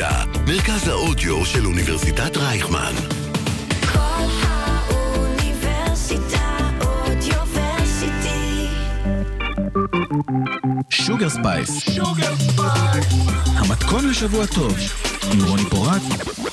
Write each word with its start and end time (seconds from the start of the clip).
האוניברסיטה, 0.00 0.40
מרכז 0.46 0.88
האודיו 0.88 1.46
של 1.46 1.66
אוניברסיטת 1.66 2.36
רייכמן. 2.36 2.92
קול 3.92 4.24
האוניברסיטה 4.42 6.56
אודיוורסיטי. 6.80 8.66
Sugar 10.90 11.28
Spice. 11.28 11.98
המתכון 13.56 14.08
לשבוע 14.08 14.46
טוב, 14.46 14.78
עם 15.32 15.44
רוני 15.44 15.64
פורט 15.70 16.02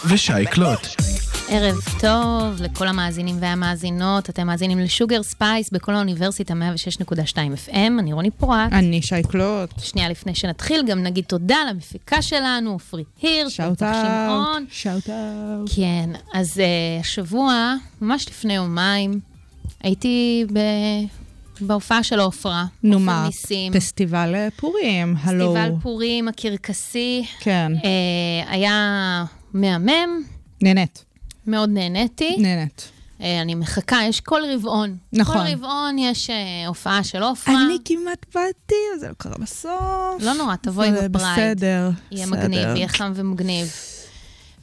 ושי 0.06 0.46
קלוט. 0.52 1.15
ערב 1.56 1.76
טוב 2.00 2.62
לכל 2.62 2.88
המאזינים 2.88 3.36
והמאזינות, 3.40 4.30
אתם 4.30 4.48
מאזינים 4.48 4.80
ל 4.80 4.87
Sugar 4.87 5.24
Spice 5.24 5.70
בקול 5.70 5.96
האוניברסיטה 5.96 6.54
106.2 6.54 7.36
FM, 7.68 7.92
אני 8.00 8.14
רוני 8.14 8.32
פורט. 8.32 8.72
אני 8.72 9.02
שי 9.02 9.27
קלוט. 9.27 9.70
שנייה 9.80 10.10
לפני 10.10 10.36
שנתחיל, 10.36 10.84
גם 10.88 11.04
נגיד 11.04 11.26
תודה 11.26 11.58
למפיקה 11.70 12.22
שלנו, 12.22 12.72
עופרי 12.72 13.04
הירש, 13.22 13.56
shout. 13.56 13.84
Out. 13.84 14.64
Shout 14.70 15.10
out. 15.10 15.70
כן, 15.76 16.10
אז 16.34 16.58
אה, 16.58 17.02
השבוע, 17.02 17.76
ממש 18.02 18.28
לפני 18.30 18.56
יומיים, 18.56 19.20
הייתי 19.84 20.46
ב... 20.54 20.60
בהופעה 21.62 22.04
של 22.04 22.20
עופרה. 22.20 22.66
נו 22.84 23.00
מה. 23.00 23.28
פסטיבל 23.74 24.36
אה, 24.36 24.48
פורים, 24.56 25.16
הלו. 25.22 25.54
פסטיבל 25.54 25.72
פורים 25.82 26.28
הקרקסי. 26.28 27.26
כן, 27.40 27.72
אה, 27.82 28.50
היה 28.50 29.26
מהמם, 29.54 30.24
נהנית, 30.62 31.05
מאוד 31.48 31.70
נהניתי. 31.70 32.36
נהנית. 32.40 32.92
אה, 33.22 33.42
אני 33.42 33.56
מחכה, 33.56 33.98
יש 34.08 34.22
כל 34.22 34.42
רבעון. 34.54 34.98
נכון. 35.14 35.38
כל 35.38 35.54
רבעון 35.54 36.00
יש 36.00 36.30
אה, 36.30 36.68
הופעה 36.68 37.04
של 37.04 37.24
עופרה. 37.24 37.56
אני 37.66 37.78
כמעט 37.86 38.26
באתי, 38.36 38.76
זה 39.00 39.08
לא 39.08 39.14
קרה 39.18 39.36
בסוף. 39.40 40.22
לא 40.22 40.34
נורא, 40.34 40.56
תבואי 40.56 40.92
ב 40.92 40.95
Pride. 40.95 41.12
בסדר, 41.14 41.90
יהיה 42.12 42.28
בסדר. 42.28 42.38
מגניב, 42.38 42.76
יהיה 42.76 42.88
חם 42.88 43.12
ומגניב. 43.16 43.68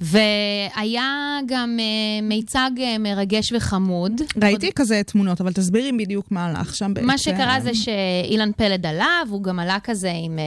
והיה 0.02 1.12
גם 1.46 1.76
אה, 1.80 1.84
מיצג 2.28 2.70
אה, 2.80 2.98
מרגש 2.98 3.52
וחמוד. 3.56 4.12
ראיתי 4.42 4.72
כזה 4.72 5.02
תמונות, 5.06 5.40
אבל 5.40 5.52
תסבירי 5.52 5.92
בדיוק 5.92 6.26
מה 6.30 6.46
הלך 6.46 6.74
שם 6.74 6.94
בעצם. 6.94 7.06
מה 7.06 7.18
שקרה 7.18 7.60
זה 7.60 7.70
שאילן 7.74 8.50
פלד 8.56 8.86
עלה, 8.86 9.20
והוא 9.28 9.42
גם 9.42 9.58
עלה 9.58 9.78
כזה 9.84 10.12
עם 10.24 10.38
אה, 10.38 10.44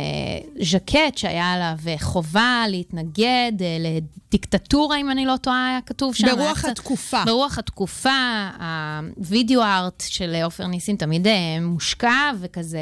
ז'קט 0.66 1.18
שהיה 1.18 1.54
עליו 1.54 1.98
חובה 2.02 2.64
להתנגד 2.70 3.52
אה, 3.62 3.78
לדיקטטורה, 3.80 4.98
אם 4.98 5.12
אני 5.12 5.26
לא 5.26 5.36
טועה, 5.42 5.68
היה 5.70 5.80
כתוב 5.86 6.16
שם. 6.16 6.26
היה 6.26 6.36
ברוח 6.36 6.60
קצת- 6.60 6.70
התקופה. 6.70 7.24
ברוח 7.26 7.58
התקופה, 7.58 8.48
הווידאו 9.18 9.62
ארט 9.64 10.04
של 10.08 10.36
עופר 10.44 10.68
ניסים 10.68 10.96
תמיד 10.98 11.28
מושקע, 11.62 12.12
וכזה, 12.40 12.80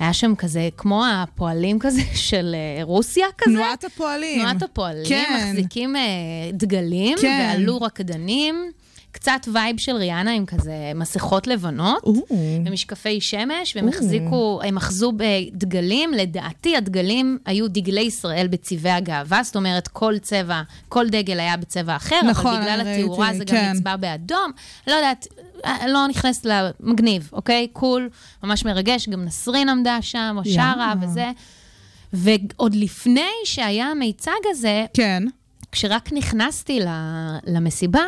היה 0.00 0.12
שם 0.12 0.34
כזה, 0.34 0.68
כמו 0.76 1.04
הפועלים 1.06 1.78
כזה 1.78 2.02
של 2.28 2.54
אה, 2.54 2.84
רוסיה 2.84 3.26
כזה. 3.38 3.54
תנועת 3.56 3.84
הפועלים. 3.84 4.40
תנועת 4.40 4.62
הפועלים, 4.62 5.04
כן. 5.08 5.48
מחזיקים 5.48 5.96
אה, 5.96 6.02
דגלים, 6.52 7.18
כן. 7.20 7.48
ועלו 7.50 7.80
רקדנים. 7.80 8.70
קצת 9.12 9.48
וייב 9.52 9.78
של 9.78 9.96
ריאנה 9.96 10.30
עם 10.30 10.46
כזה 10.46 10.92
מסכות 10.94 11.46
לבנות. 11.46 12.02
או, 12.02 12.14
ומשקפי 12.66 13.20
שמש, 13.20 13.76
והם 13.76 13.88
החזיקו, 13.88 14.60
הם 14.64 14.76
אחזו 14.76 15.12
בדגלים, 15.16 16.12
לדעתי 16.12 16.76
הדגלים 16.76 17.38
היו 17.46 17.68
דגלי 17.68 18.00
ישראל 18.00 18.46
בצבעי 18.50 18.92
הגאווה, 18.92 19.42
זאת 19.42 19.56
אומרת 19.56 19.88
כל 19.88 20.14
צבע, 20.18 20.62
כל 20.88 21.08
דגל 21.08 21.40
היה 21.40 21.56
בצבע 21.56 21.96
אחר, 21.96 22.20
נכון, 22.30 22.54
אבל 22.54 22.62
בגלל 22.62 22.80
אני 22.80 23.02
התאורה 23.02 23.26
ראיתי, 23.26 23.38
זה 23.38 23.44
גם 23.44 23.50
כן. 23.50 23.72
נצבע 23.74 23.96
באדום. 23.96 24.50
לא 24.86 24.92
יודעת, 24.92 25.26
לא 25.86 26.06
נכנסת 26.08 26.46
למגניב, 26.46 27.30
אוקיי? 27.32 27.68
קול, 27.72 28.08
ממש 28.44 28.64
מרגש, 28.64 29.08
גם 29.08 29.24
נסרין 29.24 29.68
עמדה 29.68 29.98
שם, 30.02 30.34
או 30.38 30.44
שרה 30.44 30.74
יאה. 30.78 30.94
וזה. 31.02 31.30
ועוד 32.12 32.74
לפני 32.74 33.30
שהיה 33.44 33.86
המיצג 33.86 34.40
הזה, 34.50 34.84
כן. 34.94 35.22
כשרק 35.72 36.12
נכנסתי 36.12 36.80
למסיבה, 37.46 38.04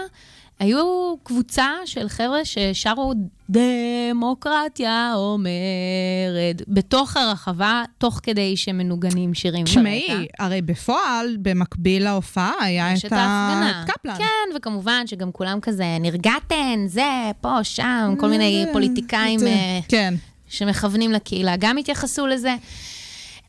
היו 0.63 1.15
קבוצה 1.23 1.69
של 1.85 2.09
חבר'ה 2.09 2.45
ששרו 2.45 3.15
דמוקרטיה 3.51 5.13
אומרת, 5.15 6.63
בתוך 6.69 7.17
הרחבה, 7.17 7.83
תוך 7.99 8.21
כדי 8.23 8.57
שמנוגנים 8.57 9.35
שירים 9.35 9.65
תשמעי. 9.65 10.27
הרי 10.39 10.63
בפועל, 10.63 11.37
במקביל 11.43 12.05
להופעה, 12.05 12.53
היה 12.61 12.95
את. 12.95 13.13
ה- 13.13 13.85
קפלן. 13.87 14.15
כן, 14.19 14.57
וכמובן 14.57 15.07
שגם 15.07 15.33
כולם 15.33 15.61
כזה, 15.61 15.85
נרגעתן, 16.01 16.85
זה, 16.87 17.11
פה, 17.41 17.65
שם, 17.65 18.15
כל 18.19 18.29
מיני 18.29 18.65
אה, 18.67 18.73
פוליטיקאים 18.73 19.41
אה, 19.47 19.79
כן. 19.89 20.15
שמכוונים 20.49 21.13
לקהילה, 21.13 21.57
גם 21.59 21.77
התייחסו 21.77 22.27
לזה. 22.27 22.55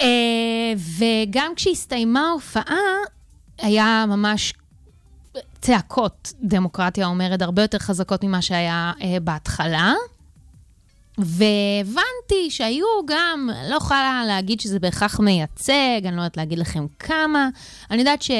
אה, 0.01 0.07
וגם 0.97 1.51
כשהסתיימה 1.55 2.27
ההופעה, 2.29 2.77
היה 3.61 4.05
ממש 4.07 4.53
צעקות, 5.63 6.33
דמוקרטיה 6.41 7.07
אומרת, 7.07 7.41
הרבה 7.41 7.61
יותר 7.61 7.79
חזקות 7.79 8.23
ממה 8.23 8.41
שהיה 8.41 8.91
אה, 9.01 9.17
בהתחלה. 9.21 9.93
והבנתי 11.17 12.49
שהיו 12.49 12.85
גם, 13.07 13.49
לא 13.69 13.75
יכולה 13.75 14.23
להגיד 14.27 14.59
שזה 14.59 14.79
בהכרח 14.79 15.19
מייצג, 15.19 16.01
אני 16.05 16.15
לא 16.15 16.21
יודעת 16.21 16.37
להגיד 16.37 16.59
לכם 16.59 16.85
כמה. 16.99 17.49
אני 17.91 17.99
יודעת 17.99 18.21
ש... 18.21 18.31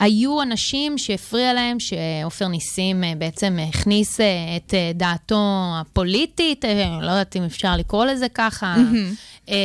היו 0.00 0.42
אנשים 0.42 0.98
שהפריע 0.98 1.52
להם 1.52 1.76
שעופר 1.80 2.48
ניסים 2.48 3.04
אה, 3.04 3.12
בעצם 3.18 3.58
הכניס 3.68 4.20
אה, 4.20 4.26
את 4.56 4.74
אה, 4.74 4.90
דעתו 4.94 5.72
הפוליטית, 5.80 6.64
לא 7.00 7.10
יודעת 7.10 7.36
אם 7.36 7.42
אפשר 7.44 7.76
לקרוא 7.76 8.04
לזה 8.04 8.26
ככה, 8.34 8.74
אה, 8.76 8.82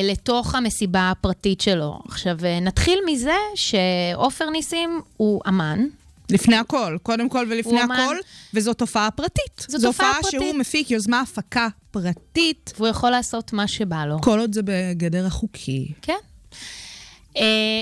לתוך 0.04 0.56
המסיבה 0.56 1.12
הפרטית 1.12 1.62
שלו. 1.62 2.00
עכשיו, 2.08 2.38
אה, 2.46 2.60
נתחיל 2.60 3.00
מזה 3.06 3.36
שעופר 3.56 4.50
ניסים 4.50 5.02
הוא 5.18 5.42
אמן. 5.48 5.86
לפני 6.30 6.56
הכל, 6.56 6.98
קודם 7.04 7.30
כל 7.30 7.46
ולפני 7.50 7.72
הוא 7.72 7.84
אמן. 7.84 7.96
הכל, 7.96 8.16
וזו 8.54 8.74
תופעה 8.74 9.12
פרטית. 9.12 9.66
זו 9.68 9.78
זו 9.78 9.88
תופעה 9.88 10.08
הופעה 10.08 10.22
פרטית. 10.22 10.40
שהוא 10.40 10.60
מפיק 10.60 10.92
יוזמה 10.92 11.22
הפקה 11.22 11.68
פרטית, 11.92 12.74
והוא 12.78 12.88
יכול 12.88 13.10
לעשות 13.10 13.54
מה 13.54 13.68
שבא 13.68 14.06
לו. 14.06 14.22
כל 14.22 14.40
עוד 14.40 14.54
זה 14.54 14.62
בגדר 14.66 15.26
החוקי. 15.26 15.92
כן. 16.02 16.18
אה, 17.38 17.82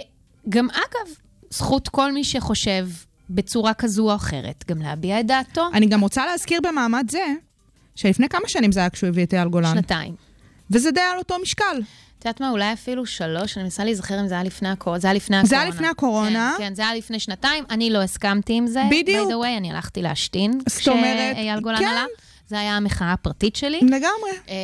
גם 0.50 0.70
אגב, 0.70 1.14
זכות 1.50 1.90
כל 1.90 2.12
מי 2.12 2.24
שחושב 2.24 2.88
בצורה 3.30 3.74
כזו 3.74 4.10
או 4.12 4.16
אחרת, 4.16 4.64
גם 4.68 4.82
להביע 4.82 5.20
את 5.20 5.26
דעתו. 5.26 5.70
אני 5.74 5.86
גם 5.86 6.02
רוצה 6.02 6.26
להזכיר 6.26 6.60
במעמד 6.64 7.06
זה, 7.12 7.26
שלפני 7.96 8.30
כמה 8.30 8.48
שנים 8.48 8.72
זה 8.72 8.80
היה 8.80 8.90
כשהוא 8.90 9.08
הביא 9.08 9.24
את 9.24 9.34
אייל 9.34 9.48
גולן. 9.48 9.74
שנתיים. 9.74 10.31
וזה 10.72 10.92
די 10.92 11.02
על 11.02 11.18
אותו 11.18 11.36
משקל. 11.42 11.82
את 12.20 12.26
יודעת 12.26 12.42
מה, 12.42 12.50
אולי 12.50 12.74
אפילו 12.74 13.06
שלוש, 13.06 13.58
אני 13.58 13.64
מנסה 13.64 13.84
להיזכר 13.84 14.20
אם 14.20 14.28
זה 14.28 14.34
היה 14.34 14.44
לפני 14.44 14.70
הקורונה. 14.70 15.00
זה 15.00 15.08
היה 15.08 15.14
לפני 15.16 15.38
הקורונה. 15.38 15.48
זה 15.48 15.60
היה 15.60 15.70
לפני 15.70 15.88
הקורונה. 15.88 16.56
כן, 16.58 16.64
כן, 16.64 16.76
זה 16.76 16.82
היה 16.82 16.96
לפני 16.96 17.20
שנתיים, 17.20 17.64
אני 17.70 17.90
לא 17.90 18.02
הסכמתי 18.02 18.54
עם 18.54 18.68
זה. 18.68 18.82
בדיוק. 18.92 19.30
by 19.30 19.32
the 19.32 19.36
way, 19.36 19.58
אני 19.58 19.72
הלכתי 19.72 20.02
להשתין. 20.02 20.60
זאת 20.70 20.88
אומרת, 20.88 21.36
כשאייל 21.36 21.60
גולן 21.60 21.78
כן. 21.78 21.86
עלה. 21.86 22.06
זה 22.52 22.60
היה 22.60 22.78
המחאה 22.78 23.14
הפרטית 23.14 23.56
שלי. 23.56 23.80
לגמרי. 23.82 24.32
אה, 24.50 24.56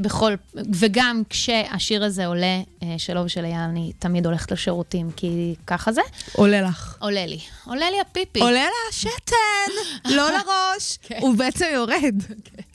בכל, 0.00 0.34
וגם 0.54 1.22
כשהשיר 1.30 2.04
הזה 2.04 2.26
עולה, 2.26 2.60
אה, 2.82 2.94
שלו 2.98 3.24
ושל 3.24 3.44
אייל, 3.44 3.56
אני 3.56 3.92
תמיד 3.98 4.26
הולכת 4.26 4.52
לשירותים, 4.52 5.10
כי 5.16 5.54
ככה 5.66 5.92
זה. 5.92 6.00
עולה 6.32 6.62
לך. 6.62 6.96
עולה 7.00 7.26
לי. 7.26 7.38
עולה 7.64 7.90
לי 7.90 8.00
הפיפי. 8.00 8.40
עולה 8.40 8.62
לה 8.64 8.88
השתן, 8.90 9.72
לא 10.04 10.30
לראש. 10.30 10.98
הוא 11.22 11.34
בעצם 11.34 11.64
יורד. 11.74 12.14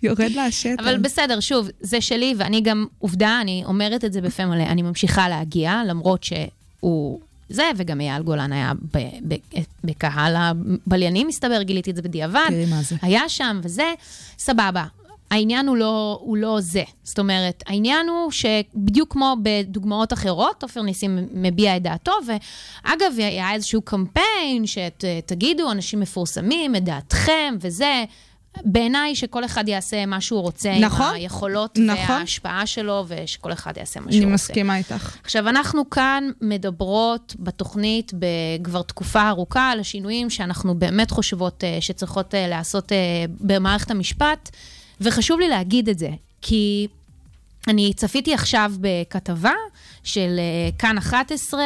יורד 0.05 0.38
השתן. 0.38 0.75
אבל 0.79 0.97
בסדר, 0.97 1.39
שוב, 1.39 1.69
זה 1.79 2.01
שלי, 2.01 2.33
ואני 2.38 2.61
גם, 2.61 2.85
עובדה, 2.99 3.38
אני 3.41 3.63
אומרת 3.66 4.05
את 4.05 4.13
זה 4.13 4.21
בפה 4.21 4.45
מלא, 4.45 4.63
אני 4.63 4.81
ממשיכה 4.81 5.29
להגיע, 5.29 5.81
למרות 5.88 6.23
שהוא 6.23 7.19
זה, 7.49 7.63
וגם 7.75 8.01
אייל 8.01 8.23
גולן 8.23 8.53
היה 8.53 8.71
ב- 8.94 9.33
ב- 9.33 9.59
בקהל 9.83 10.35
הבליינים, 10.38 11.27
מסתבר, 11.27 11.61
גיליתי 11.61 11.91
את 11.91 11.95
זה 11.95 12.01
בדיעבד. 12.01 12.45
תראי 12.47 12.65
מה 12.65 12.81
זה. 12.81 12.95
היה 13.01 13.29
שם 13.29 13.59
וזה, 13.63 13.94
סבבה. 14.38 14.85
העניין 15.31 15.67
הוא 15.67 15.77
לא, 15.77 16.19
הוא 16.21 16.38
לא 16.38 16.57
זה. 16.62 16.83
זאת 17.03 17.19
אומרת, 17.19 17.63
העניין 17.68 18.09
הוא 18.09 18.31
שבדיוק 18.31 19.12
כמו 19.13 19.35
בדוגמאות 19.44 20.13
אחרות, 20.13 20.63
עופר 20.63 20.81
ניסים 20.81 21.27
מביע 21.33 21.77
את 21.77 21.81
דעתו, 21.81 22.12
ואגב, 22.27 23.13
היה 23.18 23.53
איזשהו 23.53 23.81
קמפיין 23.81 24.63
שתגידו, 24.65 25.71
אנשים 25.71 26.00
מפורסמים, 26.00 26.75
את 26.75 26.83
דעתכם 26.83 27.56
וזה. 27.62 28.03
בעיניי 28.63 29.16
שכל 29.16 29.46
אחד 29.46 29.68
יעשה 29.68 30.06
מה 30.06 30.22
שהוא 30.22 30.42
רוצה 30.42 30.80
נכון. 30.80 31.06
עם 31.06 31.13
היכולות 31.13 31.78
נכון. 31.78 32.16
וההשפעה 32.16 32.66
שלו, 32.66 33.06
ושכל 33.07 33.54
אחד 33.54 33.78
יעשה 33.78 34.00
מה 34.00 34.06
אני 34.06 34.13
שהוא 34.13 34.24
רוצה. 34.24 34.34
מסכימה 34.34 34.78
איתך. 34.78 35.18
עכשיו, 35.24 35.50
אנחנו 35.50 35.90
כאן 35.90 36.30
מדברות 36.42 37.36
בתוכנית 37.40 38.12
כבר 38.63 38.81
תקופה 38.81 39.30
ארוכה 39.30 39.69
על 39.69 39.80
השינויים 39.80 40.30
שאנחנו 40.30 40.75
באמת 40.75 41.12
חושבות 41.12 41.63
אה, 41.63 41.78
שצריכות 41.81 42.36
אה, 42.36 42.48
לעשות 42.48 42.92
אה, 42.92 42.98
במערכת 43.40 43.92
המשפט, 43.92 44.50
וחשוב 45.02 45.40
לי 45.40 45.48
להגיד 45.48 45.90
את 45.90 46.00
זה, 46.00 46.10
כי 46.42 46.88
אני 47.67 47.94
צפיתי 47.94 48.33
עכשיו 48.33 48.71
בכתבה 48.79 49.51
של 50.03 50.35
אה, 50.39 50.69
כאן 50.79 50.97
11, 50.97 51.62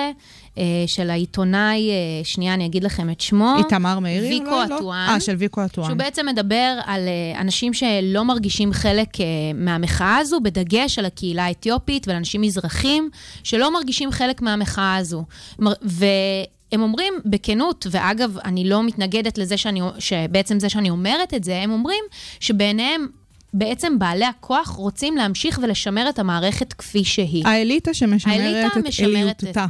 אה, 0.58 0.64
של 0.88 1.10
העיתונאי, 1.10 1.90
אה, 1.90 1.96
שנייה, 2.24 2.54
אני 2.54 2.66
אגיד 2.66 2.84
לכם 2.84 3.10
את 3.10 3.22
שמו. 3.22 3.56
איתמר 3.58 4.00
מאירי? 4.00 4.30
ויקו? 4.30 4.46
לא? 4.70 4.76
אטואן. 4.78 5.08
אה, 5.10 5.20
של 5.20 5.36
ויקו 5.36 5.66
אטואן. 5.66 5.88
שהוא 5.88 5.98
בעצם 5.98 6.26
מדבר 6.26 6.80
על 6.86 7.02
אנשים 7.40 7.74
שלא 7.74 8.26
מרגישים 8.26 8.74
חלק 8.74 9.22
אה, 9.22 9.26
מהמחאה 9.56 10.18
הזו, 10.18 10.40
בדגש 10.44 11.00
על 11.00 11.06
הקהילה 11.06 11.46
האתיופית 11.46 12.08
ועל 12.08 12.18
אנשים 12.18 12.42
מזרחים 12.42 13.10
שלא 13.44 13.74
מרגישים 13.74 14.12
חלק 14.12 14.42
מהמחאה 14.42 14.96
הזו. 14.96 15.24
מר- 15.60 15.74
והם 15.82 16.82
אומרים 16.82 17.14
בכנות, 17.26 17.88
ואגב, 17.92 18.38
אני 18.46 18.70
לא 18.70 18.84
מתנגדת 18.84 19.38
לזה 19.38 19.58
שאני, 19.58 19.82
שבעצם 20.00 20.60
זה 20.60 20.70
שאני 20.70 20.90
אומרת 20.90 21.34
את 21.34 21.44
זה, 21.44 21.62
הם 21.62 21.72
אומרים 21.72 22.04
שבעיניהם... 22.40 23.19
בעצם 23.54 24.00
בעלי 24.00 24.26
הכוח 24.26 24.70
רוצים 24.70 25.18
להמשיך 25.18 25.60
ולשמר 25.64 26.10
את 26.10 26.20
המערכת 26.20 26.74
כפי 26.74 27.04
שהיא. 27.04 27.48
האליטה 27.48 27.94
שמשמרת 27.94 28.40
האליטה 28.40 28.80
את 28.80 29.00
אליותה. 29.00 29.66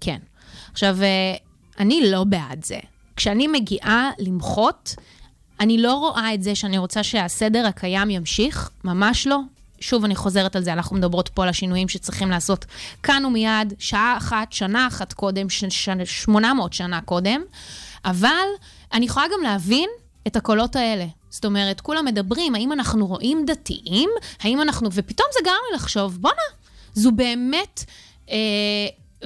כן. 0.00 0.18
עכשיו, 0.72 1.02
אה, 1.02 1.34
אני 1.80 2.10
לא 2.10 2.24
בעד 2.24 2.64
זה. 2.64 2.78
כשאני 3.16 3.46
מגיעה 3.46 4.10
למחות, 4.18 4.94
אני 5.60 5.78
לא 5.78 5.94
רואה 5.94 6.34
את 6.34 6.42
זה 6.42 6.54
שאני 6.54 6.78
רוצה 6.78 7.02
שהסדר 7.02 7.66
הקיים 7.66 8.10
ימשיך, 8.10 8.70
ממש 8.84 9.26
לא. 9.26 9.38
שוב, 9.80 10.04
אני 10.04 10.14
חוזרת 10.16 10.56
על 10.56 10.62
זה, 10.62 10.72
אנחנו 10.72 10.96
מדברות 10.96 11.28
פה 11.28 11.42
על 11.42 11.48
השינויים 11.48 11.88
שצריכים 11.88 12.30
לעשות 12.30 12.64
כאן 13.02 13.24
ומיד, 13.24 13.74
שעה 13.78 14.14
אחת, 14.16 14.52
שנה 14.52 14.86
אחת 14.86 15.12
קודם, 15.12 15.50
ש- 15.50 15.64
ש- 15.68 15.88
800 16.04 16.72
שנה 16.72 17.00
קודם, 17.00 17.40
אבל 18.04 18.46
אני 18.92 19.06
יכולה 19.06 19.26
גם 19.26 19.42
להבין 19.42 19.88
את 20.26 20.36
הקולות 20.36 20.76
האלה. 20.76 21.06
זאת 21.34 21.44
אומרת, 21.44 21.80
כולם 21.80 22.04
מדברים, 22.04 22.54
האם 22.54 22.72
אנחנו 22.72 23.06
רואים 23.06 23.44
דתיים? 23.46 24.10
האם 24.40 24.62
אנחנו... 24.62 24.88
ופתאום 24.92 25.28
זה 25.32 25.40
גרם 25.44 25.54
לי 25.70 25.76
לחשוב, 25.76 26.18
בואנה, 26.20 26.36
זו 26.94 27.12
באמת... 27.12 27.84
אה, 28.30 28.36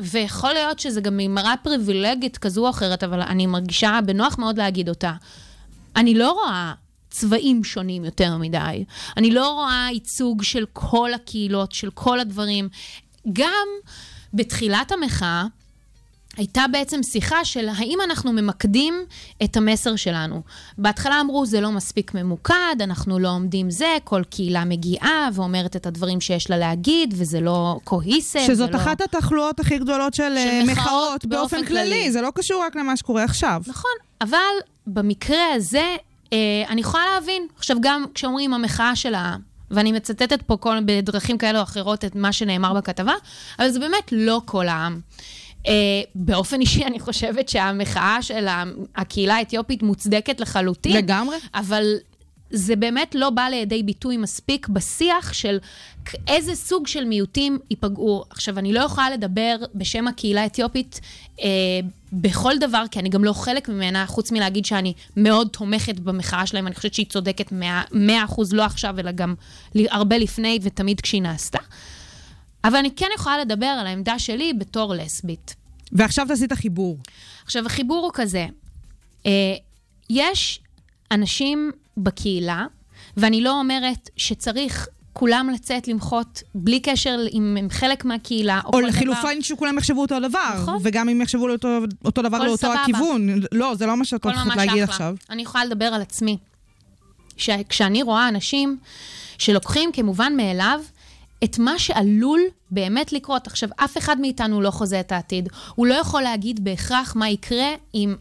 ויכול 0.03 0.53
להיות 0.53 0.79
שזה 0.79 1.01
גם 1.01 1.17
ממראה 1.17 1.55
פריבילגית 1.63 2.39
כזו 2.39 2.65
או 2.65 2.71
אחרת, 2.71 3.05
אבל 3.05 3.21
אני 3.21 3.47
מרגישה 3.47 3.99
בנוח 4.07 4.39
מאוד 4.39 4.59
להגיד 4.59 4.89
אותה. 4.89 5.13
אני 5.97 6.15
לא 6.15 6.33
רואה 6.33 6.73
צבעים 7.11 7.65
שונים 7.65 8.05
יותר 8.05 8.37
מדי. 8.37 8.85
אני 9.17 9.31
לא 9.31 9.51
רואה 9.51 9.89
ייצוג 9.93 10.43
של 10.43 10.65
כל 10.73 11.15
הקהילות, 11.15 11.73
של 11.73 11.91
כל 11.91 12.21
הדברים. 12.21 12.69
גם 13.33 13.69
בתחילת 14.35 14.93
המחאה, 14.93 15.45
הייתה 16.39 16.65
בעצם 16.73 17.03
שיחה 17.03 17.45
של 17.45 17.69
האם 17.69 17.99
אנחנו 18.05 18.33
ממקדים 18.33 18.95
את 19.45 19.57
המסר 19.57 19.97
שלנו. 19.97 20.43
בהתחלה 20.79 21.21
אמרו, 21.21 21.47
זה 21.47 21.61
לא 21.61 21.73
מספיק 21.73 22.15
ממוקד, 22.15 22.77
אנחנו 22.81 23.19
לא 23.19 23.29
עומדים 23.29 23.71
זה, 23.71 23.97
כל 24.05 24.23
קהילה 24.31 24.65
מגיעה 24.65 25.29
ואומרת 25.33 25.77
את 25.77 25.87
הדברים 25.87 26.21
שיש 26.21 26.51
לה 26.51 26.59
להגיד, 26.59 27.15
וזה 27.17 27.41
לא 27.41 27.79
קוהיסב. 27.85 28.47
שזאת 28.47 28.71
לא... 28.71 28.77
אחת 28.77 29.01
התחלואות 29.01 29.61
הכי 29.61 29.79
גדולות 29.79 30.15
של, 30.15 30.23
אה, 30.37 30.61
מחאות 30.65 30.79
מחאות 30.79 31.25
באופן 31.25 31.57
באופן 31.57 31.65
כללי. 31.67 31.81
כללי. 31.81 32.13
זה 32.13 32.21
לא 32.21 32.31
קשור 32.35 32.63
רק 32.65 32.77
למה 32.77 32.97
שקורה 32.97 33.25
עכשיו. 33.25 33.63
נכון, 33.67 33.91
אבל 34.21 34.39
במקרה 34.87 35.53
הזה, 35.55 35.97
אה, 36.33 36.39
אני 36.69 36.81
יכולה 36.81 37.05
להבין. 37.15 37.47
עכשיו, 37.57 37.77
גם 37.81 38.05
כשאומרים 38.15 38.55
המחאה 38.55 38.97
של 38.97 39.15
העם, 39.15 39.41
ואני 39.71 39.93
מצטטת 39.93 40.43
פה 40.43 40.57
כל, 40.57 40.79
בדרכים 40.85 41.39
כאלה 41.39 41.59
או 41.59 41.63
אחרות 41.63 42.05
את 42.05 42.15
מה 42.15 42.33
שנאמר 42.33 42.75
בכתבה, 42.75 43.15
אבל 43.59 43.69
זה 43.69 43.81
באמת 43.81 44.13
לא 44.13 44.41
כל 44.45 44.69
העם. 44.69 45.01
אה, 45.67 45.73
באופן 46.15 46.61
אישי, 46.61 46.85
אני 46.85 47.01
חושבת 47.01 47.49
שהמחאה 47.49 48.23
של 48.23 48.47
הקהילה 48.97 49.35
האתיופית 49.35 49.83
מוצדקת 49.83 50.41
לחלוטין. 50.41 50.97
לגמרי. 50.97 51.37
אבל 51.55 51.95
זה 52.51 52.77
באמת 52.77 53.15
לא 53.15 53.31
בא 53.31 53.43
לידי 53.43 53.83
ביטוי 53.83 54.17
מספיק 54.17 54.69
בשיח 54.69 55.33
של 55.33 55.59
איזה 56.29 56.55
סוג 56.55 56.87
של 56.87 57.05
מיעוטים 57.05 57.59
ייפגעו. 57.71 58.25
עכשיו, 58.31 58.59
אני 58.59 58.73
לא 58.73 58.81
יכולה 58.81 59.11
לדבר 59.11 59.57
בשם 59.75 60.09
הקהילה 60.09 60.43
האתיופית 60.43 61.01
אה, 61.41 61.49
בכל 62.13 62.59
דבר, 62.61 62.85
כי 62.91 62.99
אני 62.99 63.09
גם 63.09 63.25
לא 63.25 63.33
חלק 63.33 63.69
ממנה, 63.69 64.07
חוץ 64.07 64.33
מלהגיד 64.33 64.65
שאני 64.65 64.93
מאוד 65.17 65.49
תומכת 65.49 65.99
במחאה 65.99 66.47
שלהם, 66.47 66.67
אני 66.67 66.75
חושבת 66.75 66.95
שהיא 66.95 67.07
צודקת 67.07 67.53
100 67.93 68.25
אחוז, 68.25 68.53
לא 68.53 68.63
עכשיו, 68.63 68.99
אלא 68.99 69.13
גם 69.13 69.35
הרבה 69.77 70.19
לפני 70.19 70.59
ותמיד 70.63 71.01
כשהיא 71.01 71.23
נעשתה. 71.23 71.59
אבל 72.65 72.77
אני 72.77 72.91
כן 72.97 73.07
יכולה 73.15 73.39
לדבר 73.39 73.67
על 73.67 73.87
העמדה 73.87 74.19
שלי 74.19 74.53
בתור 74.53 74.95
לסבית. 74.95 75.55
ועכשיו 75.93 76.27
תעשי 76.29 76.45
את 76.45 76.53
החיבור. 76.53 76.99
עכשיו, 77.45 77.67
החיבור 77.67 78.05
הוא 78.05 78.11
כזה, 78.15 78.47
אה, 79.27 79.31
יש 80.11 80.61
אנשים 81.11 81.71
בקהילה, 81.97 82.67
ואני 83.17 83.41
לא 83.41 83.59
אומרת 83.59 84.11
שצריך 84.17 84.89
כולם 85.13 85.51
לצאת 85.55 85.89
למחות 85.89 86.43
בלי 86.55 86.81
קשר 86.81 87.19
אם 87.33 87.57
הם 87.59 87.71
חלק 87.71 88.05
מהקהילה, 88.05 88.61
או, 88.65 88.67
או 88.67 88.73
כל 88.73 88.81
דבר. 88.81 88.89
לחילופין 88.89 89.43
שכולם 89.43 89.79
יחשבו 89.79 90.01
אותו 90.01 90.21
דבר. 90.21 90.55
נכון. 90.63 90.79
וגם 90.83 91.09
אם 91.09 91.21
יחשבו 91.21 91.51
אותו, 91.51 91.69
אותו 92.05 92.23
דבר 92.23 92.39
לאותו 92.39 92.57
סבבה. 92.57 92.83
הכיוון. 92.83 93.29
לא, 93.53 93.75
זה 93.75 93.87
לא 93.87 93.97
מה 93.97 94.05
שאת 94.05 94.25
הולכת 94.25 94.57
להגיד 94.57 94.83
אחלה. 94.83 94.85
עכשיו. 94.85 95.15
אני 95.31 95.43
יכולה 95.43 95.65
לדבר 95.65 95.85
על 95.85 96.03
עצמי. 96.03 96.39
שכשאני 97.37 98.03
רואה 98.03 98.29
אנשים 98.29 98.79
שלוקחים 99.39 99.93
כמובן 99.93 100.33
מאליו 100.37 100.81
את 101.45 101.59
מה 101.59 101.79
שעלול 101.79 102.41
באמת 102.71 103.13
לקרות. 103.13 103.47
עכשיו, 103.47 103.69
אף 103.77 103.99
אחד 103.99 104.21
מאיתנו 104.21 104.61
לא 104.61 104.71
חוזה 104.71 105.01
את 105.01 105.13
העתיד. 105.13 105.49
הוא 105.75 105.87
לא 105.87 105.95
יכול 105.95 106.23
להגיד 106.23 106.65
בהכרח 106.65 107.17
מה 107.17 107.29
יקרה 107.29 107.69
אם 107.95 108.15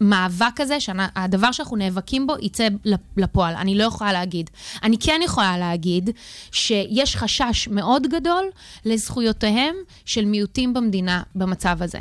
המאבק 0.00 0.60
הזה, 0.60 0.80
שהדבר 0.80 1.52
שאנחנו 1.52 1.76
נאבקים 1.76 2.26
בו, 2.26 2.34
יצא 2.40 2.68
לפועל. 3.16 3.54
אני 3.54 3.74
לא 3.74 3.84
יכולה 3.84 4.12
להגיד. 4.12 4.50
אני 4.82 4.98
כן 4.98 5.20
יכולה 5.24 5.58
להגיד 5.58 6.10
שיש 6.52 7.16
חשש 7.16 7.68
מאוד 7.68 8.06
גדול 8.06 8.50
לזכויותיהם 8.84 9.74
של 10.04 10.24
מיעוטים 10.24 10.74
במדינה 10.74 11.22
במצב 11.34 11.82
הזה. 11.82 11.98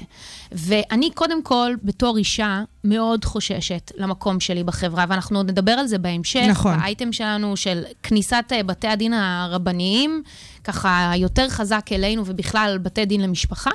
ואני 0.52 1.12
קודם 1.12 1.44
כל, 1.44 1.74
בתור 1.84 2.18
אישה, 2.18 2.64
מאוד 2.84 3.26
חוששת 3.26 3.92
למקום 3.98 4.40
שלי 4.40 4.64
בחברה, 4.64 5.06
ואנחנו 5.10 5.40
עוד 5.40 5.52
נדבר 5.52 5.72
על 5.72 5.88
זה 5.88 5.98
בהמשך. 5.98 6.46
נכון. 6.50 6.80
באייטם 6.80 7.14
שלנו 7.14 7.58
של 7.58 7.84
כניסת 8.04 8.46
אה, 8.52 8.64
בתי 8.64 8.88
הדין 8.88 9.14
הרבניים, 9.14 10.24
ככה 10.64 11.12
יותר 11.16 11.50
חזק 11.50 11.86
אלינו 11.92 12.24
ובכלל 12.26 12.78
בתי 12.82 13.06
דין 13.06 13.22
למשפחה. 13.22 13.72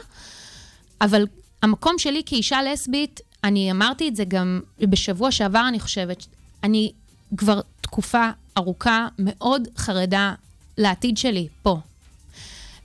אבל 1.01 1.27
המקום 1.63 1.99
שלי 1.99 2.23
כאישה 2.27 2.59
לסבית, 2.63 3.21
אני 3.45 3.71
אמרתי 3.71 4.09
את 4.09 4.17
זה 4.17 4.25
גם 4.25 4.61
בשבוע 4.81 5.31
שעבר, 5.31 5.65
אני 5.69 5.81
חושבת, 5.81 6.27
אני 6.65 6.93
כבר 7.37 7.61
תקופה 7.81 8.31
ארוכה 8.57 9.07
מאוד 9.19 9.69
חרדה 9.77 10.35
לעתיד 10.79 11.17
שלי 11.19 11.49
פה. 11.63 11.79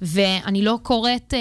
ואני 0.01 0.61
לא 0.61 0.79
קוראת, 0.83 1.33
אה, 1.33 1.39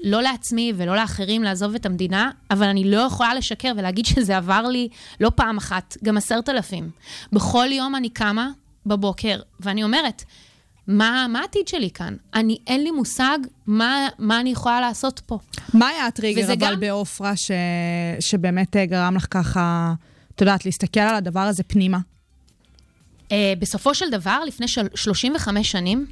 לא 0.00 0.22
לעצמי 0.22 0.72
ולא 0.76 0.96
לאחרים 0.96 1.42
לעזוב 1.42 1.74
את 1.74 1.86
המדינה, 1.86 2.30
אבל 2.50 2.66
אני 2.66 2.90
לא 2.90 3.00
יכולה 3.00 3.34
לשקר 3.34 3.72
ולהגיד 3.76 4.06
שזה 4.06 4.36
עבר 4.36 4.62
לי 4.62 4.88
לא 5.20 5.30
פעם 5.34 5.56
אחת, 5.56 5.96
גם 6.04 6.16
עשרת 6.16 6.48
אלפים. 6.48 6.90
בכל 7.32 7.68
יום 7.72 7.96
אני 7.96 8.08
קמה 8.08 8.50
בבוקר, 8.86 9.40
ואני 9.60 9.84
אומרת, 9.84 10.24
מה, 10.88 11.26
מה 11.28 11.40
העתיד 11.40 11.68
שלי 11.68 11.90
כאן? 11.90 12.16
אני, 12.34 12.58
אין 12.66 12.82
לי 12.84 12.90
מושג 12.90 13.38
מה, 13.66 14.08
מה 14.18 14.40
אני 14.40 14.50
יכולה 14.50 14.80
לעשות 14.80 15.20
פה. 15.26 15.38
מה 15.74 15.88
היה 15.88 16.06
הטריגר 16.06 16.46
אבל 16.46 16.54
גם- 16.56 16.80
בעופרה 16.80 17.36
ש... 17.36 17.50
שבאמת 18.20 18.76
אה, 18.76 18.86
גרם 18.86 19.16
לך 19.16 19.26
ככה, 19.30 19.94
את 20.34 20.40
יודעת, 20.40 20.64
להסתכל 20.64 21.00
על 21.00 21.14
הדבר 21.14 21.40
הזה 21.40 21.62
פנימה? 21.62 21.98
Uh, 23.28 23.30
בסופו 23.58 23.94
של 23.94 24.10
דבר, 24.10 24.44
לפני 24.46 24.68
של... 24.68 24.86
35 24.94 25.70
שנים, 25.70 26.06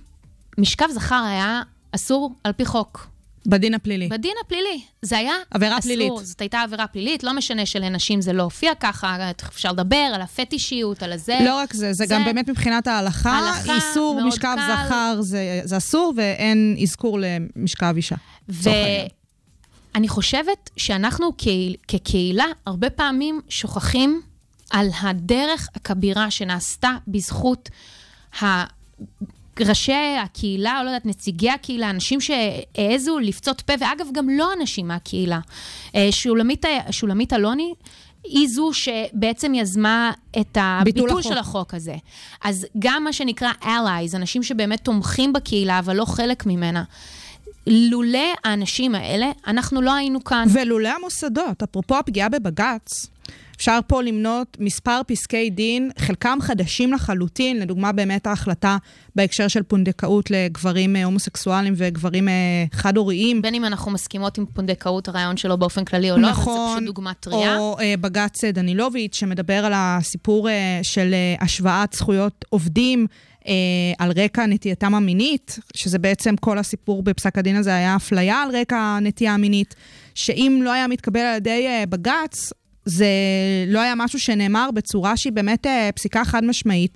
משכב 0.58 0.86
זכר 0.92 1.24
היה 1.28 1.62
אסור 1.92 2.34
על 2.44 2.52
פי 2.52 2.64
חוק. 2.64 3.08
בדין 3.46 3.74
הפלילי. 3.74 4.08
בדין 4.08 4.32
הפלילי. 4.44 4.80
זה 5.02 5.18
היה 5.18 5.32
עבירה 5.50 5.78
אסור. 5.78 5.82
פלילית. 5.92 6.12
זאת 6.22 6.40
הייתה 6.40 6.60
עבירה 6.60 6.86
פלילית, 6.86 7.24
לא 7.24 7.32
משנה 7.32 7.66
שלנשים 7.66 8.20
זה 8.20 8.32
לא 8.32 8.42
הופיע 8.42 8.74
ככה, 8.80 9.30
אפשר 9.48 9.72
לדבר 9.72 10.10
על 10.14 10.20
הפטישיות, 10.22 11.02
על 11.02 11.12
הזה. 11.12 11.38
לא 11.44 11.56
רק 11.56 11.72
זה, 11.72 11.92
זה 11.92 12.04
זה- 12.06 12.14
גם 12.14 12.24
באמת 12.24 12.48
מבחינת 12.48 12.86
ההלכה, 12.86 13.30
הלכה 13.38 13.74
איסור 13.74 14.20
משכב 14.28 14.56
קל. 14.56 14.86
זכר 14.86 15.16
זה, 15.20 15.60
זה 15.64 15.76
אסור, 15.76 16.12
ואין 16.16 16.76
אזכור 16.82 17.18
למשכב 17.20 17.92
אישה. 17.96 18.16
ואני 18.48 20.08
חושבת 20.08 20.70
שאנחנו 20.76 21.36
כקהיל, 21.36 21.76
כקהילה 21.88 22.44
הרבה 22.66 22.90
פעמים 22.90 23.40
שוכחים 23.48 24.22
על 24.70 24.88
הדרך 25.02 25.68
הכבירה 25.74 26.30
שנעשתה 26.30 26.90
בזכות 27.08 27.68
ה... 28.42 28.64
ראשי 29.60 30.16
הקהילה, 30.22 30.78
או 30.78 30.84
לא 30.84 30.88
יודעת, 30.88 31.06
נציגי 31.06 31.50
הקהילה, 31.50 31.90
אנשים 31.90 32.20
שהעזו 32.20 33.18
לפצות 33.18 33.60
פה, 33.60 33.72
ואגב, 33.80 34.06
גם 34.12 34.28
לא 34.28 34.48
אנשים 34.60 34.88
מהקהילה. 34.88 35.40
אה, 35.94 36.08
שולמית, 36.10 36.64
שולמית 36.90 37.32
אלוני 37.32 37.74
היא 38.24 38.48
זו 38.48 38.70
שבעצם 38.72 39.54
יזמה 39.54 40.12
את 40.40 40.58
הביטול 40.60 41.10
החוק. 41.10 41.22
של 41.22 41.38
החוק 41.38 41.74
הזה. 41.74 41.94
אז 42.44 42.66
גם 42.78 43.04
מה 43.04 43.12
שנקרא 43.12 43.52
allies, 43.62 44.16
אנשים 44.16 44.42
שבאמת 44.42 44.84
תומכים 44.84 45.32
בקהילה, 45.32 45.78
אבל 45.78 45.96
לא 45.96 46.04
חלק 46.04 46.46
ממנה. 46.46 46.84
לולא 47.66 48.34
האנשים 48.44 48.94
האלה, 48.94 49.30
אנחנו 49.46 49.82
לא 49.82 49.94
היינו 49.94 50.24
כאן. 50.24 50.46
ולולא 50.52 50.88
המוסדות, 50.88 51.62
אפרופו 51.62 51.96
הפגיעה 51.96 52.28
בבג"ץ, 52.28 53.06
אפשר 53.56 53.78
פה 53.86 54.02
למנות 54.02 54.56
מספר 54.60 55.00
פסקי 55.06 55.50
דין, 55.50 55.90
חלקם 55.98 56.38
חדשים 56.40 56.92
לחלוטין, 56.92 57.60
לדוגמה 57.60 57.92
באמת 57.92 58.26
ההחלטה 58.26 58.76
בהקשר 59.16 59.48
של 59.48 59.62
פונדקאות 59.62 60.30
לגברים 60.30 60.96
אה, 60.96 61.04
הומוסקסואלים 61.04 61.74
וגברים 61.76 62.28
אה, 62.28 62.34
חד-הוריים. 62.72 63.42
בין 63.42 63.54
אם 63.54 63.64
אנחנו 63.64 63.90
מסכימות 63.90 64.38
עם 64.38 64.46
פונדקאות, 64.46 65.08
הרעיון 65.08 65.36
שלו 65.36 65.58
באופן 65.58 65.84
כללי 65.84 66.10
או 66.10 66.16
לא, 66.16 66.30
אבל 66.30 66.36
זה 66.36 66.42
פשוט 66.42 66.86
דוגמה 66.86 67.14
טריה. 67.14 67.54
נכון, 67.54 67.58
או 67.58 67.76
אה, 67.80 67.94
בג"ץ 68.00 68.44
דנילוביץ', 68.44 69.16
שמדבר 69.16 69.64
על 69.64 69.72
הסיפור 69.74 70.48
אה, 70.48 70.80
של 70.82 71.14
אה, 71.14 71.44
השוואת 71.44 71.92
זכויות 71.92 72.44
עובדים. 72.48 73.06
אה, 73.48 73.52
על 73.98 74.12
רקע 74.16 74.46
נטייתם 74.46 74.94
המינית, 74.94 75.58
שזה 75.74 75.98
בעצם 75.98 76.36
כל 76.36 76.58
הסיפור 76.58 77.02
בפסק 77.02 77.38
הדין 77.38 77.56
הזה 77.56 77.74
היה 77.74 77.96
אפליה 77.96 78.42
על 78.42 78.56
רקע 78.56 78.76
הנטייה 78.76 79.34
המינית, 79.34 79.74
שאם 80.14 80.60
לא 80.62 80.72
היה 80.72 80.86
מתקבל 80.86 81.20
על 81.20 81.36
ידי 81.36 81.66
אה, 81.66 81.84
בג"ץ, 81.88 82.52
זה 82.86 83.06
לא 83.66 83.80
היה 83.80 83.94
משהו 83.96 84.20
שנאמר 84.20 84.70
בצורה 84.74 85.16
שהיא 85.16 85.32
באמת 85.32 85.66
אה, 85.66 85.90
פסיקה 85.94 86.24
חד 86.24 86.44
משמעית. 86.44 86.92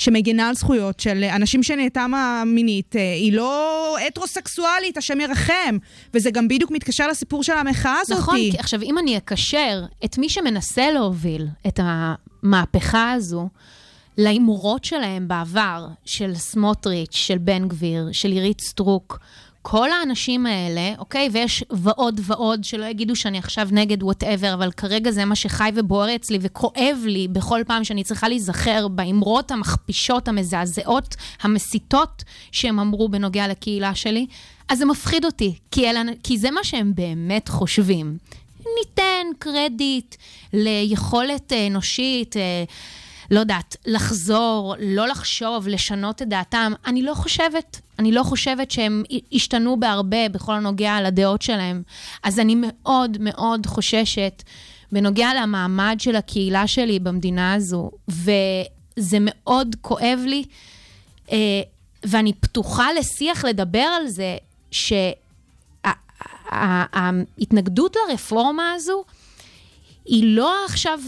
שמגינה 0.00 0.48
על 0.48 0.54
זכויות 0.54 1.00
של 1.00 1.24
אנשים 1.24 1.62
שנהייתם 1.62 2.12
המינית, 2.14 2.96
אה, 2.96 3.12
היא 3.12 3.32
לא 3.32 3.96
הטרוסקסואלית, 4.06 4.96
השם 4.96 5.20
ירחם. 5.20 5.78
וזה 6.14 6.30
גם 6.30 6.48
בדיוק 6.48 6.70
מתקשר 6.70 7.08
לסיפור 7.08 7.42
של 7.42 7.52
המחאה 7.52 7.96
הזאת. 8.00 8.18
נכון, 8.18 8.36
כי 8.36 8.52
עכשיו, 8.58 8.82
אם 8.82 8.98
אני 8.98 9.16
אקשר 9.16 9.84
את 10.04 10.18
מי 10.18 10.28
שמנסה 10.28 10.90
להוביל 10.90 11.46
את 11.66 11.80
המהפכה 11.82 13.12
הזו 13.12 13.48
לאמירות 14.18 14.84
שלהם 14.84 15.28
בעבר, 15.28 15.86
של 16.04 16.34
סמוטריץ', 16.34 17.14
של 17.14 17.38
בן 17.38 17.68
גביר, 17.68 18.08
של 18.12 18.28
עירית 18.28 18.60
סטרוק, 18.60 19.18
כל 19.62 19.90
האנשים 19.90 20.46
האלה, 20.46 20.92
אוקיי? 20.98 21.28
ויש 21.32 21.64
ועוד 21.70 22.20
ועוד, 22.24 22.64
שלא 22.64 22.84
יגידו 22.84 23.16
שאני 23.16 23.38
עכשיו 23.38 23.68
נגד 23.72 24.02
whatever, 24.02 24.54
אבל 24.54 24.72
כרגע 24.72 25.10
זה 25.10 25.24
מה 25.24 25.36
שחי 25.36 25.70
ובוער 25.74 26.14
אצלי 26.14 26.38
וכואב 26.40 26.98
לי 27.04 27.28
בכל 27.28 27.60
פעם 27.66 27.84
שאני 27.84 28.04
צריכה 28.04 28.28
להיזכר 28.28 28.88
באמרות 28.88 29.50
המכפישות, 29.50 30.28
המזעזעות, 30.28 31.16
המסיתות 31.42 32.24
שהם 32.52 32.80
אמרו 32.80 33.08
בנוגע 33.08 33.48
לקהילה 33.48 33.94
שלי, 33.94 34.26
אז 34.68 34.78
זה 34.78 34.84
מפחיד 34.84 35.24
אותי, 35.24 35.54
כי, 35.70 35.90
אלה, 35.90 36.02
כי 36.22 36.38
זה 36.38 36.50
מה 36.50 36.64
שהם 36.64 36.92
באמת 36.94 37.48
חושבים. 37.48 38.18
ניתן 38.78 39.26
קרדיט 39.38 40.16
ליכולת 40.52 41.52
אה, 41.52 41.66
אנושית, 41.66 42.36
אה, 42.36 42.64
לא 43.30 43.40
יודעת, 43.40 43.76
לחזור, 43.86 44.74
לא 44.80 45.08
לחשוב, 45.08 45.68
לשנות 45.68 46.22
את 46.22 46.28
דעתם. 46.28 46.72
אני 46.86 47.02
לא 47.02 47.14
חושבת, 47.14 47.80
אני 48.00 48.12
לא 48.12 48.22
חושבת 48.22 48.70
שהם 48.70 49.02
השתנו 49.32 49.80
בהרבה 49.80 50.28
בכל 50.28 50.52
הנוגע 50.52 51.00
לדעות 51.00 51.42
שלהם. 51.42 51.82
אז 52.22 52.38
אני 52.38 52.54
מאוד 52.58 53.16
מאוד 53.20 53.66
חוששת 53.66 54.42
בנוגע 54.92 55.28
למעמד 55.42 55.96
של 55.98 56.16
הקהילה 56.16 56.66
שלי 56.66 56.98
במדינה 56.98 57.54
הזו, 57.54 57.90
וזה 58.08 59.18
מאוד 59.20 59.76
כואב 59.80 60.18
לי, 60.26 60.44
אה, 61.32 61.36
ואני 62.04 62.32
פתוחה 62.32 62.86
לשיח 62.98 63.44
לדבר 63.44 63.78
על 64.00 64.08
זה, 64.08 64.36
שההתנגדות 66.50 67.96
לרפורמה 68.08 68.72
הזו, 68.72 69.04
היא 70.04 70.36
לא 70.36 70.54
עכשיו, 70.66 71.00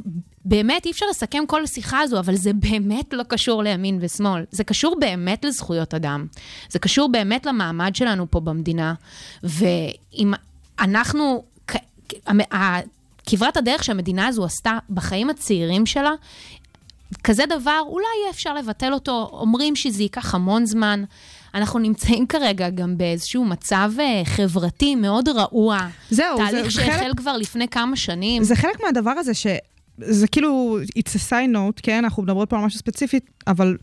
באמת 0.44 0.87
אי 0.87 0.90
אפשר 0.90 1.06
לסכם 1.11 1.42
כל 1.46 1.64
השיחה 1.64 2.00
הזו, 2.00 2.18
אבל 2.18 2.37
זה 2.37 2.52
באמת 2.52 3.12
לא 3.12 3.22
קשור 3.22 3.62
לימין 3.62 3.99
ושמאל. 4.00 4.44
זה 4.50 4.64
קשור 4.64 4.96
באמת 5.00 5.44
לזכויות 5.44 5.94
אדם. 5.94 6.26
זה 6.70 6.78
קשור 6.78 7.08
באמת 7.12 7.46
למעמד 7.46 7.96
שלנו 7.96 8.30
פה 8.30 8.40
במדינה. 8.40 8.94
ואם 9.42 10.32
אנחנו, 10.80 11.44
כברת 13.26 13.56
הדרך 13.56 13.84
שהמדינה 13.84 14.26
הזו 14.26 14.44
עשתה 14.44 14.78
בחיים 14.90 15.30
הצעירים 15.30 15.87
שלה, 15.87 16.11
כזה 17.25 17.44
דבר, 17.46 17.80
אולי 17.87 18.04
יהיה 18.22 18.30
אפשר 18.30 18.54
לבטל 18.54 18.92
אותו. 18.92 19.28
אומרים 19.32 19.76
שזה 19.76 20.02
ייקח 20.02 20.34
המון 20.34 20.66
זמן. 20.66 21.04
אנחנו 21.54 21.78
נמצאים 21.78 22.26
כרגע 22.26 22.70
גם 22.70 22.99
באיזשהו 22.99 23.44
מצב 23.44 23.92
אה, 24.00 24.22
חברתי 24.25 24.94
מאוד 24.94 25.28
רעוע. 25.28 25.78
זהו, 26.11 26.37
זה- 26.37 26.42
תהליך 26.44 26.64
זה 26.64 26.70
שהחל 26.70 26.99
חלק- 26.99 27.16
כבר 27.16 27.37
לפני 27.37 27.68
כמה 27.68 27.96
שנים. 27.96 28.42
זה 28.44 28.56
חלק 28.56 28.80
מהדבר 28.84 29.11
הזה 29.11 29.34
ש... 29.34 29.46
זה 29.99 30.28
כאילו, 30.28 30.78
it's 30.99 31.11
a 31.11 31.30
side 31.30 31.54
note, 31.54 31.80
כן? 31.82 32.04
אנחנו 32.04 32.22
מדברות 32.22 32.50
פה 32.50 32.58
על 32.58 32.64
משהו 32.64 32.78
ספציפי, 32.78 33.20
אבל 33.46 33.76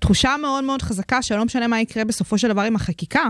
תחושה 0.00 0.34
מאוד 0.42 0.64
מאוד 0.64 0.82
חזקה 0.82 1.22
שלא 1.22 1.44
משנה 1.44 1.66
מה 1.68 1.80
יקרה 1.80 2.04
בסופו 2.04 2.38
של 2.38 2.48
דבר 2.48 2.62
עם 2.62 2.76
החקיקה, 2.76 3.24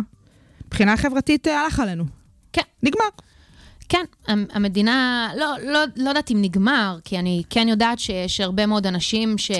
מבחינה 0.66 0.96
חברתית 0.96 1.48
אה, 1.48 1.60
הלך 1.60 1.80
עלינו. 1.80 2.04
כן. 2.52 2.62
נגמר. 2.82 3.04
כן, 3.88 4.04
המ- 4.26 4.46
המדינה, 4.52 5.28
לא, 5.38 5.46
לא, 5.66 5.80
לא 5.96 6.08
יודעת 6.08 6.30
אם 6.30 6.42
נגמר, 6.42 6.98
כי 7.04 7.18
אני 7.18 7.42
כן 7.50 7.68
יודעת 7.68 7.98
שיש 7.98 8.40
הרבה 8.40 8.66
מאוד 8.66 8.86
אנשים 8.86 9.38
ש, 9.38 9.50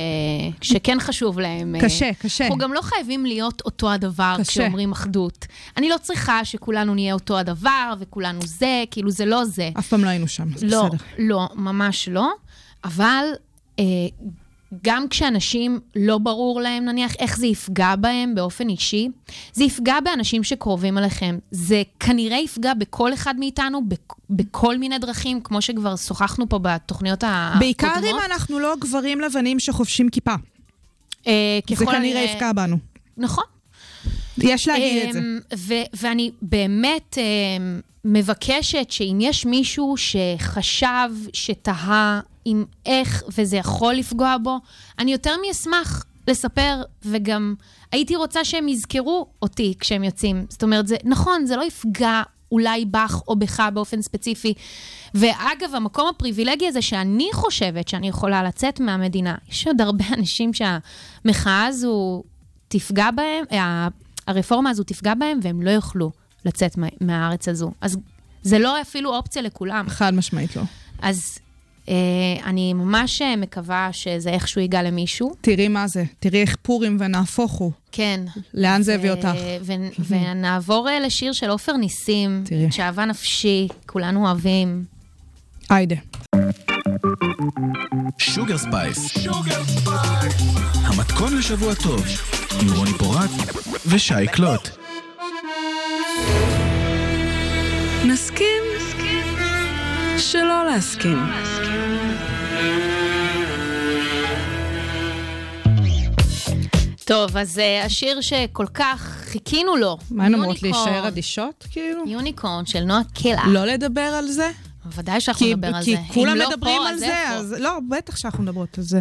שכן 0.61 0.97
חשוב 1.00 1.38
להם. 1.40 1.75
אה, 1.75 1.80
קשה, 1.80 2.11
קשה. 2.18 2.44
אנחנו 2.44 2.59
גם 2.59 2.73
לא 2.73 2.80
חייבים 2.83 3.26
להיות 3.26 3.62
אותו 3.64 3.90
הדבר 3.92 4.35
קשה. 4.38 4.50
כשאומרים 4.52 4.92
אחדות. 4.92 5.47
אני 5.76 5.88
לא 5.88 5.97
צריכה 6.02 6.44
שכולנו 6.44 6.94
נהיה 6.94 7.14
אותו 7.14 7.38
הדבר 7.38 7.94
וכולנו 8.00 8.40
זה, 8.44 8.85
כאילו 8.90 9.11
זה 9.11 9.25
לא 9.26 9.44
זה. 9.44 9.71
אף 9.78 9.88
פעם 9.88 10.04
לא 10.04 10.09
היינו 10.09 10.28
שם, 10.28 10.49
זה 10.56 10.66
לא, 10.66 10.85
בסדר. 10.88 11.04
לא, 11.18 11.49
ממש 11.54 12.09
לא. 12.09 12.33
אבל 12.85 13.25
אה, 13.79 13.85
גם 14.85 15.09
כשאנשים 15.09 15.81
לא 15.97 16.19
ברור 16.19 16.61
להם, 16.61 16.85
נניח, 16.85 17.12
איך 17.19 17.38
זה 17.38 17.47
יפגע 17.47 17.97
בהם 17.97 18.35
באופן 18.35 18.69
אישי, 18.69 19.09
זה 19.53 19.64
יפגע 19.64 20.00
באנשים 20.05 20.45
שקרובים 20.45 20.99
אליכם. 20.99 21.38
זה 21.50 21.83
כנראה 22.00 22.38
יפגע 22.38 22.75
בכל 22.75 23.14
אחד 23.14 23.35
מאיתנו 23.38 23.88
בכ- 23.88 23.99
בכל 24.31 24.79
מיני 24.79 24.99
דרכים, 24.99 25.41
כמו 25.41 25.62
שכבר 25.62 25.97
שוחחנו 25.97 26.49
פה 26.49 26.59
בתוכניות 26.62 27.25
הקודמות. 27.26 27.59
בעיקר 27.59 27.95
אם 28.11 28.17
אנחנו 28.33 28.59
לא 28.59 28.75
גברים 28.81 29.21
לבנים 29.21 29.61
שחובשים 29.61 30.09
כיפה. 30.09 30.35
אה, 31.26 31.33
זה 31.75 31.87
כנראה 31.87 31.97
הנראה- 31.99 32.21
יפגע 32.23 32.53
בנו. 32.53 32.76
נכון. 33.17 33.45
יש 34.38 34.69
להגיד 34.69 35.07
את 35.09 35.12
זה. 35.12 35.19
אמ, 35.19 35.38
ו- 35.57 35.75
ואני 35.97 36.31
באמת 36.43 37.19
אמ, 37.19 37.81
מבקשת 38.05 38.87
שאם 38.91 39.19
יש 39.21 39.47
מישהו 39.47 39.95
שחשב, 39.97 41.11
שתהה 41.33 42.21
עם 42.45 42.65
איך 42.87 43.23
וזה 43.39 43.57
יכול 43.57 43.95
לפגוע 43.95 44.37
בו, 44.43 44.59
אני 44.99 45.13
יותר 45.13 45.35
מאשמח 45.47 46.05
לספר, 46.29 46.83
וגם 47.05 47.55
הייתי 47.93 48.17
רוצה 48.17 48.45
שהם 48.45 48.69
יזכרו 48.69 49.27
אותי 49.43 49.75
כשהם 49.81 50.05
יוצאים. 50.05 50.47
זאת 50.49 50.63
אומרת, 50.63 50.87
זה 50.87 50.97
נכון, 51.05 51.47
זה 51.47 51.57
לא 51.57 51.65
יפגע 51.65 52.23
אולי 52.53 52.85
בך 52.85 53.21
או 53.29 53.37
בך 53.37 53.63
באופן 53.75 54.03
ספציפי. 54.03 54.55
ואגב, 55.15 55.75
המקום 55.75 56.09
הפריבילגי 56.09 56.69
הזה 56.69 56.83
שאני 56.83 57.29
חושבת 57.33 57.89
שאני 57.89 58.09
יכולה 58.09 58.43
לצאת 58.43 58.81
מהמדינה, 58.81 59.35
יש 59.49 59.67
עוד 59.67 59.81
הרבה 59.81 60.05
אנשים 60.19 60.51
שהמחאה 60.55 61.67
הזו 61.67 62.23
תפגע 62.69 63.11
בהם, 63.11 63.45
הרפורמה 64.27 64.71
הזו 64.71 64.83
תפגע 64.85 65.15
בהם, 65.15 65.39
והם 65.43 65.63
לא 65.63 65.71
יוכלו 65.71 66.11
לצאת 66.45 66.77
מה- 66.77 66.87
מהארץ 67.01 67.49
הזו. 67.49 67.73
אז 67.81 67.99
זה 68.43 68.59
לא 68.59 68.81
אפילו 68.81 69.17
אופציה 69.17 69.43
לכולם. 69.43 69.85
חד 69.89 70.15
משמעית 70.15 70.57
לא. 70.57 70.63
אז 71.03 71.39
אני 72.45 72.73
ממש 72.73 73.23
אה, 73.23 73.37
מקווה 73.37 73.88
שזה 73.93 74.31
איכשהו 74.31 74.61
ייגע 74.61 74.83
למישהו. 74.83 75.35
תראי 75.41 75.69
מה 75.69 75.88
זה, 75.88 76.05
תראי 76.19 76.41
איך 76.41 76.57
פורים 76.62 76.97
ונהפוך 77.00 77.53
הוא. 77.53 77.73
כן. 77.93 78.21
לאן 78.55 78.83
זה 78.83 78.95
הביא 78.95 79.11
אותך? 79.11 79.29
ונעבור 80.07 80.88
אה, 80.88 81.00
לשיר 81.00 81.33
של 81.33 81.50
עופר 81.50 81.76
ניסים, 81.76 82.43
תראי. 82.47 82.71
שאהבה 82.71 83.05
נפשי, 83.05 83.69
כולנו 83.87 84.26
אוהבים. 84.26 84.85
היידה. 85.71 85.97
Sugar 88.19 88.59
Spice. 88.59 89.26
המתכון 90.75 91.37
לשבוע 91.37 91.75
טוב, 91.75 92.05
עם 92.62 92.69
רוני 92.76 92.93
פורט 92.99 93.31
ושי 93.87 94.26
קלוט. 94.33 94.69
נסכים 98.05 98.62
שלא 100.19 100.67
להסכים. 100.67 101.19
טוב, 107.05 107.37
אז 107.37 107.59
אה, 107.59 107.85
השיר 107.85 108.21
שכל 108.21 108.67
כך 108.75 109.17
חיכינו 109.25 109.77
לו, 109.77 109.99
מה 110.11 110.25
הן 110.25 110.35
אומרות. 110.35 110.63
להישאר 110.63 111.09
אדישות, 111.09 111.67
כאילו? 111.71 112.03
יוניקורן 112.07 112.67
של 112.67 112.85
נועה 112.85 113.01
קילע. 113.15 113.43
לא 113.47 113.65
לדבר 113.65 114.01
על 114.01 114.27
זה? 114.29 114.51
ודאי 114.95 115.21
שאנחנו 115.21 115.47
כי, 115.47 115.55
נדבר 115.55 115.69
על 115.77 115.85
כי 115.85 115.97
זה. 115.97 116.03
כולם 116.15 116.33
אם 116.33 116.37
לא 116.37 116.49
מדברים 116.49 116.83
פה, 116.83 116.89
על 116.89 116.99
זה, 116.99 117.23
איפה? 117.23 117.35
אז 117.35 117.55
לא, 117.59 117.79
בטח 117.91 118.17
שאנחנו 118.17 118.43
מדברות 118.43 118.79
על 118.79 118.85
זה. 118.85 119.01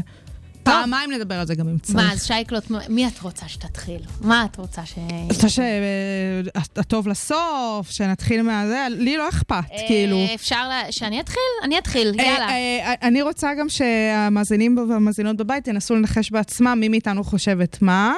פעמיים 0.63 1.12
נדבר 1.12 1.36
על 1.36 1.48
זה 1.48 1.55
גם 1.55 1.70
אם 1.70 1.77
צריך. 1.77 1.96
מה, 1.96 2.13
אז 2.13 2.25
שייקלוט, 2.25 2.63
מי 2.89 3.08
את 3.08 3.20
רוצה 3.20 3.48
שתתחיל? 3.48 4.00
מה 4.22 4.46
את 4.51 4.55
רוצה 4.58 4.86
ש... 4.86 4.93
את 5.27 5.32
רוצה 5.34 5.50
שהטוב 5.50 7.08
לסוף, 7.08 7.89
שנתחיל 7.89 8.41
מהזה? 8.41 8.86
לי 8.89 9.17
לא 9.17 9.29
אכפת, 9.29 9.63
כאילו. 9.88 10.17
אה, 10.17 10.34
אפשר 10.36 10.67
לה- 10.67 10.91
שאני 10.91 11.20
אתחיל? 11.20 11.39
אני 11.63 11.77
אתחיל, 11.77 12.13
אה, 12.20 12.25
יאללה. 12.25 12.50
אה, 12.50 12.93
אני 13.01 13.22
רוצה 13.22 13.50
גם 13.60 13.70
שהמאזינים 13.70 14.77
והמאזינות 14.89 15.38
בבית 15.38 15.67
ינסו 15.67 15.96
לנחש 15.96 16.32
בעצמם 16.32 16.77
מי 16.79 16.88
מאיתנו 16.89 17.24
חושבת 17.24 17.82
מה. 17.82 18.13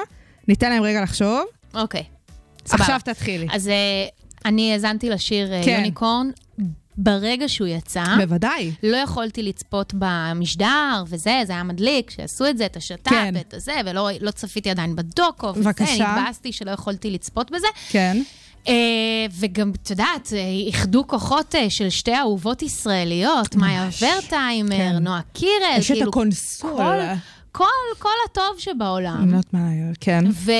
ניתן 0.48 0.70
להם 0.70 0.82
רגע 0.82 1.02
לחשוב. 1.02 1.44
אוקיי. 1.74 2.02
עכשיו 2.70 3.00
תתחילי. 3.04 3.46
אז 3.52 3.68
אה, 3.68 3.74
אני 4.44 4.72
האזנתי 4.72 5.10
לשיר 5.10 5.52
אה, 5.52 5.60
כן. 5.64 5.70
Unicorn. 5.70 6.30
ברגע 6.98 7.48
שהוא 7.48 7.68
יצא. 7.68 8.04
בוודאי. 8.16 8.72
לא 8.82 8.96
יכולתי 8.96 9.42
לצפות 9.42 9.94
במשדר 9.98 11.04
וזה, 11.06 11.42
זה 11.46 11.52
היה 11.52 11.62
מדליק, 11.62 12.10
שעשו 12.10 12.46
את 12.46 12.58
זה, 12.58 12.66
את 12.66 12.76
השת"פ 12.76 13.10
כן. 13.10 13.34
ואת 13.34 13.54
הזה, 13.54 13.72
ולא 13.84 14.08
לא 14.20 14.30
צפיתי 14.30 14.70
עדיין 14.70 14.96
בדוקו, 14.96 15.46
וזה, 15.46 15.60
בבקשה. 15.60 16.16
התבאסתי 16.16 16.52
שלא 16.52 16.70
יכולתי 16.70 17.10
לצפות 17.10 17.50
בזה. 17.50 17.66
כן. 17.88 18.22
אה, 18.68 19.26
וגם, 19.38 19.72
את 19.82 19.90
יודעת, 19.90 20.32
אה, 20.32 20.38
איחדו 20.66 21.06
כוחות 21.06 21.54
אה, 21.54 21.70
של 21.70 21.90
שתי 21.90 22.16
אהובות 22.16 22.62
ישראליות, 22.62 23.54
מאיה 23.54 23.84
ממש. 23.84 24.02
ורטהיימר, 24.02 24.76
כן. 24.76 24.96
נועה 25.00 25.20
קירל, 25.32 25.76
יש 25.78 25.90
את 25.90 25.96
כאילו, 25.96 26.10
הקונסול. 26.10 26.70
כל, 26.70 26.98
כל, 27.56 27.64
כל 27.98 28.08
הטוב 28.30 28.58
שבעולם. 28.58 29.16
אני 29.22 29.32
לא 29.32 29.36
יודעת 29.36 29.54
מה, 29.54 29.68
כן. 30.00 30.24
ו... 30.32 30.52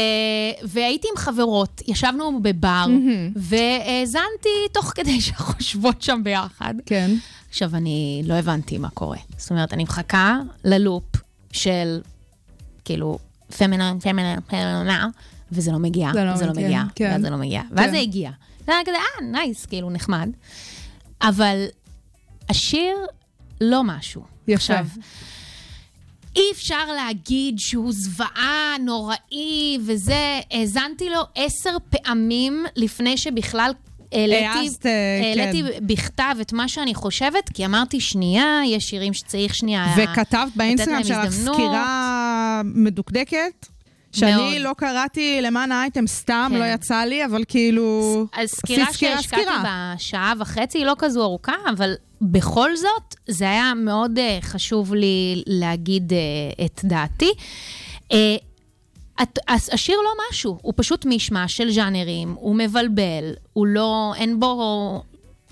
והייתי 0.63 1.09
עם 1.11 1.17
חברות, 1.17 1.83
ישבנו 1.87 2.43
בבר, 2.43 2.87
והאזנתי 3.37 4.49
תוך 4.73 4.93
כדי 4.95 5.21
שאנחנו 5.25 5.55
יושבות 5.59 6.03
שם 6.03 6.21
ביחד. 6.25 6.75
כן. 6.87 7.11
עכשיו, 7.49 7.77
אני 7.77 8.23
לא 8.25 8.35
הבנתי 8.35 8.79
מה 8.79 8.89
קורה. 8.91 9.19
זאת 9.37 9.51
אומרת, 9.51 9.73
אני 9.73 9.85
מחכה 9.85 10.39
ללופ 10.65 11.05
של, 11.53 12.01
כאילו, 12.85 13.19
feminine, 13.59 13.99
feminine, 14.01 14.39
feminine, 14.47 15.09
וזה 15.53 15.73
לא 15.73 15.79
מגיע, 15.79 16.11
זה 16.13 16.25
לא 16.25 16.31
לא 16.31 16.53
מגיע, 16.53 16.67
מגיע, 16.67 16.83
כן. 16.95 17.11
ואז 17.13 17.23
זה 17.23 17.31
לא 17.31 17.37
מגיע. 17.37 17.63
ואז 17.71 17.87
כן. 17.87 17.91
זה 17.91 17.99
הגיע. 17.99 18.31
זה 18.67 18.73
היה 18.73 18.81
כזה, 18.87 18.97
אה, 18.97 19.27
nice, 19.33 19.67
כאילו, 19.67 19.91
נחמד. 19.91 20.29
אבל 21.23 21.65
השיר, 22.49 22.97
לא 23.61 23.85
משהו. 23.85 24.23
יפה. 24.49 24.55
עכשיו, 24.55 24.87
אי 26.37 26.53
אפשר 26.53 26.93
להגיד 26.97 27.59
שהוא 27.59 27.93
זוועה, 27.93 28.77
נוראי 28.81 29.79
וזה. 29.87 30.41
האזנתי 30.51 31.11
לו 31.11 31.21
עשר 31.35 31.77
פעמים 31.91 32.65
לפני 32.77 33.17
שבכלל 33.17 33.73
העליתי, 34.13 34.45
העזת, 34.45 34.87
אה, 34.87 35.21
העליתי 35.23 35.63
כן. 35.63 35.87
בכתב 35.87 36.37
את 36.41 36.53
מה 36.53 36.69
שאני 36.69 36.95
חושבת, 36.95 37.51
כי 37.55 37.67
אמרתי, 37.67 38.01
שנייה, 38.01 38.61
יש 38.67 38.85
שירים 38.85 39.15
שצריך 39.15 39.55
שנייה... 39.55 39.87
וכתבת 39.97 40.53
באינסטגרם 40.57 41.05
שלך. 41.05 41.31
סקירה 41.31 42.63
מדוקדקת, 42.65 43.67
שאני 44.19 44.37
מאוד. 44.37 44.63
לא 44.63 44.73
קראתי 44.77 45.39
למען 45.43 45.73
האייטם 45.73 46.07
סתם, 46.07 46.49
כן. 46.53 46.59
לא 46.59 46.65
יצא 46.65 47.01
לי, 47.05 47.25
אבל 47.25 47.45
כאילו... 47.49 48.27
אז 48.33 48.49
סקירה 48.49 48.93
שהשקעתי. 48.93 49.43
בשעה 49.97 50.33
וחצי 50.39 50.79
היא 50.79 50.87
לא 50.87 50.95
כזו 50.99 51.23
ארוכה, 51.23 51.55
אבל 51.77 51.95
בכל 52.21 52.77
זאת, 52.77 53.15
זה 53.29 53.51
היה 53.51 53.73
מאוד 53.77 54.19
uh, 54.19 54.45
חשוב 54.45 54.95
לי 54.95 55.43
להגיד 55.47 56.13
uh, 56.13 56.65
את 56.65 56.81
דעתי. 56.85 57.31
Uh, 58.13 58.17
את, 59.23 59.39
השיר 59.49 59.97
לא 59.97 60.11
משהו, 60.31 60.59
הוא 60.63 60.73
פשוט 60.77 61.05
מישמש 61.05 61.57
של 61.57 61.71
ז'אנרים, 61.71 62.35
הוא 62.39 62.57
מבלבל, 62.57 63.33
הוא 63.53 63.67
לא, 63.67 64.13
אין 64.17 64.41
בו... 64.41 65.03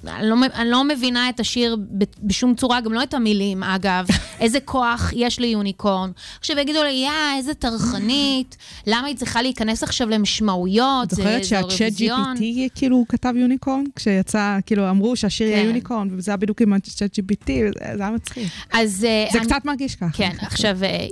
אני 0.08 0.28
לא, 0.28 0.36
אני 0.54 0.70
לא 0.70 0.84
מבינה 0.84 1.28
את 1.28 1.40
השיר 1.40 1.76
בשום 2.22 2.54
צורה, 2.54 2.80
גם 2.80 2.92
לא 2.92 3.02
את 3.02 3.14
המילים, 3.14 3.62
אגב. 3.62 4.06
איזה 4.40 4.60
כוח 4.60 5.12
יש 5.16 5.38
ליוניקורן. 5.40 6.10
עכשיו 6.38 6.58
יגידו 6.58 6.82
לי, 6.82 6.90
יא, 6.90 7.10
איזה 7.38 7.54
טרחנית, 7.54 8.56
למה 8.86 9.06
היא 9.06 9.16
צריכה 9.16 9.42
להיכנס 9.42 9.82
עכשיו 9.82 10.08
למשמעויות? 10.08 11.04
את 11.12 11.16
זוכרת 11.16 11.42
זה 11.42 11.48
שהצ'אט 11.48 11.80
אירוויזיון." 11.80 12.36
GPT 12.36 12.40
כאילו 12.74 13.04
כתב 13.08 13.32
יוניקורן? 13.36 13.84
כשיצא, 13.96 14.58
כאילו 14.66 14.90
אמרו 14.90 15.16
שהשיר 15.16 15.46
יהיה 15.48 15.60
כן. 15.60 15.66
יוניקורן, 15.66 16.08
וזה 16.10 16.30
היה 16.30 16.36
בדיוק 16.36 16.62
עם 16.62 16.72
הצ'אט 16.72 17.18
GPT, 17.18 17.50
זה 17.96 18.02
היה 18.02 18.10
מצחיק. 18.10 18.48
אז... 18.72 19.04
אה, 19.04 19.26
זה 19.32 19.38
אני- 19.38 19.46
קצת 19.46 19.64
מרגיש 19.64 19.94
ככה. 19.94 20.08
כן, 20.12 20.30
עכשיו, 20.40 20.84
אה, 20.84 21.06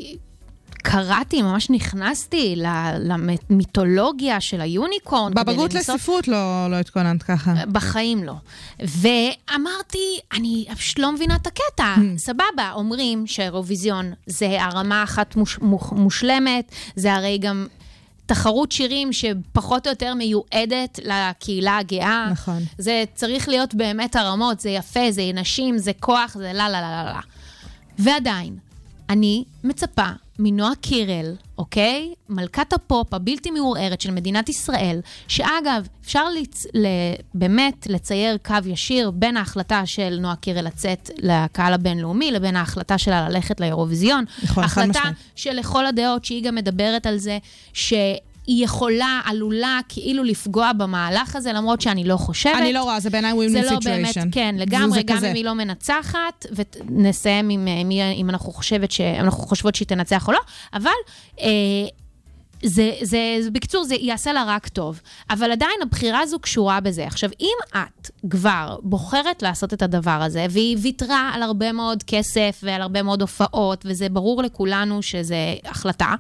קראתי, 0.83 1.43
ממש 1.43 1.71
נכנסתי 1.71 2.55
למיתולוגיה 2.99 4.41
של 4.41 4.61
היוניקורן. 4.61 5.35
בבגרות 5.35 5.75
לנסות- 5.75 5.95
לספרות 5.97 6.29
לא 6.29 6.71
לא 6.71 6.77
התכוננת 6.77 7.23
ככה. 7.23 7.55
בחיים 7.73 8.25
לא. 8.25 8.35
ואמרתי, 8.81 9.99
אני 10.33 10.67
פשוט 10.77 10.99
לא 10.99 11.13
מבינה 11.13 11.37
את 11.37 11.47
הקטע. 11.47 11.95
סבבה, 12.17 12.73
אומרים 12.75 13.27
שהאירוויזיון 13.27 14.13
זה 14.27 14.63
הרמה 14.63 15.03
אחת 15.03 15.37
מוש, 15.37 15.59
מוש, 15.59 15.83
מושלמת, 15.93 16.73
זה 16.97 17.15
הרי 17.15 17.39
גם 17.39 17.67
תחרות 18.27 18.73
שירים 18.73 19.13
שפחות 19.13 19.87
או 19.87 19.93
יותר 19.93 20.15
מיועדת 20.15 21.01
לקהילה 21.05 21.79
הגאה. 21.79 22.29
נכון. 22.33 22.63
זה 22.79 23.05
צריך 23.15 23.49
להיות 23.49 23.75
באמת 23.75 24.17
הרמות, 24.17 24.61
זה 24.61 24.71
יפה, 24.71 25.11
זה 25.11 25.23
נשים, 25.35 25.79
זה 25.79 25.93
כוח, 26.01 26.35
זה 26.39 26.53
לה 26.53 26.69
לה 26.69 26.81
לה 26.81 27.05
לה 27.05 27.13
לה. 27.13 27.21
ועדיין, 27.99 28.57
אני 29.11 29.45
מצפה 29.65 30.07
מנועה 30.39 30.75
קירל, 30.81 31.35
אוקיי? 31.59 32.15
מלכת 32.29 32.73
הפופ 32.73 33.15
הבלתי 33.15 33.51
מעורערת 33.51 34.01
של 34.01 34.11
מדינת 34.11 34.49
ישראל, 34.49 35.01
שאגב, 35.29 35.89
אפשר 36.05 36.31
לצ... 36.31 36.67
ל... 36.75 36.87
באמת 37.35 37.87
לצייר 37.91 38.37
קו 38.37 38.55
ישיר 38.67 39.11
בין 39.11 39.37
ההחלטה 39.37 39.87
של 39.87 40.19
נועה 40.21 40.37
קירל 40.37 40.67
לצאת 40.67 41.11
לקהל 41.19 41.73
הבינלאומי 41.73 42.31
לבין 42.31 42.57
ההחלטה 42.57 42.99
שלה 42.99 43.29
ללכת 43.29 43.61
לאירוויזיון. 43.61 44.25
נכון, 44.43 44.67
חד 44.67 44.83
החלטה 44.83 44.99
משמעית. 45.01 45.17
שלכל 45.35 45.87
הדעות, 45.87 46.25
שהיא 46.25 46.45
גם 46.45 46.55
מדברת 46.55 47.07
על 47.07 47.17
זה, 47.17 47.39
שהיא 48.45 48.65
יכולה, 48.65 49.21
עלולה, 49.25 49.81
כאילו 49.89 50.25
לפגוע 50.25 50.73
במהלך 50.73 51.37
הזה, 51.37 51.53
למרות 51.53 51.81
שאני 51.81 52.05
לא 52.05 52.17
חושבת. 52.17 52.57
אני 52.59 52.73
לא 52.73 52.83
רואה, 52.83 53.01
זה 53.01 53.11
בעיניי 53.11 53.33
זה 53.49 53.63
סיטואשן. 53.63 53.91
לא 53.91 53.97
באמת, 53.97 54.15
כן, 54.33 54.55
לגמרי, 54.59 55.03
גם 55.03 55.17
כזה. 55.17 55.31
אם 55.31 55.35
היא 55.35 55.45
לא 55.45 55.53
מנצחת, 55.53 56.47
ונסיים 56.97 57.49
עם 57.49 57.69
אה, 57.69 57.85
מי, 57.85 58.03
אם 58.03 58.31
אנחנו, 58.31 58.53
חושבת 58.53 58.91
ש, 58.91 59.01
אם 59.01 59.25
אנחנו 59.25 59.43
חושבות 59.43 59.75
שהיא 59.75 59.89
תנצח 59.89 60.29
או 60.29 60.33
לא, 60.33 60.41
אבל 60.73 60.91
אה, 61.41 61.47
זה, 62.65 62.93
זה, 63.03 63.37
זה, 63.41 63.51
בקיצור, 63.51 63.85
זה 63.85 63.95
יעשה 63.95 64.33
לה 64.33 64.45
רק 64.47 64.69
טוב. 64.69 65.01
אבל 65.31 65.53
עדיין 65.53 65.83
הבחירה 65.83 66.21
הזו 66.21 66.39
קשורה 66.39 66.81
בזה. 66.81 67.07
עכשיו, 67.07 67.31
אם 67.41 67.57
את 67.77 68.11
כבר 68.31 68.77
בוחרת 68.83 69.43
לעשות 69.43 69.75
את 69.75 69.83
הדבר 69.83 70.11
הזה, 70.11 70.47
והיא 70.51 70.77
ויתרה 70.81 71.31
על 71.35 71.43
הרבה 71.43 71.73
מאוד 71.73 72.03
כסף 72.03 72.61
ועל 72.63 72.83
הרבה 72.83 73.03
מאוד 73.03 73.21
הופעות, 73.21 73.85
וזה 73.89 74.09
ברור 74.09 74.43
לכולנו 74.43 75.03
שזו 75.03 75.35
החלטה 75.65 76.15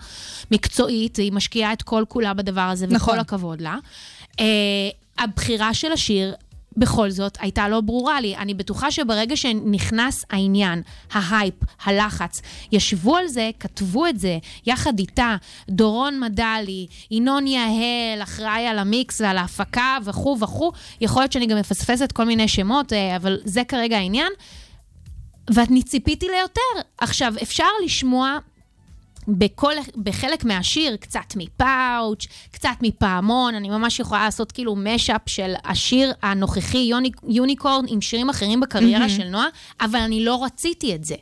מקצועית, 0.51 1.17
היא 1.17 1.33
משקיעה 1.33 1.73
את 1.73 1.83
כל 1.83 2.05
כולה 2.09 2.35
בדבר 2.35 2.61
הזה, 2.61 2.87
נכון. 2.87 3.15
וכל 3.15 3.21
הכבוד 3.21 3.61
לה. 3.61 3.77
אה, 4.41 4.45
הבחירה 5.19 5.75
של 5.75 5.93
השיר 5.93 6.35
בכל 6.77 7.11
זאת 7.11 7.39
הייתה 7.41 7.69
לא 7.69 7.81
ברורה 7.81 8.21
לי. 8.21 8.37
אני 8.37 8.55
בטוחה 8.55 8.91
שברגע 8.91 9.37
שנכנס 9.37 10.25
העניין, 10.31 10.83
ההייפ, 11.13 11.55
הלחץ, 11.85 12.43
ישבו 12.73 13.17
על 13.17 13.29
זה, 13.29 13.51
כתבו 13.61 14.07
את 14.07 14.19
זה, 14.19 14.39
יחד 14.67 14.99
איתה, 14.99 15.37
דורון 15.69 16.21
מדלי, 16.21 16.87
ינון 17.11 17.47
יהל, 17.47 18.23
אחראי 18.23 18.67
על 18.67 18.79
המיקס 18.79 19.21
ועל 19.21 19.39
ההפקה 19.39 19.99
וכו' 20.05 20.37
וכו', 20.41 20.73
יכול 21.01 21.23
להיות 21.23 21.33
שאני 21.33 21.47
גם 21.47 21.59
מפספסת 21.59 22.13
כל 22.13 22.25
מיני 22.25 22.49
שמות, 22.49 22.93
אה, 22.93 23.17
אבל 23.17 23.39
זה 23.45 23.65
כרגע 23.65 23.97
העניין. 23.97 24.33
ואני 25.55 25.83
ציפיתי 25.83 26.27
ליותר. 26.27 26.89
עכשיו, 26.99 27.35
אפשר 27.43 27.69
לשמוע 27.85 28.39
בכל, 29.29 29.73
בחלק 29.97 30.45
מהשיר, 30.45 30.97
קצת 30.97 31.37
מפאוץ', 31.37 32.27
קצת 32.51 32.77
מפעמון, 32.83 33.55
אני 33.55 33.71
ממש 33.71 34.01
יכולה 34.01 34.25
לעשות 34.25 34.53
כאילו 34.53 34.77
משאפ 34.77 35.21
של 35.27 35.55
השיר 35.65 36.13
הנוכחי, 36.23 36.79
יוני, 36.79 37.11
יוניקורן, 37.29 37.85
עם 37.89 38.01
שירים 38.01 38.29
אחרים 38.29 38.61
בקריירה 38.61 39.09
של 39.09 39.29
נועה, 39.29 39.47
אבל 39.81 40.01
אני 40.01 40.25
לא 40.25 40.45
רציתי 40.45 40.95
את 40.95 41.05
זה. 41.05 41.15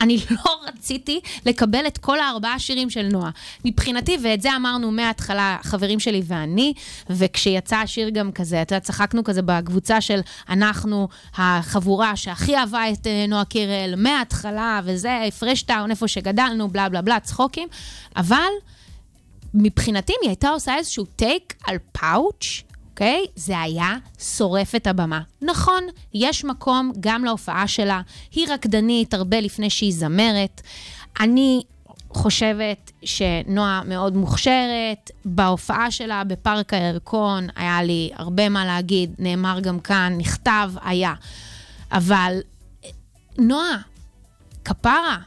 אני 0.00 0.18
לא 0.44 0.60
רציתי 0.68 1.20
לקבל 1.46 1.86
את 1.86 1.98
כל 1.98 2.20
הארבעה 2.20 2.58
שירים 2.58 2.90
של 2.90 3.08
נועה. 3.12 3.30
מבחינתי, 3.64 4.18
ואת 4.22 4.42
זה 4.42 4.56
אמרנו 4.56 4.90
מההתחלה, 4.90 5.56
חברים 5.62 6.00
שלי 6.00 6.22
ואני, 6.26 6.72
וכשיצא 7.10 7.76
השיר 7.76 8.08
גם 8.08 8.32
כזה, 8.32 8.62
אתה 8.62 8.74
יודע, 8.74 8.84
צחקנו 8.84 9.24
כזה 9.24 9.42
בקבוצה 9.42 10.00
של 10.00 10.20
אנחנו, 10.48 11.08
החבורה 11.34 12.16
שהכי 12.16 12.56
אהבה 12.56 12.90
את 12.92 13.06
אה, 13.06 13.24
נועה 13.28 13.44
קירל 13.44 13.94
מההתחלה, 13.96 14.80
וזה, 14.84 15.18
פרשטאון, 15.38 15.90
איפה 15.90 16.08
שגדלנו, 16.08 16.68
בלה 16.68 16.88
בלה 16.88 17.02
בלה, 17.02 17.20
צחוקים, 17.20 17.68
אבל 18.16 18.50
מבחינתי, 19.54 20.12
אם 20.12 20.18
היא 20.22 20.30
הייתה 20.30 20.48
עושה 20.48 20.76
איזשהו 20.76 21.04
טייק 21.04 21.54
על 21.64 21.76
פאוץ', 21.92 22.62
אוקיי? 22.98 23.26
זה 23.36 23.60
היה 23.60 23.96
שורף 24.18 24.74
את 24.74 24.86
הבמה. 24.86 25.20
נכון, 25.42 25.82
יש 26.14 26.44
מקום 26.44 26.92
גם 27.00 27.24
להופעה 27.24 27.68
שלה. 27.68 28.00
היא 28.32 28.48
רקדנית 28.48 29.14
הרבה 29.14 29.40
לפני 29.40 29.70
שהיא 29.70 29.92
זמרת. 29.94 30.60
אני 31.20 31.62
חושבת 32.10 32.92
שנועה 33.04 33.82
מאוד 33.84 34.16
מוכשרת. 34.16 35.10
בהופעה 35.24 35.90
שלה 35.90 36.24
בפארק 36.24 36.74
הירקון 36.74 37.46
היה 37.56 37.82
לי 37.82 38.10
הרבה 38.14 38.48
מה 38.48 38.64
להגיד, 38.64 39.14
נאמר 39.18 39.60
גם 39.60 39.80
כאן, 39.80 40.14
נכתב, 40.18 40.72
היה. 40.82 41.14
אבל 41.92 42.40
נועה, 43.38 43.78
כפרה, 44.64 45.18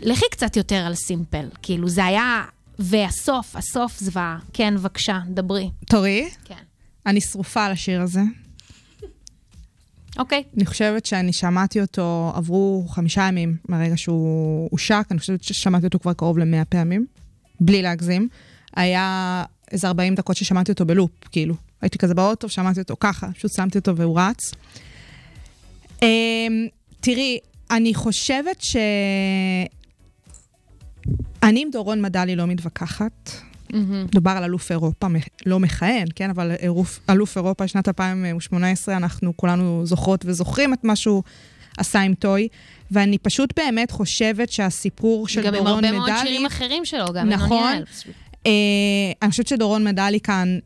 לכי 0.00 0.26
קצת 0.30 0.56
יותר 0.56 0.86
על 0.86 0.94
סימפל. 0.94 1.48
כאילו, 1.62 1.88
זה 1.88 2.04
היה... 2.04 2.44
והסוף, 2.78 3.56
הסוף 3.56 3.98
זוועה. 3.98 4.38
כן, 4.52 4.74
בבקשה, 4.76 5.20
דברי. 5.28 5.70
תורי, 5.86 6.30
כן. 6.44 6.67
אני 7.06 7.20
שרופה 7.20 7.64
על 7.64 7.72
השיר 7.72 8.02
הזה. 8.02 8.20
אוקיי. 10.18 10.42
אני 10.56 10.66
חושבת 10.66 11.06
שאני 11.06 11.32
שמעתי 11.32 11.80
אותו, 11.80 12.32
עברו 12.34 12.84
חמישה 12.88 13.22
ימים 13.28 13.56
מהרגע 13.68 13.96
שהוא 13.96 14.68
הושק, 14.70 15.06
אני 15.10 15.18
חושבת 15.18 15.42
ששמעתי 15.42 15.86
אותו 15.86 15.98
כבר 15.98 16.12
קרוב 16.12 16.38
למאה 16.38 16.64
פעמים, 16.64 17.06
בלי 17.60 17.82
להגזים. 17.82 18.28
היה 18.76 19.44
איזה 19.72 19.88
40 19.88 20.14
דקות 20.14 20.36
ששמעתי 20.36 20.72
אותו 20.72 20.86
בלופ, 20.86 21.10
כאילו. 21.32 21.54
הייתי 21.82 21.98
כזה 21.98 22.14
באוטו, 22.14 22.48
שמעתי 22.48 22.80
אותו 22.80 22.96
ככה, 23.00 23.32
פשוט 23.32 23.52
שמתי 23.52 23.78
אותו 23.78 23.96
והוא 23.96 24.20
רץ. 24.20 24.50
אמ, 26.02 26.66
תראי, 27.00 27.38
אני 27.70 27.94
חושבת 27.94 28.60
ש... 28.60 28.76
אני 31.42 31.62
עם 31.62 31.70
דורון 31.72 32.02
מדלי 32.02 32.36
לא 32.36 32.46
מתווכחת. 32.46 33.30
מדובר 33.74 34.30
על 34.30 34.44
אלוף 34.44 34.70
אירופה, 34.70 35.06
לא 35.46 35.60
מכהן, 35.60 36.06
כן? 36.14 36.30
אבל 36.30 36.52
אלוף, 36.62 37.00
אלוף 37.10 37.36
אירופה 37.36 37.68
שנת 37.68 37.88
2018, 37.88 38.96
אנחנו 38.96 39.36
כולנו 39.36 39.80
זוכרות 39.84 40.24
וזוכרים 40.26 40.74
את 40.74 40.84
מה 40.84 40.96
שהוא 40.96 41.22
עשה 41.78 42.00
עם 42.00 42.14
טוי, 42.14 42.48
ואני 42.90 43.18
פשוט 43.18 43.52
באמת 43.56 43.90
חושבת 43.90 44.52
שהסיפור 44.52 45.28
של 45.28 45.42
גם 45.42 45.54
עם 45.54 45.64
דורון 45.64 45.84
הרבה 45.84 45.98
מדלי... 45.98 46.12
מאוד 46.12 46.22
שירים 46.22 46.46
אחרים 46.46 46.84
שלו, 46.84 47.06
גם 47.14 47.28
נכון. 47.28 47.82
אה, 48.46 48.52
אני 49.22 49.30
חושבת 49.30 49.46
שדורון 49.46 49.84
מדלי 49.84 50.20
כאן, 50.20 50.58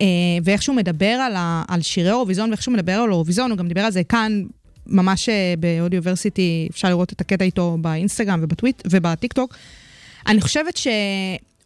אה, 0.00 0.06
ואיך 0.44 0.62
שהוא 0.62 0.76
מדבר 0.76 1.06
על, 1.06 1.36
ה, 1.36 1.62
על 1.68 1.82
שירי 1.82 2.08
אירוויזיון 2.08 2.50
ואיך 2.50 2.62
שהוא 2.62 2.74
מדבר 2.74 2.92
על 2.92 3.10
אירוויזיון, 3.10 3.50
הוא 3.50 3.58
גם 3.58 3.68
דיבר 3.68 3.80
על 3.80 3.92
זה 3.92 4.04
כאן, 4.04 4.42
ממש 4.86 5.28
אה, 5.28 5.54
באודיוורסיטי, 5.58 6.68
אפשר 6.70 6.88
לראות 6.88 7.12
את 7.12 7.20
הקטע 7.20 7.44
איתו 7.44 7.76
באינסטגרם 7.80 8.40
ובטוויט 8.42 8.82
ובטיקטוק. 8.90 9.54
אני 10.26 10.40
חושבת 10.40 10.76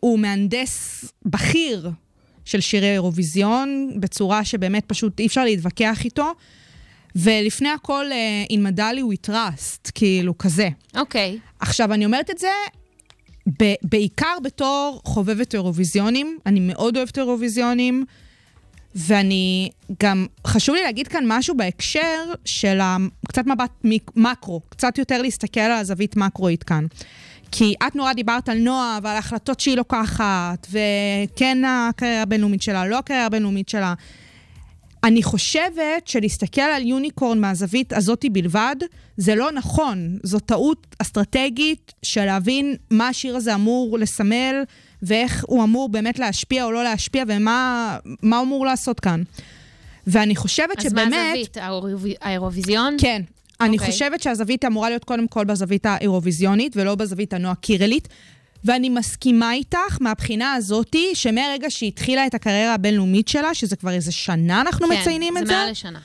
שהוא 0.00 0.18
מהנדס 0.18 1.04
בכיר 1.24 1.90
של 2.44 2.60
שירי 2.60 2.92
אירוויזיון, 2.92 3.90
בצורה 4.00 4.44
שבאמת 4.44 4.84
פשוט 4.86 5.20
אי 5.20 5.26
אפשר 5.26 5.44
להתווכח 5.44 6.04
איתו. 6.04 6.32
ולפני 7.16 7.68
הכל, 7.68 8.06
אה, 8.12 8.44
in 8.52 8.60
מדלי 8.60 9.02
we 9.02 9.30
trust, 9.30 9.90
כאילו, 9.94 10.38
כזה. 10.38 10.68
אוקיי. 10.96 11.38
עכשיו, 11.60 11.92
אני 11.94 12.04
אומרת 12.04 12.30
את 12.30 12.38
זה 12.38 12.48
ב- 13.62 13.74
בעיקר 13.82 14.36
בתור 14.44 15.00
חובבת 15.04 15.54
אירוויזיונים. 15.54 16.38
אני 16.46 16.60
מאוד 16.60 16.96
אוהבת 16.96 17.18
אירוויזיונים, 17.18 18.04
ואני 18.94 19.70
גם, 20.02 20.26
חשוב 20.46 20.74
לי 20.74 20.82
להגיד 20.82 21.08
כאן 21.08 21.24
משהו 21.26 21.56
בהקשר 21.56 22.32
של 22.44 22.80
ה- 22.80 22.96
קצת 23.28 23.46
מבט 23.46 23.70
מיק- 23.84 24.10
מקרו, 24.16 24.60
קצת 24.68 24.98
יותר 24.98 25.22
להסתכל 25.22 25.60
על 25.60 25.72
הזווית 25.72 26.16
מקרואית 26.16 26.62
כאן. 26.62 26.86
כי 27.50 27.74
את 27.86 27.96
נורא 27.96 28.12
דיברת 28.12 28.48
על 28.48 28.58
נועה 28.58 28.98
ועל 29.02 29.16
ההחלטות 29.16 29.60
שהיא 29.60 29.76
לוקחת, 29.76 30.66
וכן 30.70 31.58
הקריירה 31.66 32.22
הבינלאומית 32.22 32.62
שלה, 32.62 32.86
לא 32.86 32.98
הקריירה 32.98 33.26
הבינלאומית 33.26 33.68
שלה. 33.68 33.94
אני 35.04 35.22
חושבת 35.22 36.06
שלהסתכל 36.08 36.60
על 36.60 36.86
יוניקורן 36.86 37.40
מהזווית 37.40 37.92
הזאתי 37.92 38.30
בלבד, 38.30 38.76
זה 39.16 39.34
לא 39.34 39.52
נכון. 39.52 40.18
זו 40.22 40.38
טעות 40.40 40.86
אסטרטגית 40.98 41.92
של 42.02 42.24
להבין 42.24 42.74
מה 42.90 43.08
השיר 43.08 43.36
הזה 43.36 43.54
אמור 43.54 43.98
לסמל, 43.98 44.62
ואיך 45.02 45.44
הוא 45.48 45.64
אמור 45.64 45.88
באמת 45.88 46.18
להשפיע 46.18 46.64
או 46.64 46.70
לא 46.72 46.84
להשפיע, 46.84 47.24
ומה 47.28 47.96
מה 48.22 48.36
הוא 48.38 48.44
אמור 48.46 48.66
לעשות 48.66 49.00
כאן. 49.00 49.22
ואני 50.06 50.36
חושבת 50.36 50.78
אז 50.78 50.84
שבאמת... 50.84 51.10
מה 51.12 51.30
הזווית? 51.30 51.56
האירוויז- 51.56 52.18
האירוויזיון? 52.20 52.96
כן. 53.00 53.22
אני 53.60 53.76
אוקיי. 53.78 53.90
חושבת 53.92 54.22
שהזווית 54.22 54.64
אמורה 54.64 54.88
להיות 54.88 55.04
קודם 55.04 55.28
כל 55.28 55.44
בזווית 55.44 55.86
האירוויזיונית, 55.86 56.72
ולא 56.76 56.94
בזווית 56.94 57.32
הנועה 57.32 57.54
קירלית. 57.54 58.08
ואני 58.64 58.88
מסכימה 58.88 59.52
איתך 59.52 59.98
מהבחינה 60.00 60.52
הזאתי, 60.54 61.10
שמרגע 61.14 61.70
שהיא 61.70 61.88
התחילה 61.88 62.26
את 62.26 62.34
הקריירה 62.34 62.74
הבינלאומית 62.74 63.28
שלה, 63.28 63.54
שזה 63.54 63.76
כבר 63.76 63.90
איזה 63.90 64.12
שנה 64.12 64.60
אנחנו 64.60 64.86
מציינים 64.88 65.36
את 65.36 65.42
כן, 65.42 65.46
זה, 65.46 65.52
זה 65.52 65.58
מעל 65.58 65.70
לשנה. 65.70 65.98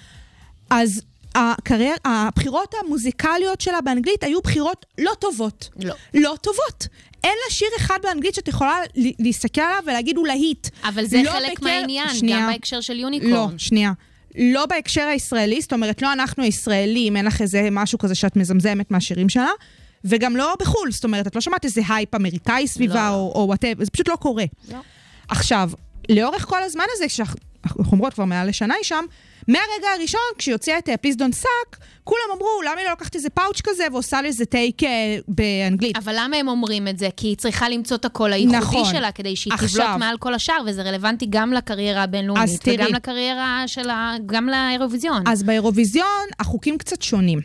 אז 0.69 1.01
הקריירה, 1.35 1.95
הבחירות 2.05 2.73
המוזיקליות 2.83 3.61
שלה 3.61 3.81
באנגלית 3.81 4.23
היו 4.23 4.41
בחירות 4.41 4.85
לא 4.97 5.11
טובות. 5.19 5.69
לא. 5.83 5.93
לא 6.13 6.35
טובות. 6.41 6.87
אין 7.23 7.31
לה 7.47 7.53
שיר 7.55 7.67
אחד 7.77 7.97
באנגלית 8.03 8.35
שאת 8.35 8.47
יכולה 8.47 8.77
להסתכל 9.19 9.61
עליו 9.61 9.79
ולהגיד 9.85 10.17
הוא 10.17 10.27
להיט. 10.27 10.67
אבל 10.83 11.05
זה 11.05 11.21
לא 11.23 11.31
חלק 11.31 11.51
בקר- 11.59 11.65
מהעניין, 11.65 12.13
שנייה. 12.13 12.39
גם 12.39 12.47
בהקשר 12.47 12.81
של 12.81 12.99
Unicorn. 12.99 13.31
לא, 13.31 13.47
שנייה. 13.57 13.91
לא 14.35 14.65
בהקשר 14.65 15.01
הישראלי, 15.01 15.61
זאת 15.61 15.73
אומרת, 15.73 16.01
לא 16.01 16.13
אנחנו 16.13 16.43
הישראלים, 16.43 17.17
אין 17.17 17.25
לך 17.25 17.41
איזה 17.41 17.67
משהו 17.71 17.99
כזה 17.99 18.15
שאת 18.15 18.35
מזמזמת 18.35 18.91
מהשירים 18.91 19.29
שלה, 19.29 19.49
וגם 20.05 20.35
לא 20.35 20.55
בחו"ל, 20.59 20.91
זאת 20.91 21.03
אומרת, 21.03 21.27
את 21.27 21.35
לא 21.35 21.41
שמעת 21.41 21.65
איזה 21.65 21.81
הייפ 21.89 22.15
אמריקאי 22.15 22.67
סביבה, 22.67 23.09
לא. 23.09 23.31
או 23.35 23.43
וואטאב, 23.47 23.83
זה 23.83 23.91
פשוט 23.91 24.07
לא 24.07 24.15
קורה. 24.15 24.45
לא. 24.71 24.77
עכשיו, 25.27 25.69
לאורך 26.09 26.45
כל 26.45 26.63
הזמן 26.63 26.85
הזה, 26.95 27.07
כשאנחנו 27.07 27.39
אומרות 27.91 28.13
כבר 28.13 28.25
מעל 28.25 28.49
לשנה 28.49 28.73
היא 28.73 28.83
שם, 28.83 29.05
מהרגע 29.47 29.87
הראשון, 29.97 30.21
כשהיא 30.37 30.55
הוציאה 30.55 30.77
את 30.77 30.89
Please 31.01 31.17
Don't 31.17 31.31
Suck, 31.31 31.77
כולם 32.03 32.21
אמרו, 32.33 32.61
למה 32.65 32.75
היא 32.77 32.85
לא 32.85 32.89
לוקחת 32.91 33.15
איזה 33.15 33.29
פאוץ' 33.29 33.61
כזה 33.61 33.83
ועושה 33.91 34.21
לזה 34.21 34.45
take 34.45 34.83
אה, 34.83 35.17
באנגלית? 35.27 35.97
אבל 35.97 36.15
למה 36.17 36.37
הם 36.37 36.47
אומרים 36.47 36.87
את 36.87 36.97
זה? 36.99 37.09
כי 37.17 37.27
היא 37.27 37.37
צריכה 37.37 37.69
למצוא 37.69 37.97
את 37.97 38.05
הקול 38.05 38.33
הייחודי 38.33 38.57
נכון. 38.57 38.85
שלה 38.85 39.11
כדי 39.11 39.35
שהיא 39.35 39.53
עכשיו- 39.53 39.85
תבלוט 39.85 39.99
מעל 39.99 40.17
כל 40.17 40.33
השאר, 40.33 40.57
וזה 40.67 40.81
רלוונטי 40.81 41.25
גם 41.29 41.53
לקריירה 41.53 42.03
הבינלאומית. 42.03 42.61
וגם 42.67 42.87
לקריירה 42.93 43.63
של 43.67 43.89
ה... 43.89 44.15
גם 44.25 44.49
לאירוויזיון. 44.49 45.23
אז 45.27 45.43
באירוויזיון 45.43 46.07
החוקים 46.39 46.77
קצת 46.77 47.01
שונים. 47.01 47.39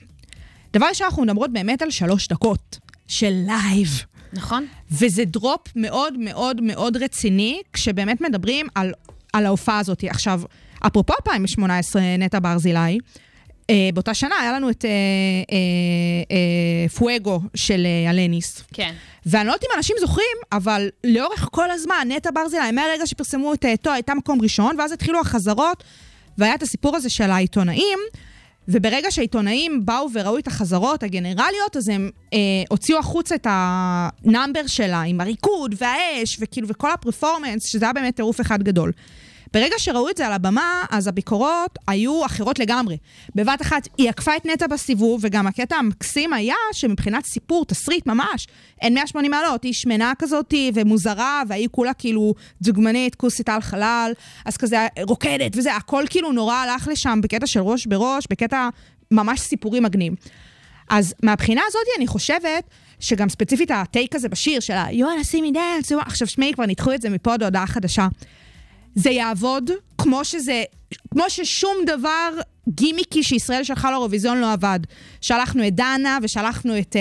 דבר 0.73 0.87
ראשון, 0.89 1.05
אנחנו 1.05 1.23
מדברות 1.23 1.53
באמת 1.53 1.83
על 1.83 1.91
שלוש 1.91 2.29
דקות 2.29 2.79
של 3.09 3.33
לייב. 3.47 3.89
נכון? 4.33 4.67
וזה 4.91 5.25
דרופ 5.25 5.61
מאוד 5.77 6.19
מאוד 6.19 6.61
מאוד 6.61 6.97
רציני, 6.97 7.61
כשבאמת 7.73 8.21
מדברים 8.21 8.67
על, 8.75 8.93
על 9.33 9.47
ההופעה 9.47 9.79
הזאת. 9.79 10.05
עכשיו, 10.05 10.41
אפרופו 10.87 11.15
2018, 11.27 12.03
נטע 12.19 12.39
ברזילי, 12.43 12.99
אה, 13.71 13.91
באותה 13.95 14.15
שנה 14.15 14.35
היה 14.41 14.53
לנו 14.53 14.71
את 14.71 14.85
אה, 14.85 14.91
אה, 14.91 15.57
אה, 16.31 16.89
פואגו 16.89 17.41
של 17.55 17.87
אה, 17.87 18.11
אלניס. 18.11 18.63
כן. 18.73 18.95
ואני 19.27 19.47
לא 19.47 19.53
יודעת 19.53 19.65
אם 19.65 19.77
אנשים 19.77 19.97
זוכרים, 20.01 20.37
אבל 20.53 20.89
לאורך 21.05 21.49
כל 21.53 21.71
הזמן, 21.71 22.09
נטע 22.09 22.31
ברזילי, 22.35 22.71
מהרגע 22.73 23.07
שפרסמו 23.07 23.55
את 23.55 23.65
אה, 23.65 23.77
טועה, 23.77 23.97
הייתה 23.97 24.15
מקום 24.15 24.43
ראשון, 24.43 24.77
ואז 24.79 24.93
התחילו 24.93 25.21
החזרות, 25.21 25.85
והיה 26.39 26.55
את 26.55 26.63
הסיפור 26.63 26.97
הזה 26.97 27.11
של 27.11 27.31
העיתונאים, 27.31 27.99
וברגע 28.69 29.11
שהעיתונאים 29.11 29.87
באו 29.87 30.07
וראו 30.15 30.39
את 30.39 30.47
החזרות 30.47 31.03
הגנרליות, 31.03 31.77
אז 31.77 31.89
הם 31.89 32.11
אה, 32.33 32.39
הוציאו 32.69 32.99
החוצה 32.99 33.35
את 33.35 33.47
ה 33.51 33.67
number 33.67 34.67
שלה 34.67 35.01
עם 35.03 35.21
הריקוד 35.21 35.75
והאש, 35.79 36.37
וכאילו, 36.41 36.69
וכל 36.69 36.91
ה 36.91 36.97
performance, 36.97 37.67
שזה 37.67 37.87
היה 37.87 37.93
באמת 37.93 38.17
טירוף 38.17 38.41
אחד 38.41 38.63
גדול. 38.63 38.93
ברגע 39.53 39.75
שראו 39.79 40.11
את 40.11 40.17
זה 40.17 40.27
על 40.27 40.33
הבמה, 40.33 40.85
אז 40.91 41.07
הביקורות 41.07 41.79
היו 41.89 42.27
אחרות 42.27 42.59
לגמרי. 42.59 42.97
בבת 43.35 43.63
אחת, 43.63 43.89
היא 43.99 44.09
עקפה 44.09 44.37
את 44.37 44.47
נטע 44.47 44.67
בסיבוב, 44.67 45.21
וגם 45.25 45.47
הקטע 45.47 45.77
המקסים 45.77 46.33
היה 46.33 46.55
שמבחינת 46.73 47.25
סיפור, 47.27 47.65
תסריט 47.65 48.07
ממש, 48.07 48.47
אין 48.83 48.95
180 48.95 49.31
מעלות, 49.31 49.65
היא 49.65 49.73
שמנה 49.73 50.13
כזאת 50.19 50.55
ומוזרה, 50.75 51.43
והיא 51.49 51.69
כולה 51.71 51.95
כאילו 51.95 52.35
דוגמנית, 52.63 53.15
כוסית 53.15 53.49
על 53.49 53.61
חלל, 53.61 54.13
אז 54.45 54.57
כזה 54.57 54.87
רוקדת 55.03 55.57
וזה, 55.57 55.75
הכל 55.77 56.05
כאילו 56.11 56.33
נורא 56.33 56.55
הלך 56.55 56.89
לשם 56.89 57.21
בקטע 57.23 57.47
של 57.47 57.61
ראש 57.61 57.87
בראש, 57.87 58.25
בקטע 58.31 58.69
ממש 59.11 59.41
סיפורי 59.41 59.81
מגניב. 59.81 60.13
אז 60.91 61.15
מהבחינה 61.23 61.63
הזאת 61.67 61.83
אני 61.99 62.07
חושבת 62.07 62.65
שגם 63.01 63.29
ספציפית 63.29 63.71
ה 63.71 63.80
take 63.80 64.15
הזה 64.15 64.29
בשיר 64.29 64.61
של 64.61 64.73
ה- 64.73 64.91
You 64.91 65.05
wanna 65.05 65.25
see 65.33 65.39
me 65.39 65.55
dance, 65.55 65.87
you 65.91 66.01
wanna-" 66.01 66.07
עכשיו 66.07 66.27
שמעי, 66.29 66.53
כבר 66.55 66.67
ניתחו 66.67 66.93
את 66.93 67.03
זה 67.03 67.11
מפה 67.11 67.35
עד 67.35 67.43
הודעה 67.43 67.67
חדשה. 67.67 68.07
זה 68.99 69.11
יעבוד 69.11 69.71
כמו 69.99 70.25
שזה, 70.25 70.63
כמו 71.11 71.25
ששום 71.29 71.77
דבר 71.87 72.31
גימיקי 72.69 73.23
שישראל 73.23 73.65
שלחה 73.65 73.91
לאירוויזיון 73.91 74.41
לא 74.41 74.53
עבד. 74.53 74.81
שלחנו 75.21 75.67
את 75.67 75.75
דנה 75.75 76.19
ושלחנו 76.23 76.79
את, 76.79 76.97
אה, 76.97 77.01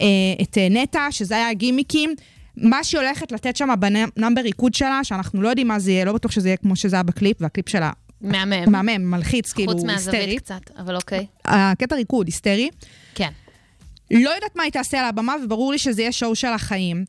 אה, 0.00 0.06
את 0.42 0.58
אה, 0.58 0.68
נטע, 0.70 1.06
שזה 1.10 1.36
היה 1.36 1.52
גימיקים. 1.52 2.14
מה 2.56 2.84
שהיא 2.84 3.00
הולכת 3.00 3.32
לתת 3.32 3.56
שם 3.56 3.68
ב 3.78 3.87
number 3.87 4.40
ריקוד 4.40 4.74
שלה, 4.74 5.04
שאנחנו 5.04 5.42
לא 5.42 5.48
יודעים 5.48 5.68
מה 5.68 5.78
זה 5.78 5.90
יהיה, 5.90 6.04
לא 6.04 6.12
בטוח 6.12 6.32
שזה 6.32 6.48
יהיה 6.48 6.56
כמו 6.56 6.76
שזה 6.76 6.96
היה 6.96 7.02
בקליפ, 7.02 7.36
והקליפ 7.40 7.68
שלה 7.68 7.90
מהמם. 8.20 8.72
מהמם, 8.72 9.10
מלחיץ, 9.10 9.52
כאילו, 9.52 9.72
חוץ 9.72 9.82
מהזווית 9.84 10.20
היסטרי. 10.20 10.36
קצת, 10.36 10.70
אבל 10.78 10.96
אוקיי. 10.96 11.26
הקטע 11.44 11.96
ריקוד 11.96 12.26
היסטרי. 12.26 12.70
כן. 13.14 13.30
לא 14.10 14.30
יודעת 14.30 14.56
מה 14.56 14.62
היא 14.62 14.72
תעשה 14.72 15.00
על 15.00 15.04
הבמה, 15.04 15.34
וברור 15.44 15.72
לי 15.72 15.78
שזה 15.78 16.02
יהיה 16.02 16.12
שואו 16.12 16.34
של 16.34 16.48
החיים. 16.48 17.04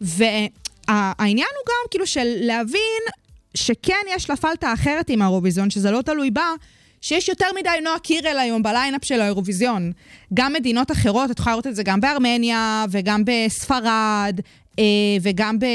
והעניין 0.00 1.48
הוא 1.58 1.66
גם 1.66 1.88
כאילו 1.90 2.06
של 2.06 2.26
להבין 2.40 3.02
שכן 3.54 3.94
יש 4.16 4.30
לה 4.30 4.36
פלטה 4.36 4.72
אחרת 4.72 5.10
עם 5.10 5.22
האירוויזיון, 5.22 5.70
שזה 5.70 5.90
לא 5.90 6.02
תלוי 6.02 6.30
בה, 6.30 6.46
שיש 7.00 7.28
יותר 7.28 7.46
מדי 7.60 7.70
נועה 7.82 7.98
קירל 7.98 8.38
היום 8.38 8.62
בליינאפ 8.62 9.04
של 9.04 9.20
האירוויזיון. 9.20 9.92
גם 10.34 10.52
מדינות 10.52 10.90
אחרות, 10.90 11.30
את 11.30 11.38
יכולה 11.38 11.54
לראות 11.54 11.66
את 11.66 11.76
זה 11.76 11.82
גם 11.82 12.00
בארמניה, 12.00 12.84
וגם 12.90 13.22
בספרד, 13.26 14.40
אה, 14.78 14.84
וגם 15.22 15.58
ב... 15.58 15.64
אה, 15.64 15.68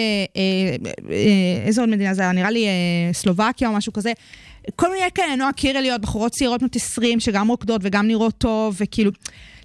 אה, 1.12 1.66
איזה 1.66 1.82
עוד 1.82 1.90
מדינה 1.90 2.14
זה 2.14 2.22
היה? 2.22 2.32
נראה 2.32 2.50
לי 2.50 2.68
אה, 2.68 3.14
סלובקיה 3.14 3.70
או 3.70 3.74
משהו 3.74 3.94
כזה. 3.94 4.14
כל 4.76 4.92
מיני 4.92 5.12
כאלה 5.16 5.36
נועה 5.36 5.54
קירליות, 5.54 6.02
בחורות 6.02 6.32
צעירות 6.32 6.60
בנות 6.60 6.76
20, 6.76 7.20
שגם 7.20 7.48
רוקדות 7.48 7.82
וגם 7.84 8.08
נראות 8.08 8.34
טוב, 8.38 8.76
וכאילו... 8.80 9.12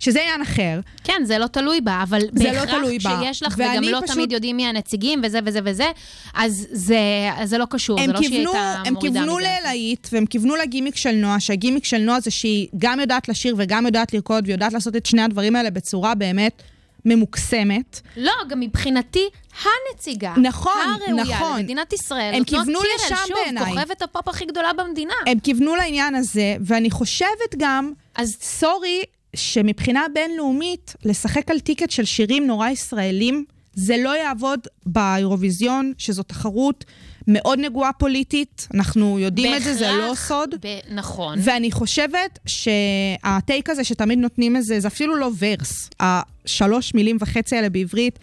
שזה 0.02 0.20
עניין 0.20 0.42
אחר. 0.42 0.80
כן, 1.04 1.22
זה 1.24 1.38
לא 1.38 1.46
תלוי 1.46 1.80
בה, 1.80 2.00
אבל 2.02 2.18
לא 2.22 2.26
בהכרח 2.32 2.64
תלוי 2.64 2.98
בה. 2.98 3.18
כשיש 3.22 3.42
לך, 3.42 3.54
וגם 3.58 3.82
לא 3.84 4.00
פשוט- 4.04 4.14
תמיד 4.16 4.32
יודעים 4.32 4.56
מי 4.56 4.66
הנציגים 4.66 5.20
וזה 5.24 5.38
וזה 5.44 5.58
וזה, 5.64 5.90
אז 6.34 6.66
זה, 6.72 6.98
אז 7.36 7.50
זה 7.50 7.58
לא 7.58 7.66
קשור, 7.70 7.98
זה 7.98 8.04
הם 8.04 8.10
לא 8.10 8.16
שהיא 8.22 8.30
כיוונו, 8.30 8.52
הייתה 8.52 8.82
הם 8.86 8.94
מורידה 8.94 9.20
כיוונו 9.20 9.36
מזה. 9.36 9.48
ללהיט, 9.60 10.08
והם 10.12 10.26
כיוונו 10.26 10.56
לגימיק 10.56 10.96
של 10.96 11.10
נועה, 11.12 11.40
שהגימיק 11.40 11.84
של 11.84 11.98
נועה 11.98 12.20
זה 12.20 12.30
שהיא 12.30 12.68
גם 12.78 13.00
יודעת 13.00 13.28
לשיר 13.28 13.54
וגם 13.58 13.86
יודעת 13.86 14.12
לרקוד, 14.14 14.44
ויודעת 14.46 14.72
לעשות 14.72 14.96
את 14.96 15.06
שני 15.06 15.22
הדברים 15.22 15.56
האלה 15.56 15.70
בצורה 15.70 16.14
באמת 16.14 16.62
ממוקסמת. 17.04 18.00
לא, 18.16 18.32
גם 18.48 18.60
מבחינתי, 18.60 19.28
הנציגה. 19.64 20.34
נכון, 20.42 20.72
הראויה 21.06 21.24
נכון. 21.24 21.58
למדינת 21.60 21.92
ישראל. 21.92 22.20
הם 22.20 22.32
נועה 22.32 22.44
כיוונו 22.44 22.80
לשם 22.96 23.14
שוב, 23.28 23.36
בעיניי. 23.44 23.64
כוכבת 23.74 24.02
הפופ 24.02 24.28
הכי 24.28 24.44
גדולה 24.44 24.72
במדינה. 24.72 25.12
הם 25.26 25.38
כיוונו 25.38 25.76
לעניין 25.76 26.14
הזה, 26.14 26.56
ואני 26.60 26.90
חושבת 26.90 27.54
גם 27.58 27.92
אז 28.14 28.36
sorry, 28.42 29.02
שמבחינה 29.36 30.02
בינלאומית, 30.14 30.94
לשחק 31.04 31.50
על 31.50 31.60
ticket 31.60 31.90
של 31.90 32.04
שירים 32.04 32.46
נורא 32.46 32.68
ישראלים, 32.68 33.44
זה 33.74 33.96
לא 33.96 34.16
יעבוד 34.16 34.60
באירוויזיון, 34.86 35.92
שזו 35.98 36.22
תחרות 36.22 36.84
מאוד 37.28 37.58
נגועה 37.58 37.92
פוליטית, 37.92 38.68
אנחנו 38.74 39.18
יודעים 39.18 39.54
את 39.54 39.62
זה, 39.62 39.74
זה 39.74 39.88
לא 39.88 39.98
בהכרח 40.08 40.28
סוד. 40.28 40.54
ב- 40.62 40.78
נכון. 40.94 41.38
ואני 41.42 41.72
חושבת 41.72 42.38
שה 42.46 42.99
take 42.99 43.70
הזה 43.70 43.84
שתמיד 43.84 44.18
נותנים 44.18 44.56
איזה, 44.56 44.80
זה 44.80 44.88
אפילו 44.88 45.16
לא 45.16 45.30
verse, 45.38 45.90
השלוש 46.00 46.94
מילים 46.94 47.16
וחצי 47.20 47.56
האלה 47.56 47.68
בעברית, 47.70 48.18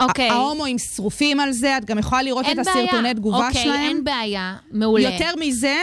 אוקיי. 0.00 0.30
ההומואים 0.30 0.78
שרופים 0.78 1.40
על 1.40 1.52
זה, 1.52 1.76
את 1.78 1.84
גם 1.84 1.98
יכולה 1.98 2.22
לראות 2.22 2.46
את 2.50 2.56
בעיה. 2.56 2.80
הסרטוני 2.84 3.14
תגובה 3.14 3.46
אוקיי, 3.48 3.62
שלהם. 3.62 3.80
אין 3.80 4.04
בעיה, 4.04 4.56
מעולה. 4.70 5.08
יותר 5.08 5.30
מזה, 5.40 5.76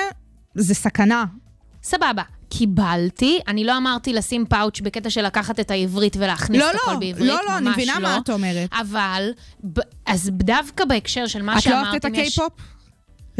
זה 0.55 0.73
סכנה. 0.73 1.25
סבבה. 1.83 2.23
קיבלתי, 2.51 3.39
אני 3.47 3.63
לא 3.63 3.77
אמרתי 3.77 4.13
לשים 4.13 4.45
פאוץ' 4.45 4.81
בקטע 4.81 5.09
של 5.09 5.25
לקחת 5.25 5.59
את 5.59 5.71
העברית 5.71 6.17
ולהכניס 6.19 6.61
לא, 6.61 6.71
את 6.71 6.75
הכל 6.75 6.91
לא, 6.91 6.99
בעברית, 6.99 7.27
לא, 7.27 7.39
לא, 7.47 7.57
אני 7.57 7.65
ממש 7.65 7.75
מבינה 7.75 7.93
לא. 7.93 7.99
מה 7.99 8.17
את 8.23 8.29
אומרת. 8.29 8.69
אבל, 8.73 9.31
אז 10.05 10.29
דווקא 10.33 10.85
בהקשר 10.85 11.27
של 11.27 11.41
מה 11.41 11.51
את 11.51 11.55
לא 11.55 11.61
שאמרתם, 11.61 11.87
אוהבת 11.87 12.05
את. 12.05 12.05
הקיי-פופ? 12.05 12.53
יש 12.57 12.80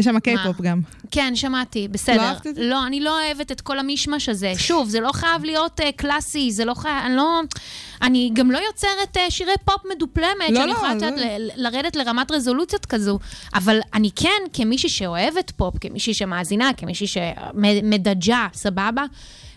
שם 0.02 0.20
קיי-פופ 0.20 0.62
גם. 0.62 0.82
כן, 1.12 1.36
שמעתי, 1.36 1.82
לא 1.88 1.94
בסדר. 1.94 2.22
אהבת 2.22 2.48
את 2.48 2.56
זה? 2.56 2.64
לא, 2.64 2.88
אני 2.88 3.00
לא 3.00 3.22
אוהבת 3.22 3.52
את 3.52 3.62
כל 3.62 3.80
המישמש 3.80 4.30
הזה. 4.30 4.54
שוב, 4.58 4.90
זה 4.90 5.00
לא 5.00 5.12
חייב 5.12 5.44
להיות 5.44 5.80
uh, 5.80 5.84
קלאסי, 5.96 6.52
זה 6.52 6.66
לא 6.66 6.74
חייב, 6.74 7.06
אני 7.06 7.16
לא... 7.16 7.42
אני 8.02 8.32
גם 8.34 8.52
לא 8.52 8.58
יוצרת 8.58 9.18
uh, 9.18 9.20
שירי 9.30 9.52
פופ 9.66 9.82
מדופלמת, 9.96 10.50
לא, 10.50 10.56
שאני 10.56 10.68
לא, 10.68 10.72
יכולה 10.72 10.96
לתת, 10.96 11.14
ל- 11.18 11.50
לרדת 11.56 11.96
לרמת 11.96 12.32
רזולוציות 12.32 12.86
כזו. 12.86 13.20
אבל 13.54 13.80
אני 13.94 14.10
כן, 14.16 14.42
כמישהי 14.54 14.90
שאוהבת 14.90 15.52
פופ, 15.52 15.76
כמישהי 15.82 16.14
שמאזינה, 16.14 16.72
כמישהי 16.78 17.08
שמדג'ה, 17.08 18.48
סבבה? 18.54 19.04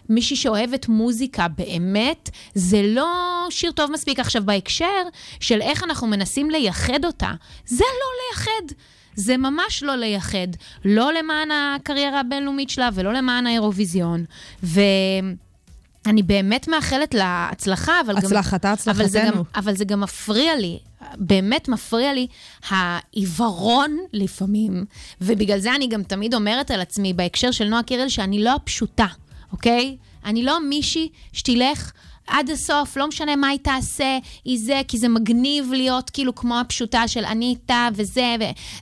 מישהי 0.09 0.37
שאוהבת 0.37 0.89
מוזיקה 0.89 1.47
באמת, 1.49 2.31
זה 2.55 2.83
לא 2.85 3.09
שיר 3.51 3.73
טוב 3.73 3.91
מספיק. 3.91 4.21
עכשיו, 4.21 4.43
בהקשר 4.45 5.03
של 5.41 5.63
איך 5.63 5.85
אנחנו 5.85 6.07
מנסים 6.07 6.51
לייחד 6.51 7.05
אותה, 7.05 7.33
זה 7.67 7.85
לא 7.85 8.39
לייחד. 8.39 8.75
זה 9.17 9.37
ממש 9.37 9.83
לא 9.83 9.97
לייחד. 9.97 10.49
לא 10.85 11.13
למען 11.13 11.49
הקריירה 11.51 12.21
הבינלאומית 12.21 12.71
שלה 12.71 12.89
ולא 12.95 13.13
למען 13.13 13.47
האירוויזיון. 13.47 14.25
ואני 14.63 16.23
באמת 16.23 16.69
מאחלת 16.69 17.15
לה 17.15 17.49
הצלחה, 17.53 17.93
אבל 18.07 18.13
גם... 18.13 18.19
הצלחתה, 18.19 18.75
אבל 18.87 19.07
זה, 19.07 19.19
גם, 19.19 19.27
הצלחתנו. 19.27 19.45
אבל 19.57 19.77
זה 19.77 19.85
גם 19.85 20.01
מפריע 20.01 20.57
לי, 20.57 20.79
באמת 21.17 21.69
מפריע 21.69 22.13
לי 22.13 22.27
העיוורון 22.69 23.99
לפעמים, 24.13 24.85
ובגלל 25.21 25.59
זה 25.59 25.75
אני 25.75 25.87
גם 25.87 26.03
תמיד 26.03 26.35
אומרת 26.35 26.71
על 26.71 26.81
עצמי 26.81 27.13
בהקשר 27.13 27.51
של 27.51 27.69
נועה 27.69 27.83
קירל 27.83 28.09
שאני 28.09 28.45
לא 28.45 28.55
הפשוטה, 28.55 29.07
אוקיי? 29.53 29.97
אני 30.25 30.43
לא 30.43 30.59
מישהי 30.69 31.09
שתלך 31.33 31.93
עד 32.27 32.51
הסוף, 32.51 32.97
לא 32.97 33.07
משנה 33.09 33.37
מה 33.37 33.49
היא 33.49 33.59
תעשה, 33.63 34.19
היא 34.45 34.59
זה, 34.65 34.81
כי 34.89 34.99
זה 34.99 35.09
מגניב 35.09 35.73
להיות 35.73 36.11
כאילו 36.11 36.35
כמו 36.35 36.61
הפשוטה 36.61 37.09
של 37.09 37.25
אני 37.25 37.45
איתה 37.47 37.89
וזה, 37.95 38.37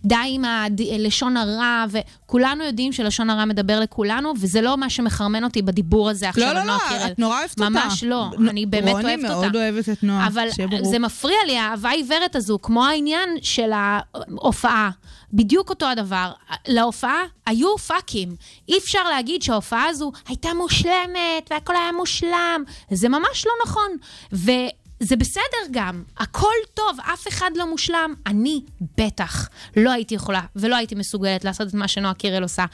ודי 0.04 0.16
עם 0.26 0.44
הלשון 0.44 1.36
הרע, 1.36 1.84
וכולנו 1.90 2.64
יודעים 2.64 2.92
שלשון 2.92 3.30
הרע 3.30 3.44
מדבר 3.44 3.80
לכולנו, 3.80 4.32
וזה 4.40 4.60
לא 4.60 4.76
מה 4.76 4.90
שמחרמן 4.90 5.44
אותי 5.44 5.62
בדיבור 5.62 6.10
הזה 6.10 6.28
עכשיו 6.28 6.44
לא, 6.44 6.50
על 6.50 6.56
לא, 6.56 6.64
נועה 6.64 6.78
לא, 6.92 6.98
קירל. 6.98 7.10
את 7.12 7.18
נורא 7.18 7.38
אוהבת 7.38 7.50
אותה. 7.60 7.70
ממש 7.70 8.04
לא, 8.04 8.26
נ- 8.38 8.48
אני 8.48 8.66
באמת 8.66 8.92
רוני 8.92 9.04
אוהבת 9.04 9.24
אותה. 9.24 9.34
מאוד 9.40 9.56
אוהבת 9.56 9.88
את 9.88 10.02
נועה, 10.02 10.26
אבל 10.26 10.46
שיהיה 10.50 10.68
ברור. 10.68 10.84
זה 10.84 10.98
מפריע 10.98 11.36
לי, 11.46 11.58
האהבה 11.58 11.88
העיוורת 11.88 12.36
הזו, 12.36 12.58
כמו 12.62 12.86
העניין 12.86 13.28
של 13.42 13.70
ההופעה. 13.74 14.90
בדיוק 15.32 15.70
אותו 15.70 15.86
הדבר. 15.86 16.32
להופעה 16.68 17.22
היו 17.46 17.78
פאקים. 17.78 18.36
אי 18.68 18.78
אפשר 18.78 19.08
להגיד 19.08 19.42
שההופעה 19.42 19.86
הזו 19.86 20.12
הייתה 20.28 20.48
מושלמת 20.54 21.50
והכל 21.50 21.76
היה 21.76 21.92
מושלם. 21.92 22.64
זה 22.90 23.08
ממש 23.08 23.46
לא 23.46 23.52
נכון. 23.66 23.90
וזה 24.32 25.16
בסדר 25.16 25.62
גם, 25.70 26.02
הכל 26.16 26.54
טוב, 26.74 26.98
אף 27.14 27.28
אחד 27.28 27.50
לא 27.56 27.70
מושלם. 27.70 28.14
אני 28.26 28.60
בטח 28.98 29.48
לא 29.76 29.90
הייתי 29.90 30.14
יכולה 30.14 30.40
ולא 30.56 30.76
הייתי 30.76 30.94
מסוגלת 30.94 31.44
לעשות 31.44 31.68
את 31.68 31.74
מה 31.74 31.88
שנועה 31.88 32.14
קירל 32.14 32.42
עושה. 32.42 32.64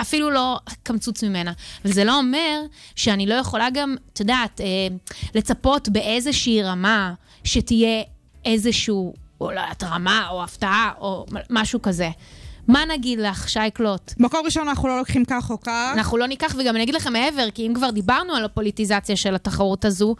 אפילו 0.00 0.30
לא 0.30 0.58
קמצוץ 0.82 1.24
ממנה. 1.24 1.52
וזה 1.84 2.04
לא 2.04 2.18
אומר 2.18 2.60
שאני 2.96 3.26
לא 3.26 3.34
יכולה 3.34 3.68
גם, 3.74 3.96
את 4.12 4.20
יודעת, 4.20 4.60
אה, 4.60 4.66
לצפות 5.34 5.88
באיזושהי 5.88 6.62
רמה 6.62 7.14
שתהיה 7.44 8.02
איזשהו, 8.44 9.14
או 9.46 9.52
לא 9.52 9.60
יודעת, 9.60 9.84
רמה 9.84 10.28
או 10.30 10.44
הפתעה 10.44 10.90
או 11.00 11.26
משהו 11.50 11.82
כזה. 11.82 12.10
מה 12.68 12.84
נגיד 12.84 13.18
לך, 13.18 13.48
שייקלוט? 13.48 14.12
מקום 14.18 14.40
ראשון 14.44 14.68
אנחנו 14.68 14.88
לא 14.88 14.98
לוקחים 14.98 15.24
כך 15.24 15.50
או 15.50 15.60
כך. 15.60 15.92
אנחנו 15.94 16.16
לא 16.16 16.26
ניקח, 16.26 16.54
וגם 16.58 16.74
אני 16.74 16.84
אגיד 16.84 16.94
לכם 16.94 17.12
מעבר, 17.12 17.50
כי 17.54 17.66
אם 17.66 17.74
כבר 17.74 17.90
דיברנו 17.90 18.34
על 18.34 18.44
הפוליטיזציה 18.44 19.16
של 19.16 19.34
התחרות 19.34 19.84
הזו, 19.84 20.14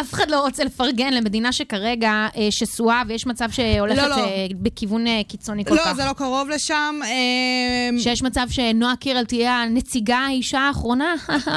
אף 0.00 0.14
אחד 0.14 0.30
לא 0.30 0.40
רוצה 0.40 0.64
לפרגן 0.64 1.12
למדינה 1.12 1.52
שכרגע 1.52 2.26
אה, 2.36 2.48
שסועה, 2.50 3.02
ויש 3.08 3.26
מצב 3.26 3.50
שהולכת 3.50 4.02
לא, 4.02 4.08
לא. 4.08 4.16
אה, 4.16 4.46
בכיוון 4.62 5.06
אה, 5.06 5.20
קיצוני 5.28 5.64
כל 5.64 5.74
לא, 5.74 5.80
כך. 5.84 5.92
זה 5.92 6.04
לא 6.04 6.12
קרוב 6.12 6.48
לשם. 6.48 7.00
אה, 7.04 7.98
שיש 7.98 8.22
מצב 8.22 8.46
שנועה 8.50 8.96
קירל 8.96 9.24
תהיה 9.24 9.62
הנציגה 9.62 10.18
האישה 10.18 10.60
האחרונה? 10.60 11.14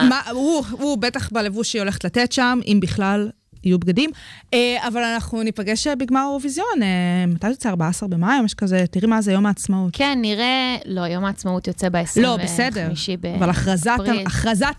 מה, 0.10 0.21
הוא, 0.32 0.63
הוא 0.71 0.97
בטח 0.97 1.30
בלבוש 1.32 1.71
שהיא 1.71 1.82
הולכת 1.82 2.04
לתת 2.04 2.32
שם, 2.32 2.60
אם 2.65 2.80
בכלל 2.82 3.30
יהיו 3.63 3.80
בגדים. 3.80 4.10
אה, 4.54 4.88
אבל 4.88 5.04
אנחנו 5.04 5.43
ניפגש 5.43 5.88
אה, 5.88 5.95
בגמר 5.95 6.19
האירוויזיון. 6.19 6.84
אה, 6.84 7.26
מתי 7.28 7.48
זה 7.48 7.54
יוצא? 7.54 7.69
14 7.69 8.10
במאי? 8.10 8.39
או 8.39 8.43
משהו 8.43 8.58
כזה. 8.58 8.86
תראי 8.91 9.08
מה 9.08 9.22
זה 9.22 9.32
יום 9.32 9.45
העצמאות. 9.45 9.89
כן, 9.93 10.17
נראה... 10.22 10.76
לא, 10.86 11.02
יום 11.02 11.26
העצמאות 11.26 11.67
יוצא 11.67 11.89
ב-25 11.89 12.22
לא, 12.22 12.38
בסדר. 12.38 12.91
אבל 13.38 13.50
הכרזת, 13.50 13.91
באפריל. 13.98 14.26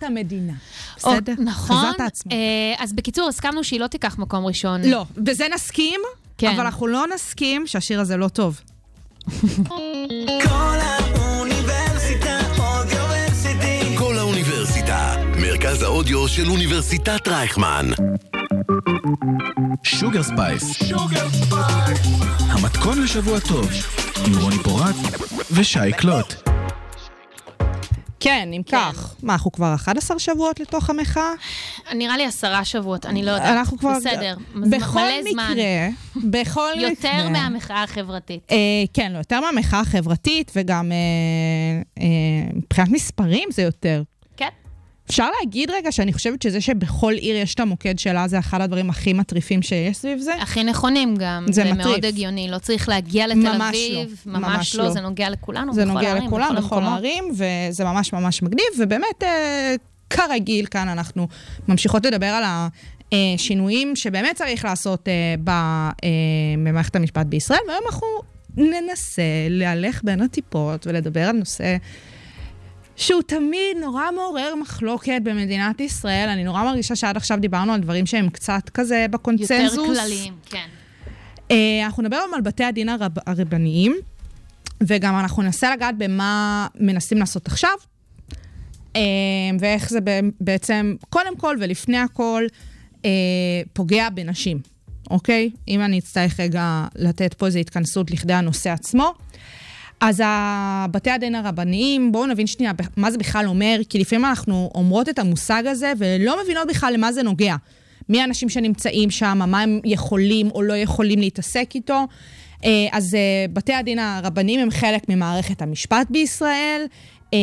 המדינה. 0.01 0.53
בסדר? 0.97 1.33
נכון. 1.39 1.77
הכרזת 1.77 1.99
העצמאות. 1.99 2.39
אז 2.77 2.93
בקיצור, 2.93 3.27
הסכמנו 3.27 3.63
שהיא 3.63 3.79
לא 3.79 3.87
תיקח 3.87 4.17
מקום 4.17 4.45
ראשון. 4.45 4.81
לא, 4.81 5.05
בזה 5.17 5.45
נסכים, 5.53 5.99
כן. 6.37 6.51
אבל 6.51 6.59
אנחנו 6.59 6.87
לא 6.87 7.05
נסכים 7.15 7.67
שהשיר 7.67 8.01
הזה 8.01 8.17
לא 8.17 8.27
טוב. 8.27 8.61
קול 10.43 10.77
האוניברסיטה 10.81 12.39
Audioversity. 12.59 13.97
קול 13.97 14.17
האוניברסיטה, 14.17 15.15
מרכז 15.41 15.81
האודיו 15.81 16.27
של 16.27 16.49
אוניברסיטת 16.49 17.27
רייכמן. 17.27 17.85
Sugar 19.83 20.23
Spice. 20.23 20.91
המתכון 22.49 23.03
לשבוע 23.03 23.39
טוב, 23.39 23.69
עם 24.27 24.37
רוני 24.41 24.55
פורט 24.63 24.95
ושי 25.51 25.91
קלוט. 25.97 26.33
כן, 28.19 28.49
אם 28.53 28.61
כך. 28.71 29.15
מה, 29.23 29.33
אנחנו 29.33 29.51
כבר 29.51 29.75
11 29.75 30.19
שבועות 30.19 30.59
לתוך 30.59 30.89
המחאה? 30.89 31.31
נראה 31.95 32.17
לי 32.17 32.25
עשרה 32.25 32.65
שבועות, 32.65 33.05
אני 33.05 33.25
לא 33.25 33.31
יודעת. 33.31 33.57
אנחנו 33.57 33.77
כבר... 33.77 33.93
בסדר. 33.97 34.35
בכל 34.55 34.99
מלא 34.99 35.31
זמן. 35.31 35.51
מקרה, 35.51 35.89
בכל 36.15 36.69
מקרה... 36.77 36.89
יותר 36.89 37.29
מהמחאה 37.29 37.83
החברתית. 37.83 38.47
אה, 38.51 38.57
כן, 38.93 39.11
לא, 39.11 39.17
יותר 39.17 39.41
מהמחאה 39.41 39.79
החברתית, 39.79 40.51
וגם 40.55 40.91
אה, 40.91 40.97
אה, 42.03 42.51
מבחינת 42.53 42.89
מספרים 42.89 43.49
זה 43.51 43.61
יותר. 43.61 44.03
אפשר 45.11 45.29
להגיד 45.39 45.71
רגע 45.71 45.91
שאני 45.91 46.13
חושבת 46.13 46.41
שזה 46.41 46.61
שבכל 46.61 47.13
עיר 47.13 47.35
יש 47.35 47.53
את 47.53 47.59
המוקד 47.59 47.99
שלה, 47.99 48.27
זה 48.27 48.39
אחד 48.39 48.61
הדברים 48.61 48.89
הכי 48.89 49.13
מטריפים 49.13 49.61
שיש 49.61 49.97
סביב 49.97 50.19
זה? 50.19 50.35
הכי 50.35 50.63
נכונים 50.63 51.15
גם. 51.19 51.45
זה 51.47 51.53
זה 51.53 51.73
מטריף. 51.73 51.87
מאוד 51.87 52.05
הגיוני. 52.05 52.51
לא 52.51 52.57
צריך 52.57 52.89
להגיע 52.89 53.27
לתל 53.27 53.57
ממש 53.57 53.75
אביב. 53.75 54.23
לא, 54.25 54.39
ממש 54.39 54.55
ממש 54.57 54.75
לא. 54.75 54.83
לא. 54.83 54.91
זה 54.91 55.01
נוגע 55.01 55.29
לכולנו. 55.29 55.73
זה 55.73 55.85
נוגע 55.85 56.07
הערים, 56.07 56.23
לכולם, 56.27 56.55
בכל. 56.57 56.83
הערים, 56.83 57.23
וזה 57.33 57.83
ממש 57.83 58.13
ממש 58.13 58.41
מגניב, 58.43 58.65
ובאמת, 58.79 59.23
אה, 59.23 59.75
כרגיל, 60.09 60.65
כאן 60.65 60.89
אנחנו 60.89 61.27
ממשיכות 61.67 62.05
לדבר 62.05 62.25
על 62.25 62.43
השינויים 63.13 63.95
שבאמת 63.95 64.35
צריך 64.35 64.65
לעשות 64.65 65.07
אה, 65.07 65.13
ב- 65.43 65.49
אה, 65.49 66.09
במערכת 66.57 66.95
המשפט 66.95 67.25
בישראל, 67.25 67.59
והיום 67.67 67.83
אנחנו 67.85 68.07
ננסה 68.57 69.21
להלך 69.49 70.01
בין 70.03 70.21
הטיפות 70.21 70.87
ולדבר 70.87 71.21
על 71.29 71.35
נושא 71.35 71.77
שהוא 72.95 73.21
תמיד 73.21 73.77
נורא 73.81 74.11
מעורר 74.15 74.55
מחלוקת 74.55 75.21
במדינת 75.23 75.81
ישראל. 75.81 76.29
אני 76.29 76.43
נורא 76.43 76.63
מרגישה 76.63 76.95
שעד 76.95 77.17
עכשיו 77.17 77.37
דיברנו 77.41 77.73
על 77.73 77.81
דברים 77.81 78.05
שהם 78.05 78.29
קצת 78.29 78.69
כזה 78.73 79.05
בקונצנזוס. 79.11 79.77
יותר 79.77 80.01
כלליים, 80.01 80.33
כן. 80.45 80.67
אה, 81.51 81.85
אנחנו 81.85 82.03
נדבר 82.03 82.15
היום 82.15 82.33
על 82.33 82.41
בתי 82.41 82.63
הדין 82.63 82.89
הרב, 82.89 83.11
הרבניים, 83.27 83.95
וגם 84.87 85.19
אנחנו 85.19 85.43
ננסה 85.43 85.75
לגעת 85.75 85.97
במה 85.97 86.67
מנסים 86.75 87.17
לעשות 87.17 87.47
עכשיו, 87.47 87.73
אה, 88.95 89.01
ואיך 89.59 89.89
זה 89.89 89.99
בעצם, 90.41 90.95
קודם 91.09 91.37
כל 91.37 91.57
ולפני 91.59 91.97
הכל, 91.97 92.43
אה, 93.05 93.09
פוגע 93.73 94.09
בנשים, 94.09 94.59
אוקיי? 95.09 95.49
אם 95.67 95.81
אני 95.81 95.99
אצטרך 95.99 96.39
רגע 96.39 96.85
לתת 96.95 97.33
פה 97.33 97.45
איזו 97.45 97.59
התכנסות 97.59 98.11
לכדי 98.11 98.33
הנושא 98.33 98.69
עצמו. 98.69 99.13
אז 100.01 100.23
בתי 100.91 101.09
הדין 101.09 101.35
הרבניים, 101.35 102.11
בואו 102.11 102.25
נבין 102.25 102.47
שנייה 102.47 102.71
מה 102.97 103.11
זה 103.11 103.17
בכלל 103.17 103.45
אומר, 103.47 103.77
כי 103.89 103.99
לפעמים 103.99 104.25
אנחנו 104.25 104.71
אומרות 104.75 105.09
את 105.09 105.19
המושג 105.19 105.63
הזה 105.65 105.93
ולא 105.97 106.43
מבינות 106.43 106.67
בכלל 106.67 106.93
למה 106.93 107.11
זה 107.11 107.23
נוגע. 107.23 107.55
מי 108.09 108.21
האנשים 108.21 108.49
שנמצאים 108.49 109.11
שם, 109.11 109.39
מה 109.47 109.61
הם 109.61 109.79
יכולים 109.85 110.51
או 110.51 110.61
לא 110.61 110.73
יכולים 110.73 111.19
להתעסק 111.19 111.69
איתו. 111.75 112.07
אה, 112.65 112.87
אז 112.91 113.15
אה, 113.15 113.45
בתי 113.53 113.73
הדין 113.73 113.99
הרבניים 113.99 114.59
הם 114.59 114.71
חלק 114.71 115.09
ממערכת 115.09 115.61
המשפט 115.61 116.07
בישראל. 116.09 116.85
אה, 117.33 117.39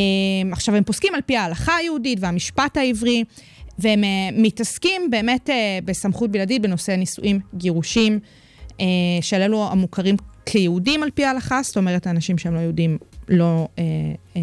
עכשיו, 0.53 0.75
הם 0.75 0.85
פוסקים 0.85 1.15
על 1.15 1.21
פי 1.21 1.37
ההלכה 1.37 1.77
היהודית 1.77 2.19
והמשפט 2.21 2.77
העברי, 2.77 3.25
והם 3.79 4.05
מתעסקים 4.33 5.11
באמת 5.11 5.51
בסמכות 5.85 6.31
בלעדית 6.31 6.63
בנושא 6.63 6.91
נישואים, 6.91 7.41
גירושים, 7.55 8.21
של 9.21 9.37
אלו 9.43 9.69
המוכרים 9.71 10.17
כיהודים 10.51 11.03
על 11.03 11.11
פי 11.11 11.25
ההלכה, 11.25 11.61
זאת 11.63 11.77
אומרת, 11.77 12.07
האנשים 12.07 12.39
שהם 12.39 12.55
לא 12.55 12.61
יהודים 12.61 12.99
לא 13.29 13.69
אה, 13.79 13.85
אה, 14.37 14.41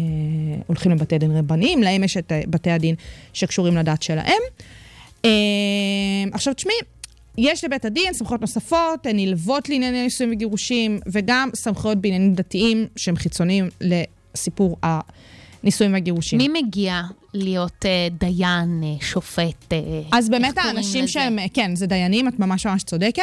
הולכים 0.66 0.92
לבתי 0.92 1.18
דין 1.18 1.36
רבניים, 1.36 1.82
להם 1.82 2.04
יש 2.04 2.16
את 2.16 2.32
אה, 2.32 2.42
בתי 2.46 2.70
הדין 2.70 2.94
שקשורים 3.32 3.76
לדת 3.76 4.02
שלהם. 4.02 4.42
אה, 5.24 5.30
עכשיו, 6.32 6.54
תשמעי, 6.54 6.76
יש 7.38 7.64
לבית 7.64 7.84
הדין 7.84 8.12
סמכויות 8.12 8.40
נוספות, 8.40 9.06
הן 9.06 9.16
נלוות 9.16 9.68
לענייני 9.68 10.02
נישואים 10.02 10.32
וגירושים, 10.32 11.00
וגם 11.06 11.50
סמכויות 11.54 11.98
בעניינים 11.98 12.34
דתיים 12.34 12.86
שהם 12.96 13.16
חיצוניים 13.16 13.68
לסיפור 13.80 14.76
הנישואים 14.82 15.92
והגירושים. 15.92 16.38
מי 16.38 16.48
מגיע 16.48 17.02
להיות 17.34 17.86
אה, 17.86 18.08
דיין, 18.20 18.82
אה, 18.84 19.06
שופט? 19.06 19.72
אה, 19.72 19.78
אז 20.12 20.28
באמת 20.28 20.58
האנשים 20.58 21.04
לזה? 21.04 21.12
שהם, 21.12 21.38
כן, 21.54 21.76
זה 21.76 21.86
דיינים, 21.86 22.28
את 22.28 22.38
ממש 22.38 22.66
ממש 22.66 22.82
צודקת. 22.82 23.22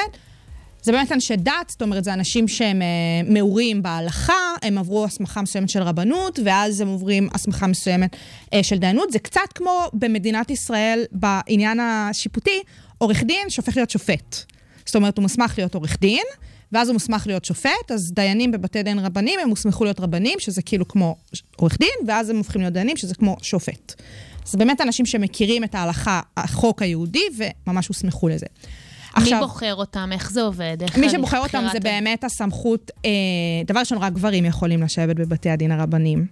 זה 0.84 0.92
באמת 0.92 1.12
אנשי 1.12 1.36
דת, 1.36 1.70
זאת 1.70 1.82
אומרת, 1.82 2.04
זה 2.04 2.14
אנשים 2.14 2.48
שהם 2.48 2.82
אה, 2.82 2.88
מעורים 3.34 3.84
בהלכה, 3.84 4.56
הם 4.62 4.78
עברו 4.78 5.06
הסמכה 5.06 5.42
מסוימת 5.42 5.70
של 5.70 5.84
רבנות, 5.84 6.40
ואז 6.46 6.82
הם 6.82 6.88
עוברים 6.88 7.30
הסמכה 7.34 7.68
מסוימת 7.68 8.16
אה, 8.54 8.64
של 8.64 8.78
דיינות. 8.78 9.12
זה 9.12 9.20
קצת 9.20 9.54
כמו 9.56 9.86
במדינת 9.94 10.52
ישראל, 10.52 11.04
בעניין 11.12 11.80
השיפוטי, 11.80 12.60
עורך 12.98 13.24
דין 13.24 13.50
שהופך 13.50 13.76
להיות 13.78 13.90
שופט. 13.90 14.38
זאת 14.86 14.96
אומרת, 14.96 15.18
הוא 15.18 15.24
מוסמך 15.24 15.54
להיות 15.58 15.76
עורך 15.76 15.98
דין, 16.02 16.24
ואז 16.72 16.88
הוא 16.88 16.94
מוסמך 16.94 17.28
להיות 17.28 17.46
שופט, 17.46 17.92
אז 17.94 18.12
דיינים 18.14 18.52
בבתי 18.52 18.84
דין 18.84 19.00
רבנים, 19.00 19.40
הם 19.40 19.50
הוסמכו 19.50 19.84
להיות 19.84 20.00
רבנים, 20.00 20.40
שזה 20.40 20.62
כאילו 20.62 20.88
כמו 20.88 21.16
עורך 21.56 21.78
דין, 21.78 22.08
ואז 22.08 22.30
הם 22.30 22.38
הופכים 22.38 22.62
להיות 22.62 22.74
דיינים, 22.74 22.98
שזה 22.98 23.16
כמו 23.16 23.38
שופט. 23.42 23.94
זה 24.46 24.58
באמת 24.58 24.82
אנשים 24.82 25.06
שמכירים 25.06 25.64
את 25.64 25.76
ההלכה, 25.76 26.22
החוק 26.38 26.82
היהודי, 26.82 27.26
וממש 27.68 27.88
הוסמכו 27.88 28.28
לזה. 28.28 28.46
מי 29.22 29.32
בוחר 29.40 29.74
אותם? 29.74 30.10
איך 30.14 30.32
זה 30.32 30.42
עובד? 30.42 30.78
איך 30.82 30.98
מי 30.98 31.10
שבוחר 31.10 31.40
אותם 31.40 31.66
זה 31.74 31.80
באמת 31.80 32.24
הסמכות, 32.24 32.92
אה, 33.06 33.12
דבר 33.66 33.80
ראשון, 33.80 33.98
רק 33.98 34.14
גברים 34.14 34.46
יכולים 34.46 34.84
לשבת 34.84 35.16
בבתי 35.16 35.50
הדין 35.50 35.72
הרבניים. 35.72 36.26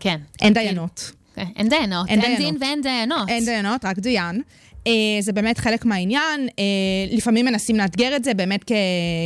כן. 0.00 0.18
אין 0.42 0.54
דיינות. 0.54 1.12
כן, 1.34 1.46
אין 1.56 1.68
דיינות. 1.68 2.08
אין 2.08 2.20
אין 2.20 2.36
דיינות. 2.36 2.52
דין 2.52 2.56
ואין 2.60 2.82
דיינות. 2.82 3.28
אין 3.28 3.44
דיינות, 3.44 3.84
רק 3.84 3.98
דיין. 3.98 4.42
אה, 4.86 4.92
זה 5.20 5.32
באמת 5.32 5.58
חלק 5.58 5.84
מהעניין. 5.84 6.48
אה, 6.58 6.64
לפעמים 7.10 7.44
מנסים 7.44 7.76
לאתגר 7.76 8.16
את 8.16 8.24
זה, 8.24 8.34
באמת 8.34 8.70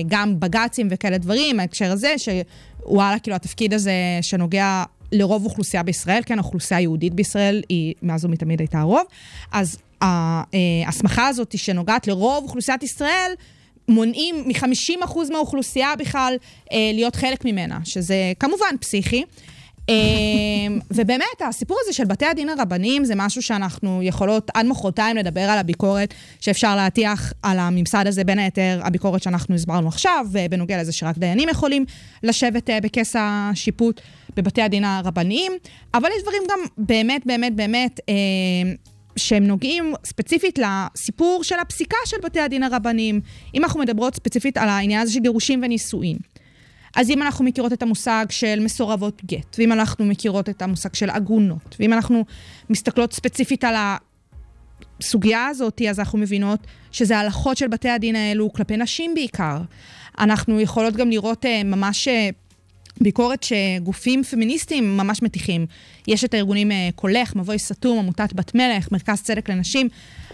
גם 0.07 0.41
בג"צים 0.41 0.89
וכאלה 0.91 1.19
דברים, 1.19 1.61
ההקשר 1.61 1.93
הזה, 1.93 2.15
שוואלה, 2.19 3.19
כאילו 3.19 3.37
התפקיד 3.37 3.75
הזה 3.75 3.93
שנוגע 4.23 4.85
לרוב 5.13 5.45
אוכלוסייה 5.45 5.83
בישראל, 5.83 6.23
כן, 6.27 6.39
האוכלוסייה 6.39 6.79
היהודית 6.79 7.15
בישראל 7.15 7.63
היא 7.69 7.95
מאז 8.03 8.25
ומתמיד 8.25 8.61
הייתה 8.61 8.81
הרוב, 8.81 9.05
אז 9.53 9.79
ההסמכה 10.01 11.29
הזאת 11.29 11.59
שנוגעת 11.59 12.07
לרוב 12.07 12.45
אוכלוסיית 12.45 12.83
ישראל, 12.83 13.33
מונעים 13.89 14.37
מ-50% 14.49 15.19
מהאוכלוסייה 15.33 15.97
בכלל 15.99 16.37
אה, 16.73 16.91
להיות 16.95 17.17
חלק 17.17 17.45
ממנה, 17.45 17.79
שזה 17.85 18.33
כמובן 18.39 18.77
פסיכי. 18.81 19.25
אה, 19.89 19.95
ובאמת, 20.91 21.43
הסיפור 21.49 21.79
הזה 21.83 21.93
של 21.93 22.05
בתי 22.05 22.27
הדין 22.27 22.49
הרבניים 22.49 23.05
זה 23.05 23.15
משהו 23.17 23.43
שאנחנו 23.43 24.03
יכולות 24.03 24.51
עד 24.55 24.67
מחרתיים 24.67 25.17
לדבר 25.17 25.41
על 25.41 25.59
הביקורת 25.59 26.15
שאפשר 26.41 26.77
להטיח 26.77 27.33
על 27.43 27.59
הממסד 27.59 28.07
הזה, 28.07 28.25
בין 28.25 28.39
היתר 28.39 28.81
הביקורת 28.85 29.23
שאנחנו 29.23 29.55
הסברנו 29.55 29.89
עכשיו, 29.89 30.27
ובנוגע 30.33 30.81
לזה 30.81 30.93
שרק 30.93 31.19
דיינים 31.19 31.49
יכולים 31.49 31.85
לשבת 32.23 32.71
אה, 32.71 32.81
בכס 32.81 33.17
השיפוט 33.19 34.01
בבתי 34.37 34.63
הדין 34.63 34.85
הרבניים, 34.85 35.53
אבל 35.95 36.09
יש 36.17 36.23
דברים 36.23 36.43
גם 36.51 36.59
באמת, 36.79 37.23
באמת, 37.27 37.55
באמת, 37.55 38.01
אה, 38.09 38.15
שהם 39.17 39.45
נוגעים 39.45 39.95
ספציפית 40.05 40.59
לסיפור 40.59 41.45
של 41.45 41.59
הפסיקה 41.59 41.97
של 42.05 42.17
בתי 42.25 42.41
הדין 42.41 42.63
הרבניים. 42.63 43.21
אם 43.55 43.65
אנחנו 43.65 43.81
מדברות 43.81 44.15
ספציפית 44.15 44.59
על 44.59 44.69
העניין 44.69 45.01
הזה 45.01 45.13
של 45.13 45.21
גירושין 45.21 45.65
ונישואין. 45.65 46.17
אז 46.97 47.11
אם 47.11 47.23
אנחנו 47.23 47.45
מכירות 47.45 47.73
את 47.73 47.83
המושג 47.83 48.27
של 48.31 48.61
מסורבות 48.61 49.23
גט, 49.25 49.57
ואם 49.59 49.73
אנחנו 49.73 50.05
מכירות 50.05 50.49
את 50.49 50.63
המושג 50.63 50.95
של 50.95 51.11
עגונות, 51.11 51.77
ואם 51.81 51.93
אנחנו 51.93 52.25
מסתכלות 52.71 53.13
ספציפית 53.13 53.65
על 53.65 53.75
הסוגיה 55.01 55.47
הזאת, 55.47 55.83
אז 55.91 55.99
אנחנו 55.99 56.19
מבינות 56.19 56.61
שזה 56.93 57.19
הלכות 57.19 57.57
של 57.57 57.69
בתי 57.69 57.89
הדין 57.89 58.17
האלו 58.17 58.53
כלפי 58.53 58.77
נשים 58.77 59.15
בעיקר. 59.15 59.59
אנחנו 60.19 60.61
יכולות 60.61 60.97
גם 60.97 61.11
לראות 61.11 61.47
אה, 61.47 61.65
ממש 61.65 62.09
אה, 62.09 62.29
ביקורת 63.01 63.43
שגופים 63.43 64.23
פמיניסטיים 64.23 64.97
ממש 64.97 65.23
מטיחים. 65.23 65.67
יש 66.09 66.25
את 66.25 66.35
הארגונים 66.35 66.73
אה, 66.73 66.89
קולך, 66.95 67.37
מבוי 67.37 67.59
סתום, 67.59 67.99
עמותת 67.99 68.33
בת 68.33 68.55
מלך, 68.55 68.93
מרכז 68.93 69.23
צדק 69.23 69.49
לנשים. 69.49 69.89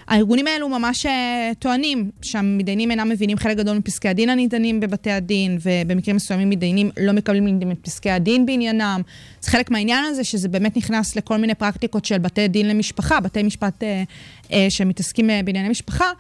הארגונים 0.09 0.47
האלו 0.47 0.69
ממש 0.69 1.07
אה, 1.07 1.51
טוענים 1.59 2.11
שהמתדיינים 2.23 2.91
אינם 2.91 3.09
מבינים 3.09 3.37
חלק 3.37 3.57
גדול 3.57 3.79
מפסקי 3.79 4.09
הדין 4.09 4.31
הניתנים 4.31 4.81
בבתי 4.81 5.11
הדין, 5.11 5.59
ובמקרים 5.63 6.17
מסוימים 6.17 6.51
מתדיינים 6.51 6.91
לא 7.01 7.13
מקבלים 7.13 7.73
את 7.73 7.79
פסקי 7.83 8.11
הדין 8.11 8.47
בעניינם. 8.47 9.03
זה 9.41 9.51
חלק 9.51 9.71
מהעניין 9.71 10.05
הזה 10.05 10.25
שזה 10.25 10.49
באמת 10.49 10.77
נכנס 10.77 11.17
לכל 11.17 11.37
מיני 11.37 11.55
פרקטיקות 11.55 12.05
של 12.05 12.19
בתי 12.19 12.49
דין 12.49 12.69
למשפחה, 12.69 13.21
בתי 13.21 13.43
משפט 13.43 13.83
אה, 13.83 14.03
אה, 14.53 14.67
שמתעסקים 14.69 15.31
אה, 15.31 15.41
בענייני 15.45 15.69
משפחה. 15.69 16.11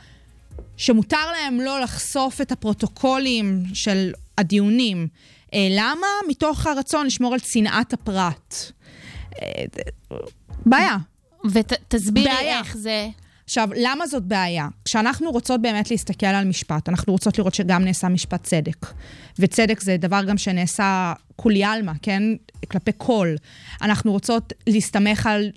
שמותר 0.76 1.32
להם 1.32 1.60
לא 1.60 1.80
לחשוף 1.80 2.40
את 2.40 2.52
הפרוטוקולים 2.52 3.62
של 3.74 4.12
הדיונים. 4.38 5.08
אה, 5.54 5.68
למה? 5.70 6.06
מתוך 6.28 6.66
הרצון 6.66 7.06
לשמור 7.06 7.34
על 7.34 7.40
צנעת 7.40 7.92
הפרט. 7.92 8.54
אה, 9.42 9.64
בעיה. 10.66 10.96
ותסבירי 11.50 12.26
בעיה. 12.26 12.58
איך 12.58 12.76
זה... 12.76 13.08
עכשיו, 13.44 13.68
למה 13.76 14.06
זאת 14.06 14.22
בעיה? 14.22 14.68
כשאנחנו 14.84 15.30
רוצות 15.30 15.62
באמת 15.62 15.90
להסתכל 15.90 16.26
על 16.26 16.44
משפט, 16.44 16.88
אנחנו 16.88 17.12
רוצות 17.12 17.38
לראות 17.38 17.54
שגם 17.54 17.84
נעשה 17.84 18.08
משפט 18.08 18.42
צדק. 18.42 18.86
וצדק 19.38 19.80
זה 19.80 19.96
דבר 19.96 20.24
גם 20.24 20.38
שנעשה 20.38 21.12
כולי 21.36 21.64
עלמא, 21.64 21.92
כן? 22.02 22.22
כלפי 22.70 22.90
כל. 22.96 23.34
אנחנו 23.82 24.12
רוצות 24.12 24.52
להסתמך 24.66 25.26
על 25.26 25.50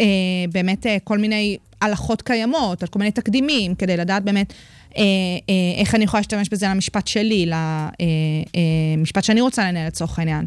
אה, 0.00 0.04
באמת 0.52 0.86
אה, 0.86 0.96
כל 1.04 1.18
מיני 1.18 1.56
הלכות 1.80 2.22
קיימות, 2.22 2.82
על 2.82 2.88
כל 2.88 2.98
מיני 2.98 3.10
תקדימים, 3.10 3.74
כדי 3.74 3.96
לדעת 3.96 4.24
באמת 4.24 4.52
אה, 4.96 5.02
אה, 5.48 5.80
איך 5.80 5.94
אני 5.94 6.04
יכולה 6.04 6.20
להשתמש 6.20 6.48
בזה 6.48 6.66
למשפט 6.68 7.06
שלי, 7.06 7.50
למשפט 8.96 9.24
שאני 9.24 9.40
רוצה 9.40 9.64
לנהל 9.64 9.86
לצורך 9.86 10.18
העניין. 10.18 10.44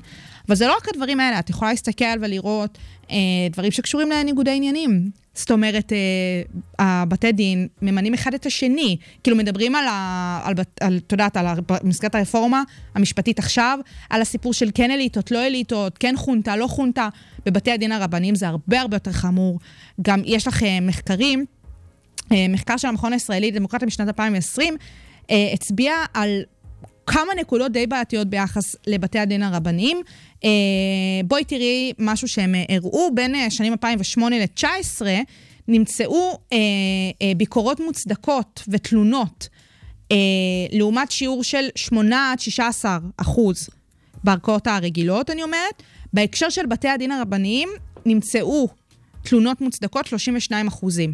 אבל 0.48 0.56
זה 0.56 0.68
לא 0.68 0.76
רק 0.78 0.90
הדברים 0.90 1.20
האלה, 1.20 1.40
את 1.40 1.50
יכולה 1.50 1.72
להסתכל 1.72 2.06
ולראות 2.22 2.78
אה, 3.12 3.18
דברים 3.52 3.72
שקשורים 3.72 4.10
לניגודי 4.10 4.52
עניינים. 4.56 5.10
זאת 5.34 5.52
אומרת, 5.52 5.94
אה, 5.94 7.02
הבתי 7.02 7.32
דין 7.32 7.68
ממנים 7.82 8.14
אחד 8.14 8.34
את 8.34 8.46
השני. 8.46 8.98
כאילו, 9.24 9.38
מדברים 9.38 9.76
על, 9.76 9.86
ה, 9.88 10.42
על, 10.44 10.54
על 10.82 11.00
את 11.08 11.12
יודעת, 11.12 11.38
על 11.38 11.46
במסגרת 11.70 12.16
הרפורמה 12.16 12.64
המשפטית 12.96 13.40
עכשיו, 13.40 13.80
על 14.10 14.22
הסיפור 14.22 14.54
של 14.54 14.70
כן 14.74 14.92
אליטות, 14.92 15.32
לא 15.32 15.48
אליטות, 15.48 15.98
כן 15.98 16.14
חונטה, 16.18 16.56
לא 16.56 16.68
חונטה. 16.68 17.10
בבתי 17.46 17.72
הדין 17.72 17.92
הרבניים 17.92 18.36
זה 18.36 18.48
הרבה 18.48 18.82
הרבה 18.82 18.96
יותר 18.96 19.12
חמור. 19.12 19.60
גם 20.02 20.22
יש 20.26 20.48
לך 20.48 20.64
אה, 20.64 20.80
מחקרים, 20.82 21.40
אה, 21.40 21.46
מחקר 22.50 22.78
של 22.78 22.88
המכון 22.88 23.14
הישראלי 23.14 23.52
לדמוקרטיה 23.52 23.86
משנת 23.86 24.08
2020, 24.08 24.78
אה, 25.32 25.50
הצביע 25.54 25.94
על 26.14 26.44
כמה 27.08 27.34
נקודות 27.40 27.72
די 27.72 27.88
בעייתיות 27.88 28.28
ביחס 28.28 28.76
לבתי 28.88 29.20
הדין 29.20 29.44
הרבניים. 29.44 30.02
אה, 30.44 30.50
בואי 31.26 31.44
תראי 31.44 31.94
משהו 32.00 32.28
שהם 32.28 32.56
אה, 32.56 32.64
הראו, 32.70 33.10
בין 33.16 33.36
אה, 33.36 33.50
שנים 33.50 33.72
2008 33.72 34.36
ל-2019 34.40 35.02
נמצאו 35.68 36.40
אה, 36.54 36.58
אה, 37.22 37.32
ביקורות 37.38 37.80
מוצדקות 37.80 38.64
ותלונות, 38.68 39.50
אה, 40.12 40.18
לעומת 40.72 41.12
שיעור 41.12 41.44
של 41.44 41.70
8 41.76 42.32
עד 42.32 42.40
16 42.40 42.98
אחוז 43.18 43.70
בערכאות 44.24 44.68
הרגילות, 44.68 45.30
אני 45.30 45.44
אומרת. 45.44 45.84
בהקשר 46.14 46.50
של 46.50 46.66
בתי 46.66 46.88
הדין 46.88 47.12
הרבניים 47.12 47.70
נמצאו 48.06 48.68
תלונות 49.24 49.62
מוצדקות 49.62 50.08
32 50.08 50.68
אחוזים. 50.68 51.14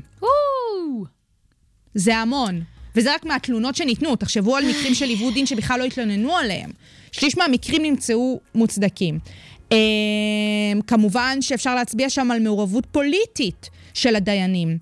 זה 1.96 2.18
המון. 2.18 2.62
וזה 2.96 3.14
רק 3.14 3.26
מהתלונות 3.26 3.76
שניתנו. 3.76 4.16
תחשבו 4.16 4.56
על 4.56 4.70
מקרים 4.70 4.96
של 4.96 5.06
עיוות 5.06 5.34
דין 5.34 5.46
שבכלל 5.46 5.80
לא 5.80 5.84
התלוננו 5.84 6.38
עליהם. 6.38 6.72
שליש 7.12 7.38
מהמקרים 7.38 7.84
נמצאו 7.84 8.40
מוצדקים. 8.56 9.20
אה, 9.72 9.78
כמובן 10.88 11.38
שאפשר 11.42 11.76
להצביע 11.76 12.10
שם 12.10 12.32
על 12.32 12.40
מעורבות 12.40 12.86
פוליטית 12.92 13.70
של 13.94 14.16
הדיינים. 14.16 14.78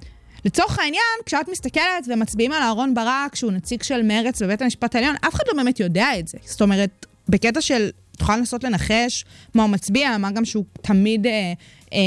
לצורך 0.45 0.79
העניין, 0.79 1.17
כשאת 1.25 1.49
מסתכלת 1.51 2.07
ומצביעים 2.07 2.51
על 2.51 2.61
אהרן 2.61 2.93
ברק, 2.93 3.35
שהוא 3.35 3.51
נציג 3.51 3.83
של 3.83 4.03
מרץ 4.03 4.41
בבית 4.41 4.61
המשפט 4.61 4.95
העליון, 4.95 5.15
אף 5.27 5.33
אחד 5.33 5.43
לא 5.47 5.53
באמת 5.53 5.79
יודע 5.79 6.07
את 6.19 6.27
זה. 6.27 6.37
זאת 6.45 6.61
אומרת, 6.61 7.05
בקטע 7.29 7.61
של, 7.61 7.89
תוכל 8.17 8.35
לנסות 8.35 8.63
לנחש 8.63 9.25
מה 9.53 9.63
הוא 9.63 9.69
מצביע, 9.69 10.17
מה 10.17 10.31
גם 10.31 10.45
שהוא 10.45 10.63
תמיד 10.81 11.27
אה, 11.27 11.31
אה, 11.31 11.53
אה, 11.93 11.99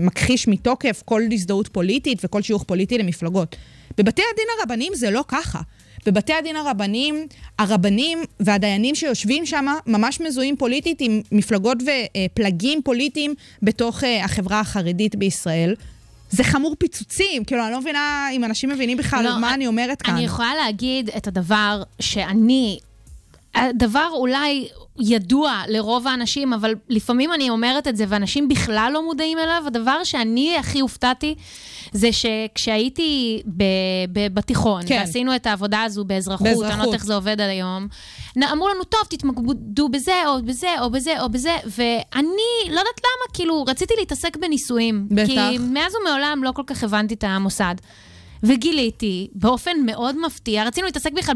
מכחיש 0.00 0.48
מתוקף 0.48 1.02
כל 1.04 1.22
הזדהות 1.32 1.68
פוליטית 1.68 2.18
וכל 2.24 2.42
שיוך 2.42 2.62
פוליטי 2.62 2.98
למפלגות. 2.98 3.56
בבתי 3.98 4.22
הדין 4.32 4.44
הרבניים 4.58 4.94
זה 4.94 5.10
לא 5.10 5.24
ככה. 5.28 5.60
בבתי 6.06 6.32
הדין 6.32 6.56
הרבניים, 6.56 7.26
הרבנים 7.58 8.18
והדיינים 8.40 8.94
שיושבים 8.94 9.46
שם 9.46 9.66
ממש 9.86 10.20
מזוהים 10.20 10.56
פוליטית 10.56 11.00
עם 11.00 11.20
מפלגות 11.32 11.78
ופלגים 11.82 12.82
פוליטיים 12.82 13.34
בתוך 13.62 14.04
אה, 14.04 14.24
החברה 14.24 14.60
החרדית 14.60 15.16
בישראל. 15.16 15.74
זה 16.30 16.44
חמור 16.44 16.74
פיצוצים, 16.78 17.44
כאילו, 17.44 17.64
אני 17.64 17.72
לא 17.72 17.80
מבינה 17.80 18.28
אם 18.32 18.44
אנשים 18.44 18.70
מבינים 18.70 18.96
בכלל 18.96 19.24
לא, 19.24 19.38
מה 19.38 19.54
אני 19.54 19.66
אומרת 19.66 20.02
כאן. 20.02 20.14
אני 20.14 20.24
יכולה 20.24 20.54
להגיד 20.54 21.10
את 21.16 21.26
הדבר 21.26 21.82
שאני... 22.00 22.78
הדבר 23.54 24.08
אולי 24.12 24.68
ידוע 25.00 25.62
לרוב 25.68 26.06
האנשים, 26.06 26.52
אבל 26.52 26.74
לפעמים 26.88 27.32
אני 27.32 27.50
אומרת 27.50 27.88
את 27.88 27.96
זה 27.96 28.04
ואנשים 28.08 28.48
בכלל 28.48 28.90
לא 28.94 29.04
מודעים 29.04 29.38
אליו. 29.38 29.62
הדבר 29.66 30.04
שאני 30.04 30.56
הכי 30.56 30.80
הופתעתי 30.80 31.34
זה 31.92 32.08
שכשהייתי 32.12 33.42
ב- 33.46 33.62
ב- 34.12 34.34
בתיכון, 34.34 34.82
כן. 34.86 34.98
ועשינו 35.00 35.36
את 35.36 35.46
העבודה 35.46 35.82
הזו 35.82 36.04
באזרחות, 36.04 36.46
אני 36.46 36.54
לא 36.54 36.60
באזרחות. 36.60 36.84
יודעת 36.84 36.94
איך 36.94 37.04
זה 37.04 37.14
עובד 37.14 37.40
עד 37.40 37.48
היום, 37.48 37.88
אמרו 38.52 38.68
לנו, 38.68 38.84
טוב, 38.84 39.00
תתמקדו 39.08 39.88
בזה, 39.88 40.12
או 40.26 40.42
בזה, 40.42 40.68
או 40.80 40.90
בזה, 40.90 41.20
או 41.20 41.28
בזה, 41.28 41.56
ואני 41.64 42.64
לא 42.66 42.78
יודעת 42.78 43.00
למה, 43.00 43.32
כאילו, 43.32 43.64
רציתי 43.64 43.94
להתעסק 43.98 44.36
בנישואים. 44.36 45.06
בטח. 45.10 45.26
כי 45.26 45.58
מאז 45.58 45.92
ומעולם 45.94 46.40
לא 46.44 46.52
כל 46.52 46.62
כך 46.66 46.84
הבנתי 46.84 47.14
את 47.14 47.24
המוסד. 47.24 47.74
וגיליתי, 48.42 49.28
באופן 49.34 49.70
מאוד 49.86 50.16
מפתיע, 50.26 50.64
רצינו 50.64 50.86
להתעסק 50.86 51.12
בכלל 51.12 51.34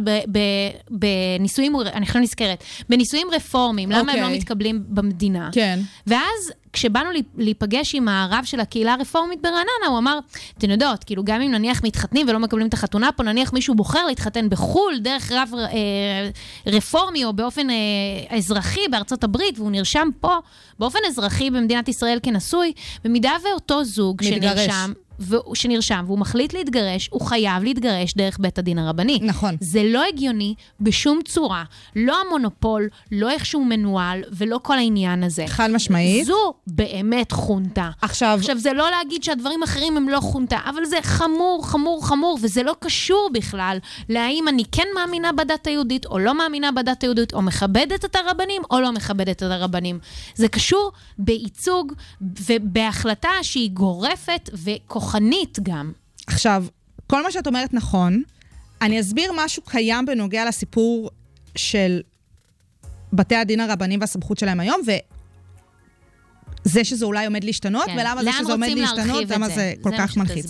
בנישואים, 0.91 1.77
אני 1.81 2.07
עכשיו 2.07 2.21
נזכרת, 2.21 2.65
בנישואים 2.89 3.29
רפורמיים, 3.33 3.91
למה 3.91 4.13
הם 4.13 4.19
לא 4.19 4.25
אוקיי. 4.25 4.39
מתקבלים 4.39 4.85
במדינה. 4.89 5.51
כן. 5.53 5.81
ואז 6.07 6.53
כשבאנו 6.73 7.11
להיפגש 7.37 7.95
עם 7.95 8.09
הרב 8.09 8.45
של 8.45 8.61
הקהילה 8.61 8.93
הרפורמית 8.93 9.43
ברעננה, 9.43 9.87
הוא 9.89 9.99
אמר, 9.99 10.19
אתן 10.59 10.71
יודעות, 10.71 11.05
כאילו 11.05 11.25
גם 11.25 11.41
אם 11.41 11.51
נניח 11.51 11.85
מתחתנים 11.85 12.29
ולא 12.29 12.39
מקבלים 12.39 12.67
את 12.67 12.75
החתונה 12.75 13.13
פה, 13.13 13.23
נניח 13.23 13.53
מישהו 13.53 13.75
בוחר 13.75 14.07
להתחתן 14.07 14.49
בחו"ל, 14.49 14.99
דרך 14.99 15.33
רב 15.33 15.53
אה, 15.59 16.31
רפורמי 16.67 17.25
או 17.25 17.33
באופן 17.33 17.71
אה, 17.71 17.77
אזרחי 18.37 18.81
בארצות 18.91 19.25
הברית, 19.25 19.59
והוא 19.59 19.71
נרשם 19.71 20.09
פה 20.21 20.37
באופן 20.79 20.99
אזרחי 21.09 21.51
במדינת 21.51 21.89
ישראל 21.89 22.19
כנשוי, 22.23 22.73
במידה 23.05 23.33
ואותו 23.45 23.85
זוג 23.85 24.23
מתגרש. 24.25 24.61
שנרשם, 24.61 24.93
שנרשם 25.55 26.05
והוא 26.07 26.19
מחליט 26.19 26.55
להתגרש, 26.55 27.09
הוא 27.13 27.21
חייב 27.21 27.63
להתגרש 27.63 28.15
דרך 28.15 28.39
בית 28.41 28.59
הדין 28.59 28.79
הרבני. 28.79 29.19
נכון. 29.23 29.57
זה 29.61 29.83
לא 29.85 30.05
הגיוני 30.09 30.55
בשום 30.81 31.21
צורה. 31.25 31.65
לא 31.97 32.17
המונופול, 32.27 32.89
לא 33.13 33.31
איך 33.31 33.47
שהוא 33.47 33.67
מנוהל, 33.67 34.23
ולא 34.33 34.59
כל 34.63 34.79
העניין 34.79 35.23
הזה. 35.23 35.45
חד 35.47 35.71
משמעית. 35.71 36.27
זו 36.27 36.55
באמת 36.67 37.33
חונטה. 37.33 37.91
עכשיו, 38.03 38.37
עכשיו, 38.41 38.59
זה 38.59 38.73
לא 38.73 38.91
להגיד 38.91 39.25
שהדברים 39.25 39.63
האחרים 39.63 39.97
הם 39.97 40.09
לא 40.09 40.21
חונטה, 40.21 40.59
אבל 40.71 40.85
זה 40.85 40.97
חמור, 41.03 41.67
חמור, 41.67 42.07
חמור, 42.07 42.39
וזה 42.43 42.63
לא 42.63 42.75
קשור 42.81 43.31
בכלל 43.33 43.79
להאם 44.09 44.49
אני 44.49 44.65
כן 44.73 44.87
מאמינה 44.95 45.33
בדת 45.33 45.67
היהודית 45.67 46.07
או 46.07 46.19
לא 46.19 46.35
מאמינה 46.39 46.73
בדת 46.73 47.03
היהודית, 47.03 47.35
או 47.35 47.43
מכבדת 47.43 48.05
את 48.05 48.17
הרבנים 48.17 48.63
או 48.71 48.81
לא 48.81 48.93
מכבדת 48.93 49.37
את 49.37 49.43
הרבנים. 49.43 49.99
זה 50.35 50.49
קשור 50.49 50.93
בייצוג 51.19 51.93
ובהחלטה 52.21 53.31
שהיא 53.43 53.71
גורפת 53.71 54.51
וכוחנית 54.53 55.12
גם. 55.63 55.93
עכשיו, 56.27 56.65
כל 57.07 57.23
מה 57.23 57.33
שאת 57.33 57.47
אומרת 57.47 57.75
נכון. 57.75 58.23
אני 58.83 59.01
אסביר 59.01 59.33
משהו 59.37 59.63
קיים 59.63 60.07
בנוגע 60.07 60.45
לסיפור 60.45 61.11
של 61.57 62.01
בתי 63.13 63.37
הדין 63.37 63.61
הרבניים 63.61 64.01
והסמכות 64.01 64.39
שלהם 64.39 64.61
היום, 64.61 64.81
וזה 66.65 66.85
שזה 66.85 67.05
אולי 67.05 67.27
עומד 67.27 67.45
להשתנות, 67.45 67.87
כן. 67.87 67.97
ולמה 68.01 68.25
זה 68.25 68.31
שזה 68.33 68.53
עומד 68.53 68.69
להשתנות, 68.69 69.31
למה 69.31 69.49
זה 69.49 69.75
כל 69.81 69.91
כך 69.99 70.13
זה 70.13 70.21
מה 70.21 70.25
מלחיץ. 70.25 70.47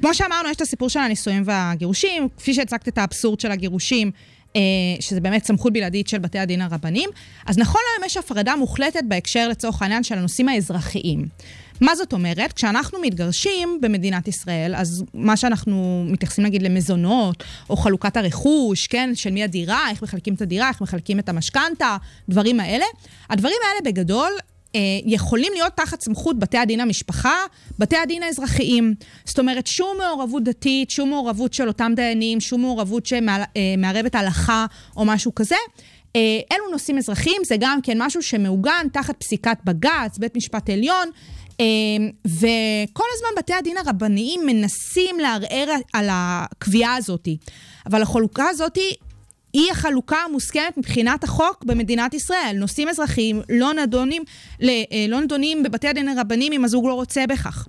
כמו 0.00 0.14
שאמרנו, 0.14 0.48
יש 0.48 0.56
את 0.56 0.60
הסיפור 0.60 0.88
של 0.88 1.00
הנישואים 1.00 1.42
והגירושים, 1.46 2.28
כפי 2.36 2.54
שהצגת 2.54 2.88
את 2.88 2.98
האבסורד 2.98 3.40
של 3.40 3.50
הגירושים, 3.50 4.10
אה, 4.56 4.60
שזה 5.00 5.20
באמת 5.20 5.44
סמכות 5.44 5.72
בלעדית 5.72 6.08
של 6.08 6.18
בתי 6.18 6.38
הדין 6.38 6.60
הרבניים, 6.60 7.10
אז 7.46 7.58
נכון 7.58 7.80
להיום 7.90 8.06
יש 8.06 8.16
הפרדה 8.16 8.56
מוחלטת 8.56 9.02
בהקשר 9.08 9.48
לצורך 9.48 9.82
העניין 9.82 10.02
של 10.04 10.18
הנושאים 10.18 10.48
האזרחיים. 10.48 11.26
מה 11.80 11.96
זאת 11.96 12.12
אומרת? 12.12 12.52
כשאנחנו 12.52 12.98
מתגרשים 13.02 13.78
במדינת 13.82 14.28
ישראל, 14.28 14.74
אז 14.76 15.04
מה 15.14 15.36
שאנחנו 15.36 16.04
מתייחסים 16.08 16.44
נגיד 16.44 16.62
למזונות, 16.62 17.44
או 17.70 17.76
חלוקת 17.76 18.16
הרכוש, 18.16 18.86
כן, 18.86 19.10
של 19.14 19.30
מי 19.30 19.44
הדירה, 19.44 19.90
איך 19.90 20.02
מחלקים 20.02 20.34
את 20.34 20.42
הדירה, 20.42 20.68
איך 20.68 20.80
מחלקים 20.80 21.18
את 21.18 21.28
המשכנתה, 21.28 21.96
דברים 22.28 22.60
האלה. 22.60 22.84
הדברים 23.30 23.56
האלה 23.68 23.92
בגדול 23.92 24.30
אה, 24.74 24.80
יכולים 25.04 25.52
להיות 25.54 25.72
תחת 25.76 26.00
סמכות 26.00 26.38
בתי 26.38 26.58
הדין 26.58 26.80
המשפחה, 26.80 27.34
בתי 27.78 27.96
הדין 27.96 28.22
האזרחיים. 28.22 28.94
זאת 29.24 29.38
אומרת, 29.38 29.66
שום 29.66 29.96
מעורבות 29.98 30.44
דתית, 30.44 30.90
שום 30.90 31.10
מעורבות 31.10 31.54
של 31.54 31.68
אותם 31.68 31.92
דיינים, 31.96 32.40
שום 32.40 32.60
מעורבות 32.60 33.06
שמערבת 33.06 34.14
הלכה 34.14 34.66
או 34.96 35.04
משהו 35.04 35.34
כזה. 35.34 35.56
אה, 36.16 36.40
אלו 36.52 36.70
נושאים 36.72 36.98
אזרחיים, 36.98 37.42
זה 37.46 37.56
גם 37.60 37.82
כן 37.82 38.02
משהו 38.02 38.22
שמעוגן 38.22 38.86
תחת 38.92 39.16
פסיקת 39.20 39.58
בג"ץ, 39.64 40.18
בית 40.18 40.36
משפט 40.36 40.70
עליון, 40.70 41.08
אה, 41.08 41.12
וכל 42.26 43.04
הזמן 43.14 43.28
בתי 43.38 43.54
הדין 43.54 43.76
הרבניים 43.76 44.40
מנסים 44.46 45.20
לערער 45.20 45.74
על 45.92 46.08
הקביעה 46.12 46.96
הזאת. 46.96 47.28
אבל 47.86 48.02
החלוקה 48.02 48.48
הזאת 48.48 48.78
היא 49.52 49.72
החלוקה 49.72 50.16
המוסכמת 50.16 50.78
מבחינת 50.78 51.24
החוק 51.24 51.64
במדינת 51.64 52.14
ישראל. 52.14 52.56
נושאים 52.58 52.88
אזרחיים 52.88 53.42
לא 53.48 53.72
נדונים, 53.72 54.22
אה, 54.62 54.68
לא 55.08 55.20
נדונים 55.20 55.62
בבתי 55.62 55.88
הדין 55.88 56.08
הרבניים 56.08 56.52
אם 56.52 56.64
הזוג 56.64 56.86
לא 56.86 56.94
רוצה 56.94 57.26
בכך. 57.26 57.66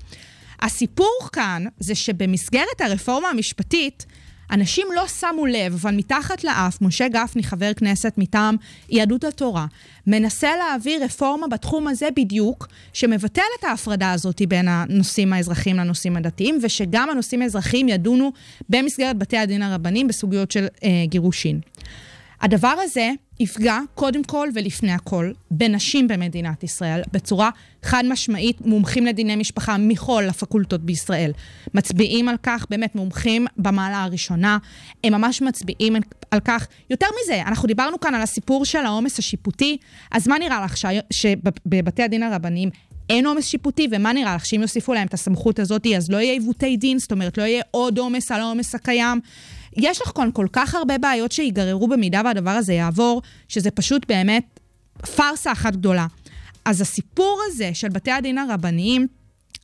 הסיפור 0.62 1.20
כאן 1.32 1.66
זה 1.80 1.96
שבמסגרת 1.96 2.82
הרפורמה 2.82 3.30
המשפטית, 3.30 4.06
אנשים 4.52 4.88
לא 4.96 5.08
שמו 5.08 5.46
לב, 5.46 5.74
אבל 5.74 5.96
מתחת 5.96 6.44
לאף, 6.44 6.82
משה 6.82 7.08
גפני, 7.08 7.44
חבר 7.44 7.74
כנסת 7.74 8.14
מטעם 8.18 8.56
יהדות 8.90 9.24
התורה, 9.24 9.66
מנסה 10.08 10.50
להעביר 10.58 11.04
רפורמה 11.04 11.48
בתחום 11.48 11.88
הזה 11.88 12.08
בדיוק, 12.16 12.68
שמבטל 12.94 13.42
את 13.60 13.64
ההפרדה 13.64 14.12
הזאת 14.12 14.42
בין 14.48 14.68
הנושאים 14.68 15.34
האזרחיים 15.34 15.76
לנושאים 15.76 16.18
הדתיים, 16.18 16.60
ושגם 16.64 17.10
הנושאים 17.10 17.42
האזרחיים 17.42 17.90
ידונו 17.90 18.32
במסגרת 18.70 19.18
בתי 19.18 19.38
הדין 19.38 19.62
הרבניים 19.62 20.08
בסוגיות 20.08 20.52
של 20.52 20.68
אה, 20.84 20.90
גירושין. 21.06 21.60
הדבר 22.42 22.76
הזה 22.84 23.12
יפגע 23.40 23.80
קודם 23.96 24.24
כל 24.24 24.50
ולפני 24.54 24.92
הכל 24.92 25.32
בנשים 25.52 26.08
במדינת 26.08 26.64
ישראל, 26.64 27.02
בצורה 27.12 27.50
חד 27.84 28.04
משמעית, 28.10 28.62
מומחים 28.62 29.06
לדיני 29.06 29.36
משפחה 29.36 29.78
מכל 29.78 30.24
הפקולטות 30.30 30.82
בישראל. 30.82 31.32
מצביעים 31.74 32.30
על 32.30 32.36
כך, 32.44 32.66
באמת 32.70 32.96
מומחים 32.96 33.48
במעלה 33.58 34.04
הראשונה, 34.04 34.58
הם 35.04 35.14
ממש 35.14 35.42
מצביעים 35.42 35.96
על 36.32 36.40
כך. 36.40 36.68
יותר 36.90 37.08
מזה, 37.24 37.42
אנחנו 37.42 37.68
דיברנו 37.68 38.00
כאן 38.00 38.16
על 38.16 38.22
הסיפור 38.22 38.66
של 38.66 38.86
העומס 38.86 39.20
השיפוטי, 39.20 39.78
אז 40.12 40.28
מה 40.28 40.40
נראה 40.40 40.66
לך 40.66 40.76
שבבתי 41.14 42.04
הדין 42.04 42.24
הרבניים 42.24 42.70
אין 43.10 43.26
עומס 43.26 43.48
שיפוטי, 43.48 43.88
ומה 43.92 44.14
נראה 44.14 44.36
לך 44.36 44.46
שאם 44.46 44.62
יוסיפו 44.62 44.94
להם 44.94 45.08
את 45.08 45.14
הסמכות 45.14 45.60
הזאת, 45.60 45.88
אז 45.98 46.12
לא 46.12 46.18
יהיה 46.18 46.34
עיוותי 46.34 46.78
דין, 46.78 47.00
זאת 47.00 47.12
אומרת, 47.12 47.38
לא 47.38 47.44
יהיה 47.44 47.64
עוד 47.72 47.98
עומס 47.98 48.32
על 48.32 48.42
העומס 48.42 48.76
הקיים. 48.76 49.20
יש 49.82 50.02
לך 50.02 50.12
כאן 50.16 50.30
כל 50.34 50.48
כך 50.54 50.76
הרבה 50.76 50.98
בעיות 50.98 51.32
שיגררו 51.32 51.88
במידה 51.88 52.22
והדבר 52.26 52.50
הזה 52.50 52.74
יעבור, 52.74 53.22
שזה 53.48 53.72
פשוט 53.72 54.06
באמת 54.08 54.60
פארסה 55.16 55.52
אחת 55.52 55.74
גדולה. 55.74 56.08
אז 56.66 56.82
הסיפור 56.82 57.42
הזה 57.48 57.70
של 57.74 57.90
בתי 57.90 58.12
הדין 58.12 58.38
הרבניים, 58.38 59.08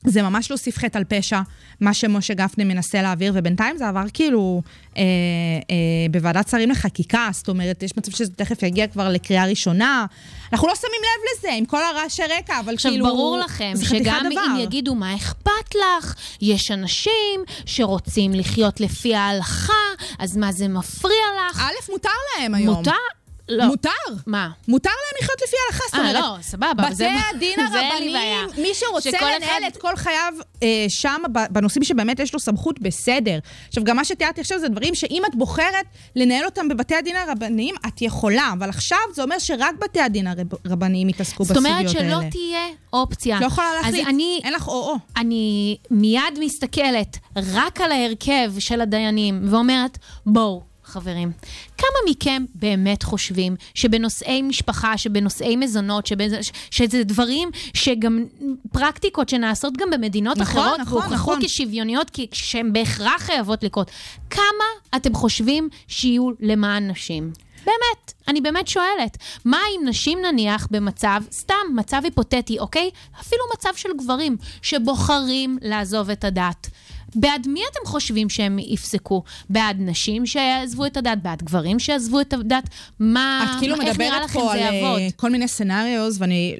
זה 0.05 0.21
ממש 0.21 0.51
להוסיף 0.51 0.77
חטא 0.77 0.97
על 0.97 1.03
פשע, 1.03 1.41
מה 1.81 1.93
שמשה 1.93 2.33
גפני 2.33 2.63
מנסה 2.63 3.01
להעביר, 3.01 3.33
ובינתיים 3.35 3.77
זה 3.77 3.87
עבר 3.87 4.03
כאילו 4.13 4.61
אה, 4.97 5.01
אה, 5.01 5.75
בוועדת 6.11 6.49
שרים 6.49 6.69
לחקיקה, 6.69 7.29
זאת 7.31 7.49
אומרת, 7.49 7.83
יש 7.83 7.97
מצב 7.97 8.11
שזה 8.11 8.31
תכף 8.35 8.63
יגיע 8.63 8.87
כבר 8.87 9.09
לקריאה 9.09 9.45
ראשונה. 9.45 10.05
אנחנו 10.53 10.67
לא 10.67 10.75
שמים 10.75 11.01
לב 11.01 11.39
לזה, 11.39 11.53
עם 11.57 11.65
כל 11.65 11.83
הרעשי 11.83 12.23
רקע, 12.37 12.59
אבל 12.59 12.73
עכשיו, 12.73 12.91
כאילו... 12.91 13.05
ברור 13.05 13.37
לכם 13.37 13.73
שגם 13.83 14.25
דבר. 14.31 14.41
אם 14.51 14.59
יגידו 14.59 14.95
מה 14.95 15.15
אכפת 15.15 15.75
לך, 15.75 16.15
יש 16.41 16.71
אנשים 16.71 17.43
שרוצים 17.65 18.33
לחיות 18.33 18.79
לפי 18.79 19.15
ההלכה, 19.15 19.73
אז 20.19 20.37
מה 20.37 20.51
זה 20.51 20.67
מפריע 20.67 21.25
לך? 21.49 21.59
א', 21.59 21.91
מותר 21.91 22.09
להם 22.39 22.55
היום. 22.55 22.75
מותר? 22.75 23.24
לא. 23.49 23.65
מותר. 23.67 23.89
מה? 24.27 24.49
מותר 24.67 24.89
להם 24.89 25.23
לחיות 25.23 25.41
לפי 25.47 25.55
ההלכה, 25.65 25.83
זאת 25.85 25.95
אה, 25.95 25.99
אומרת, 25.99 26.37
לא, 26.37 26.41
סבבה, 26.41 26.73
בתי 26.91 27.05
הדין 27.35 27.59
הרבניים. 27.59 28.47
מי 28.57 28.73
שרוצה 28.73 29.09
לנהל 29.21 29.43
אחד- 29.43 29.59
את 29.67 29.77
כל 29.77 29.95
חייו 29.95 30.33
אה, 30.63 30.85
שם, 30.89 31.21
בנושאים 31.51 31.83
שבאמת 31.83 32.19
יש 32.19 32.33
לו 32.33 32.39
סמכות, 32.39 32.79
בסדר. 32.79 33.39
עכשיו, 33.67 33.83
גם 33.83 33.95
מה 33.95 34.05
שתיארתי 34.05 34.41
עכשיו 34.41 34.59
זה 34.59 34.67
דברים 34.67 34.95
שאם 34.95 35.21
את 35.29 35.35
בוחרת 35.35 35.85
לנהל 36.15 36.45
אותם 36.45 36.67
בבתי 36.67 36.95
הדין 36.95 37.15
הרבניים, 37.15 37.75
את 37.87 38.01
יכולה, 38.01 38.49
אבל 38.57 38.69
עכשיו 38.69 38.97
זה 39.13 39.23
אומר 39.23 39.39
שרק 39.39 39.75
בתי 39.81 40.01
הדין 40.01 40.27
הרבניים 40.65 41.09
יתעסקו 41.09 41.43
זאת 41.43 41.57
בסוגיות 41.57 41.95
האלה. 41.95 42.15
אומרת 42.15 42.23
שלא 42.23 42.29
תהיה 42.29 42.67
אופציה. 42.93 43.39
לא 43.39 43.45
יכולה 43.45 43.67
להחליט, 43.73 44.07
אני, 44.07 44.39
אין 44.43 44.53
לך 44.53 44.67
או-או. 44.67 44.95
אני 45.17 45.77
מיד 45.91 46.39
מסתכלת 46.39 47.17
רק 47.53 47.81
על 47.81 47.91
ההרכב 47.91 48.53
של 48.59 48.81
הדיינים 48.81 49.41
ואומרת, 49.49 49.97
בואו, 50.25 50.74
חברים, 50.85 51.31
כמה 51.77 51.97
מכם 52.09 52.45
באמת 52.55 53.03
חושבים 53.03 53.55
שבנושאי 53.73 54.41
משפחה, 54.41 54.97
שבנושאי 54.97 55.55
מזונות, 55.55 56.07
שבנ... 56.07 56.27
שזה 56.71 57.03
דברים 57.03 57.49
שגם 57.73 58.25
פרקטיקות 58.71 59.29
שנעשות 59.29 59.77
גם 59.77 59.89
במדינות 59.89 60.37
נכון, 60.37 60.61
אחרות, 60.61 60.79
נכון, 60.79 60.97
והוכחו 60.97 61.13
נכון. 61.15 61.39
כשוויוניות, 61.45 62.09
כי 62.09 62.27
שהן 62.31 62.73
בהכרח 62.73 63.21
חייבות 63.21 63.63
לקרות. 63.63 63.91
כמה 64.29 64.65
אתם 64.95 65.13
חושבים 65.13 65.69
שיהיו 65.87 66.29
למען 66.39 66.91
נשים? 66.91 67.31
באמת, 67.65 68.13
אני 68.27 68.41
באמת 68.41 68.67
שואלת. 68.67 69.17
מה 69.45 69.57
אם 69.75 69.87
נשים 69.87 70.19
נניח 70.21 70.67
במצב, 70.71 71.21
סתם 71.31 71.55
מצב 71.75 72.01
היפותטי, 72.03 72.59
אוקיי? 72.59 72.89
אפילו 73.21 73.41
מצב 73.53 73.69
של 73.75 73.89
גברים 73.97 74.37
שבוחרים 74.61 75.57
לעזוב 75.61 76.09
את 76.09 76.23
הדת. 76.23 76.69
בעד 77.15 77.47
מי 77.47 77.61
אתם 77.71 77.89
חושבים 77.89 78.29
שהם 78.29 78.59
יפסקו? 78.59 79.23
בעד 79.49 79.77
נשים 79.79 80.25
שיעזבו 80.25 80.85
את 80.85 80.97
הדת? 80.97 81.17
בעד 81.21 81.43
גברים 81.43 81.79
שיעזבו 81.79 82.21
את 82.21 82.33
הדת? 82.33 82.69
מה, 82.99 83.53
את 83.55 83.59
כאילו 83.59 83.77
מדברת 83.77 84.29
פה 84.29 84.49
זה 84.53 84.67
על 84.67 84.73
יעבוד? 84.73 84.99
אה, 84.99 85.07
כל 85.15 85.29
מיני 85.29 85.47
סצנריוז, 85.47 86.21
ואני 86.21 86.55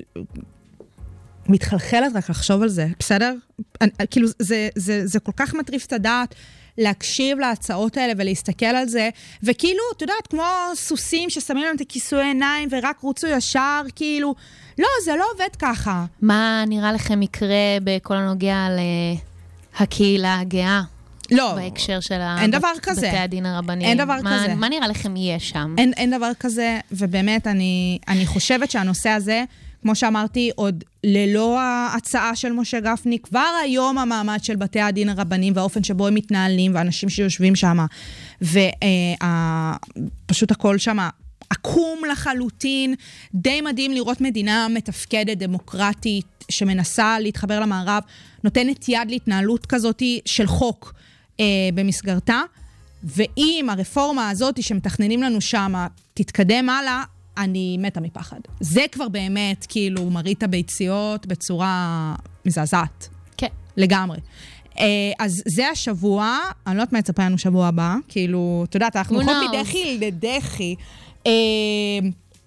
מתחלחלת 1.50 2.16
רק 2.16 2.30
לחשוב 2.30 2.62
על 2.62 2.70
זה, 2.70 2.88
בסדר? 3.00 3.34
אני, 3.82 3.92
כאילו, 4.12 4.28
זה, 4.40 4.70
זה, 4.76 5.08
זה 5.08 5.20
כל 5.20 5.32
כך 5.36 5.54
מטריף 5.54 5.86
את 5.86 5.94
הדעת. 5.94 6.36
להקשיב 6.78 7.40
להצעות 7.40 7.98
האלה 7.98 8.14
ולהסתכל 8.18 8.66
על 8.66 8.88
זה, 8.88 9.10
וכאילו, 9.44 9.80
את 9.98 10.02
יודעת, 10.02 10.28
כמו 10.30 10.44
סוסים 10.74 11.30
ששמים 11.30 11.64
להם 11.64 11.76
את 11.76 11.82
הכיסוי 11.82 12.24
עיניים 12.24 12.70
ורק 12.72 13.00
רוצו 13.00 13.28
ישר, 13.28 13.82
כאילו, 13.96 14.36
לא, 14.80 14.88
זה 15.06 15.16
לא 15.16 15.26
עובד 15.34 15.56
ככה. 15.60 16.06
מה 16.22 16.64
נראה 16.68 16.94
לכם 16.94 17.22
יקרה 17.22 17.78
בכל 17.84 18.14
הנוגע 18.14 18.68
לקהילה 19.82 20.40
הגאה? 20.40 20.82
לא, 21.32 21.54
בהקשר 21.56 22.00
של 22.00 22.14
אין 22.14 22.22
הבת- 22.54 22.60
דבר 22.60 22.72
כזה. 22.82 23.08
בתי 23.08 23.18
הדין 23.18 23.46
הרבניים. 23.46 23.90
אין 23.90 23.98
דבר 23.98 24.18
מה, 24.24 24.44
כזה. 24.44 24.56
מה 24.56 24.70
נראה 24.70 24.88
לכם 24.88 25.16
יהיה 25.16 25.40
שם? 25.40 25.76
אין, 25.78 25.94
אין 25.98 26.12
דבר 26.18 26.32
כזה, 26.40 26.80
ובאמת, 26.92 27.48
אני, 27.48 28.00
אני 28.08 28.26
חושבת 28.26 28.72
שהנושא 28.72 29.10
הזה, 29.10 29.44
כמו 29.82 29.96
שאמרתי, 29.96 30.52
עוד 30.56 30.84
ללא 31.04 31.60
ההצעה 31.60 32.36
של 32.36 32.52
משה 32.52 32.80
גפני, 32.80 33.20
כבר 33.20 33.48
היום 33.64 33.98
המעמד 33.98 34.40
של 34.44 34.56
בתי 34.56 34.82
הדין 34.82 35.10
הרבניים 35.10 35.54
והאופן 35.56 35.84
שבו 35.84 36.08
הם 36.08 36.16
מתנהלים, 36.16 36.72
ואנשים 36.76 37.10
שיושבים 37.10 37.56
שם, 37.56 37.78
ופשוט 40.28 40.52
הכל 40.52 40.78
שם 40.78 40.98
עקום 41.50 42.02
לחלוטין. 42.12 42.96
די 43.34 43.62
מדהים 43.62 43.92
לראות 43.92 44.22
מדינה 44.22 44.68
מתפקדת, 44.70 45.38
דמוקרטית, 45.38 46.26
שמנסה 46.52 47.20
להתחבר 47.20 47.60
למערב, 47.60 48.04
נותנת 48.44 48.90
יד 48.90 49.10
להתנהלות 49.10 49.66
כזאת 49.66 50.02
של 50.26 50.48
חוק 50.48 50.94
אה, 51.40 51.46
במסגרתה. 51.74 52.42
ואם 53.04 53.68
הרפורמה 53.72 54.30
הזאת 54.30 54.64
שמתכננים 54.64 55.24
לנו 55.24 55.42
שמה 55.42 55.88
תתקדם 56.14 56.70
הלאה, 56.70 57.04
אני 57.38 57.78
מתה 57.80 58.00
מפחד. 58.00 58.40
זה 58.60 58.82
כבר 58.92 59.08
באמת 59.08 59.66
כאילו 59.70 60.10
מרעית 60.10 60.44
הביציות 60.44 61.26
בצורה 61.26 62.16
מזעזעת. 62.46 63.08
כן. 63.38 63.48
לגמרי. 63.78 64.18
אה, 64.80 64.86
אז 65.20 65.42
זה 65.46 65.68
השבוע, 65.68 66.38
אני 66.68 66.78
לא 66.78 66.82
יודעת 66.82 66.94
מה 66.94 67.00
יצפה 67.00 67.26
לנו 67.26 67.38
שבוע 67.38 67.68
הבא, 67.68 67.96
כאילו, 68.08 68.66
את 68.70 68.76
יודעת, 68.76 68.96
אנחנו 68.96 69.16
הולכות? 69.16 69.36
מדחי 69.54 69.98
לדחי. 70.02 70.76
אה, 71.26 71.32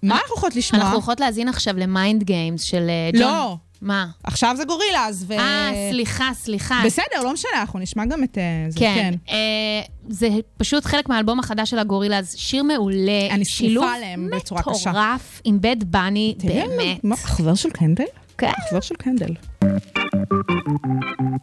מה 0.03 0.15
אנחנו 0.15 0.29
הולכות 0.29 0.55
לשמוע? 0.55 0.81
אנחנו 0.81 0.95
הולכות 0.95 1.19
להאזין 1.19 1.49
עכשיו 1.49 1.77
ל 1.77 1.86
Mind 1.86 2.23
Games 2.23 2.61
של 2.61 2.89
אה, 2.89 3.09
ג'ון. 3.13 3.21
לא. 3.21 3.57
מה? 3.81 4.07
עכשיו 4.23 4.55
זה 4.57 4.65
גורילאז, 4.65 5.25
ו... 5.27 5.33
אה, 5.33 5.89
סליחה, 5.91 6.29
סליחה. 6.33 6.81
בסדר, 6.85 7.23
לא 7.23 7.33
משנה, 7.33 7.51
אנחנו 7.59 7.79
נשמע 7.79 8.05
גם 8.05 8.23
את 8.23 8.37
אה, 8.37 8.43
זה, 8.69 8.79
כן. 8.79 8.95
כן. 8.95 9.33
אה, 9.33 9.81
זה 10.09 10.29
פשוט 10.57 10.85
חלק 10.85 11.09
מהאלבום 11.09 11.39
החדש 11.39 11.69
של 11.69 11.79
הגורילאז, 11.79 12.35
שיר 12.37 12.63
מעולה. 12.63 13.27
אני 13.31 13.45
שילוב 13.45 13.83
שרופה 13.83 13.97
עליהם 13.97 14.29
בצורה 14.35 14.61
קשה. 14.61 14.89
מטורף 14.89 15.41
עם 15.43 15.61
Bad 15.61 15.83
Bunny, 15.83 16.35
באמת. 16.43 17.03
מה, 17.03 17.15
חבר 17.15 17.55
של 17.55 17.69
קנדל? 17.69 18.03
כן. 18.37 18.51
חבר 18.69 18.81
של 18.81 18.95
קנדל. 18.95 19.33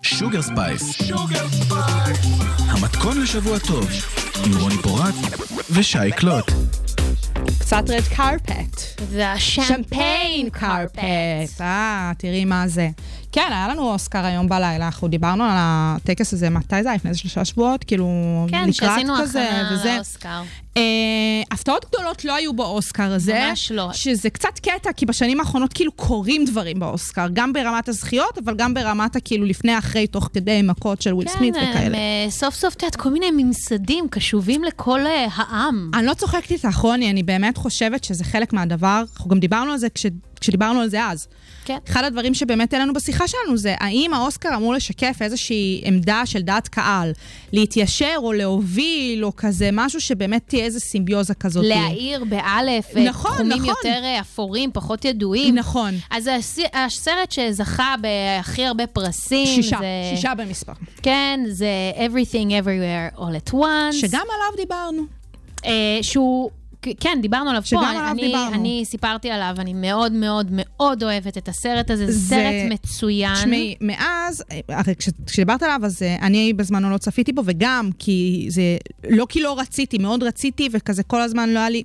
Sugar 0.03 0.43
Spice. 0.43 0.99
המתכון 2.59 3.22
לשבוע 3.22 3.59
טוב, 3.59 3.89
עם 4.47 4.57
רוני 4.61 4.76
פורט 4.82 5.14
ושי 5.70 6.12
קלוט. 6.16 6.53
קצת 7.67 7.91
red 7.91 8.03
carpet. 8.16 9.01
וה 9.11 9.36
champagne 9.36 10.51
carpet. 10.51 10.99
אה, 11.61 12.12
תראי 12.19 12.45
מה 12.45 12.69
זה. 12.69 12.89
כן, 13.33 13.49
היה 13.51 13.69
לנו 13.69 13.93
אוסקר 13.93 14.25
היום 14.25 14.49
בלילה, 14.49 14.87
אנחנו 14.87 15.09
דיברנו 15.09 15.45
על 15.45 15.55
הטקס 15.57 16.33
הזה, 16.33 16.51
מתי 16.51 16.83
זה 16.83 16.89
היה? 16.89 16.97
לפני 16.97 17.14
שלושה 17.14 17.45
שבועות? 17.45 17.85
כאילו, 17.85 18.07
כן, 18.51 18.62
לקראת 18.62 18.75
שעשינו 18.75 19.14
כזה, 19.21 19.45
הכנה 19.51 19.71
וזה. 19.73 19.95
לאוסקר. 19.97 20.43
אה, 20.77 20.83
הפתעות 21.51 21.85
גדולות 21.89 22.24
לא 22.24 22.35
היו 22.35 22.53
באוסקר 22.53 23.12
הזה. 23.12 23.45
ממש 23.49 23.72
לא. 23.72 23.93
שזה 23.93 24.31
קצת 24.31 24.59
קטע, 24.59 24.93
כי 24.93 25.07
בשנים 25.07 25.41
האחרונות 25.41 25.72
כאילו 25.72 25.93
קורים 25.93 26.45
דברים 26.45 26.79
באוסקר, 26.79 27.27
גם 27.33 27.53
ברמת 27.53 27.89
הזכיות, 27.89 28.39
אבל 28.45 28.55
גם 28.57 28.74
ברמת 28.74 29.16
הכאילו 29.16 29.45
לפני, 29.45 29.79
אחרי, 29.79 30.07
תוך 30.07 30.29
כדי 30.35 30.62
מכות 30.62 31.03
של 31.03 31.14
וויל 31.14 31.29
סמית 31.29 31.55
כן, 31.55 31.61
הם, 31.61 31.70
וכאלה. 31.70 31.99
אה, 31.99 32.31
סוף 32.31 32.55
סוף, 32.55 32.74
את 32.74 32.83
יודעת, 32.83 32.97
כל 32.97 33.09
מיני 33.09 33.31
ממסדים 33.31 34.09
קשובים 34.09 34.64
לכל 34.64 35.07
אה, 35.07 35.27
העם. 35.35 35.91
אני 35.95 36.07
לא 36.07 36.14
צוחקת 36.14 36.51
איתך, 36.51 36.77
רוני, 36.77 37.11
אני 37.11 37.22
באמת 37.22 37.57
חושבת 37.57 38.05
שזה 38.05 38.24
חלק 38.24 38.53
מהדבר, 38.53 39.03
אנחנו 39.16 39.31
גם 39.31 39.39
דיברנו 39.39 39.72
על 39.72 39.79
זה 39.79 39.89
כש, 39.89 40.07
כשדיברנו 40.41 40.80
על 40.80 40.89
זה 40.89 41.05
אז. 41.05 41.28
כן. 41.64 41.78
אחד 41.89 42.05
הדברים 42.05 42.34
שבאמת 42.34 42.72
העלינו 42.72 42.93
בשיחה 42.93 43.28
שלנו 43.28 43.57
זה, 43.57 43.74
האם 43.80 44.14
האוסקר 44.14 44.49
אמור 44.57 44.74
לשקף 44.74 45.16
איזושהי 45.20 45.80
עמדה 45.84 46.22
של 46.26 46.43
דעת 46.43 46.68
קהל, 46.68 47.12
להתיישר 47.53 48.14
או 48.16 48.32
להוביל, 48.32 49.24
או 49.24 49.37
כזה, 49.37 49.68
משהו 49.72 50.01
שבאמת 50.01 50.43
תהיה 50.47 50.64
איזו 50.64 50.80
סימביוזה 50.80 51.34
כזאת. 51.34 51.64
להעיר 51.66 52.24
באלף, 52.24 52.97
אה, 52.97 53.05
נכון, 53.05 53.30
תחומים 53.34 53.53
נכון. 53.53 53.68
יותר 53.68 54.01
אה, 54.05 54.20
אפורים, 54.20 54.70
פחות 54.72 55.05
ידועים. 55.05 55.55
נכון. 55.55 55.95
אז 56.11 56.30
הס- 56.39 56.59
הסרט 56.74 57.32
שזכה 57.32 57.95
בהכי 58.01 58.66
הרבה 58.66 58.87
פרסים, 58.87 59.47
שישה, 59.47 59.76
זה... 59.80 60.16
שישה 60.16 60.34
במספר. 60.34 60.72
כן, 61.03 61.41
זה 61.49 61.68
Everything 61.97 62.51
Everywhere 62.64 63.18
All 63.18 63.49
at 63.49 63.55
Once. 63.55 63.93
שגם 64.01 64.20
עליו 64.34 64.57
דיברנו. 64.57 65.03
אה, 65.66 65.99
שהוא... 66.03 66.51
כן, 67.01 67.18
דיברנו 67.22 67.51
עליו 67.51 67.62
שגם 67.64 67.80
פה. 67.80 67.89
עליו 67.89 68.09
אני, 68.11 68.26
דיברנו. 68.26 68.55
אני 68.55 68.82
סיפרתי 68.84 69.30
עליו, 69.30 69.55
אני 69.59 69.74
מאוד 69.74 70.12
מאוד 70.12 70.47
מאוד 70.51 71.03
אוהבת 71.03 71.39
את 71.39 71.49
הסרט 71.49 71.91
הזה. 71.91 72.07
זה 72.07 72.12
זה- 72.12 72.28
סרט 72.28 72.70
מצוין. 72.70 73.34
תשמעי, 73.34 73.74
מאז, 73.80 74.45
הרי 74.68 74.95
כש- 74.97 75.09
כשדיברת 75.26 75.62
עליו, 75.62 75.80
אז 75.84 76.03
אה, 76.03 76.16
אני 76.22 76.53
בזמנו 76.53 76.91
לא 76.91 76.99
צפיתי 76.99 77.32
בו, 77.32 77.43
וגם 77.47 77.91
כי 77.99 78.47
זה, 78.49 78.62
לא 79.11 79.26
כי 79.28 79.41
לא 79.43 79.59
רציתי, 79.59 79.99
מאוד 79.99 80.22
רציתי, 80.22 80.68
וכזה 80.72 81.03
כל 81.03 81.20
הזמן 81.22 81.49
לא 81.49 81.59
היה 81.59 81.70
לי... 81.70 81.82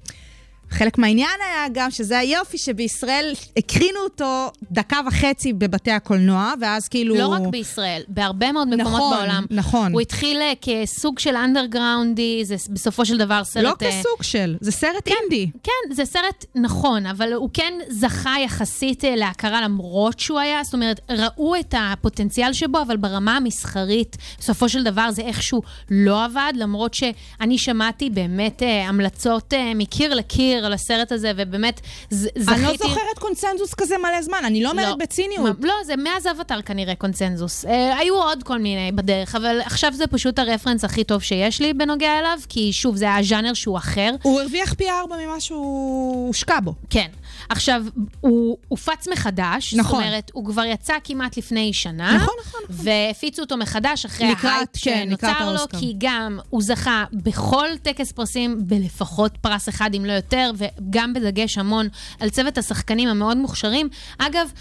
חלק 0.72 0.98
מהעניין 0.98 1.30
היה 1.50 1.68
גם 1.74 1.92
שזה 1.92 2.20
היופי 2.20 2.58
שבישראל 2.58 3.34
הקרינו 3.58 4.00
אותו 4.00 4.52
דקה 4.72 5.00
וחצי 5.08 5.54
בבתי 5.54 5.92
הקולנוע, 5.92 6.54
ואז 6.62 6.88
כאילו... 6.88 7.16
לא 7.16 7.28
רק 7.28 7.42
בישראל, 7.42 8.02
בהרבה 8.08 8.52
מאוד 8.52 8.68
מקומות 8.68 8.94
נכון, 8.94 9.18
בעולם. 9.18 9.46
נכון. 9.50 9.94
הוא 9.94 10.02
התחיל 10.02 10.42
אה, 10.42 10.54
כסוג 10.62 11.20
של 11.20 11.36
אנדרגראונדי, 11.36 12.46
זה 12.46 12.56
בסופו 12.70 13.06
של 13.06 13.18
דבר 13.18 13.44
סרט... 13.44 13.64
לא 13.64 13.70
אה, 13.70 13.76
כסוג 13.92 14.24
של, 14.24 14.58
זה 14.62 14.72
סרט 14.72 15.08
אינדי. 15.08 15.52
כן, 15.64 15.94
זה 15.94 16.06
סרט 16.06 16.46
נכון, 16.56 17.06
אבל 17.06 17.34
הוא 17.34 17.50
כן 17.54 17.74
זכה 17.90 18.36
יחסית 18.44 19.06
אה, 19.06 19.16
להכרה 19.16 19.62
למרות 19.62 20.20
שהוא 20.20 20.40
היה, 20.40 20.64
זאת 20.64 20.74
אומרת, 20.74 21.00
ראו 21.10 21.56
את 21.56 21.76
הפוטנציאל 21.78 22.54
שבו, 22.54 22.82
אבל 22.82 22.98
ברמה 22.98 23.38
המסחרית, 23.38 24.18
בסופו 24.40 24.70
של 24.70 24.84
דבר 24.84 25.12
זה 25.12 25.22
איכשהו 25.22 25.62
לא 25.92 26.26
עבד, 26.26 26.54
למרות 26.56 26.94
שאני 26.94 27.58
שמעתי 27.58 28.10
באמת 28.10 28.62
המלצות 28.88 29.54
מקיר 29.76 30.14
לקיר 30.14 30.61
על 30.66 30.74
הסרט 30.74 31.12
הזה, 31.12 31.32
ובאמת 31.38 31.82
זכיתי... 32.10 32.52
אני 32.54 32.64
לא 32.64 32.74
זוכרת 32.78 33.20
קונצנזוס 33.20 33.74
כזה 33.74 33.98
מלא 33.98 34.22
זמן, 34.22 34.38
אני 34.46 34.64
לא 34.64 34.70
אומרת 34.72 34.98
בציניות. 34.98 35.60
מה- 35.60 35.68
לא, 35.68 35.74
זה 35.86 35.96
מאז 35.96 36.28
אבטר 36.28 36.62
כנראה 36.62 36.96
קונצנזוס. 36.96 37.66
אה, 37.66 37.98
היו 37.98 38.16
עוד 38.16 38.44
כל 38.44 38.60
מיני 38.60 38.92
בדרך, 38.92 39.36
אבל 39.36 39.62
עכשיו 39.66 39.94
זה 39.94 40.08
פשוט 40.08 40.40
הרפרנס 40.40 40.84
הכי 40.84 41.04
טוב 41.04 41.22
שיש 41.22 41.62
לי 41.62 41.74
בנוגע 41.74 42.20
אליו, 42.20 42.40
כי 42.50 42.74
שוב, 42.74 42.96
זה 42.96 43.06
היה 43.06 43.24
ז'אנר 43.24 43.54
שהוא 43.54 43.78
אחר. 43.78 44.12
הוא 44.22 44.42
הרוויח 44.42 44.74
פי 44.74 44.90
ארבע 44.90 45.16
ממה 45.26 45.40
שהוא 45.40 46.28
הושקע 46.28 46.60
בו. 46.60 46.74
כן. 46.90 47.08
עכשיו, 47.52 47.86
הוא 48.22 48.58
הופץ 48.68 49.08
מחדש, 49.08 49.74
נכון. 49.74 50.00
זאת 50.00 50.08
אומרת, 50.08 50.32
הוא 50.34 50.46
כבר 50.46 50.64
יצא 50.66 50.94
כמעט 51.04 51.38
לפני 51.38 51.74
שנה. 51.74 52.16
נכון, 52.16 52.36
נכון, 52.42 52.62
נכון. 52.70 52.86
והפיצו 52.86 53.42
אותו 53.42 53.58
מחדש 53.58 54.06
אחרי 54.06 54.28
ההייפ 54.28 54.70
כן, 54.82 55.06
שנוצר 55.08 55.54
לו. 55.54 55.80
כי 55.80 55.94
גם 55.98 56.40
הוא 56.50 56.62
זכה 56.62 57.06
בכל 57.14 57.68
טקס 57.82 58.12
פרסים 58.12 58.58
בלפחות 58.68 59.38
פרס 59.42 59.70
אחד, 59.70 59.90
אם 59.98 60.06
לא 60.06 60.12
יותר, 60.12 60.52
וגם 60.58 61.14
בדגש 61.14 61.58
המון 61.58 61.88
על 62.20 62.30
צוות 62.30 62.58
השחקנים 62.58 63.10
המאוד 63.10 63.38
מוכשרים. 63.38 63.90
אגב, 64.18 64.52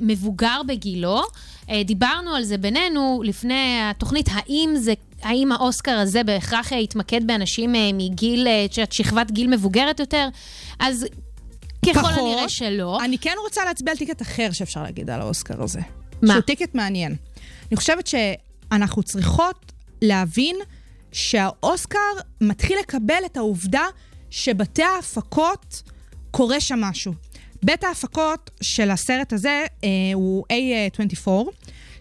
מבוגר 0.00 0.60
בגילו, 0.66 1.22
אה, 1.70 1.82
דיברנו 1.84 2.34
על 2.34 2.44
זה 2.44 2.58
בינינו 2.58 3.22
לפני 3.24 3.80
התוכנית, 3.82 4.28
האם 4.32 4.74
זה... 4.76 4.92
האם 5.22 5.52
האוסקר 5.52 5.98
הזה 5.98 6.24
בהכרח 6.24 6.72
יתמקד 6.72 7.26
באנשים 7.26 7.74
אה, 7.74 7.90
מגיל, 7.94 8.46
אה, 8.46 8.66
שכבת 8.90 9.30
גיל 9.30 9.50
מבוגרת 9.50 10.00
יותר? 10.00 10.28
אז 10.78 11.06
ככל 11.90 12.00
פחות. 12.00 12.18
כנראה 12.18 12.48
שלא. 12.48 12.98
אני 13.04 13.18
כן 13.18 13.34
רוצה 13.44 13.64
להצביע 13.64 13.92
על 13.92 13.98
ticket 13.98 14.22
אחר 14.22 14.48
שאפשר 14.52 14.82
להגיד 14.82 15.10
על 15.10 15.20
האוסקר 15.20 15.62
הזה. 15.62 15.80
מה? 16.22 16.32
שהוא 16.32 16.42
ticket 16.42 16.74
מעניין. 16.74 17.16
אני 17.70 17.76
חושבת 17.76 18.06
שאנחנו 18.06 19.02
צריכות 19.02 19.72
להבין 20.02 20.56
שהאוסקר 21.12 21.98
מתחיל 22.40 22.78
לקבל 22.78 23.22
את 23.26 23.36
העובדה 23.36 23.84
שבתי 24.30 24.82
ההפקות 24.82 25.82
קורה 26.30 26.60
שם 26.60 26.80
משהו. 26.80 27.12
בית 27.62 27.84
ההפקות 27.84 28.50
של 28.60 28.90
הסרט 28.90 29.32
הזה 29.32 29.64
אה, 29.84 29.88
הוא 30.14 30.44
A24, 30.52 31.30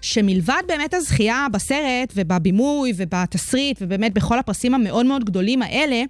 שמלבד 0.02 0.62
באמת 0.68 0.94
הזכייה 0.94 1.48
בסרט 1.52 2.14
ובבימוי 2.16 2.94
ובתסריט 2.96 3.78
ובאמת 3.82 4.14
בכל 4.14 4.40
הפרסים 4.40 4.74
המאוד 4.74 5.06
מאוד 5.06 5.26
גדולים 5.26 5.62
האלה, 5.62 6.04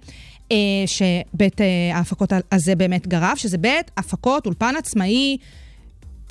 שבית 0.86 1.60
אה, 1.60 1.96
ההפקות 1.96 2.32
הזה 2.52 2.74
באמת 2.74 3.06
גרף, 3.06 3.38
שזה 3.38 3.58
בית 3.58 3.90
הפקות, 3.96 4.46
אולפן 4.46 4.76
עצמאי, 4.76 5.36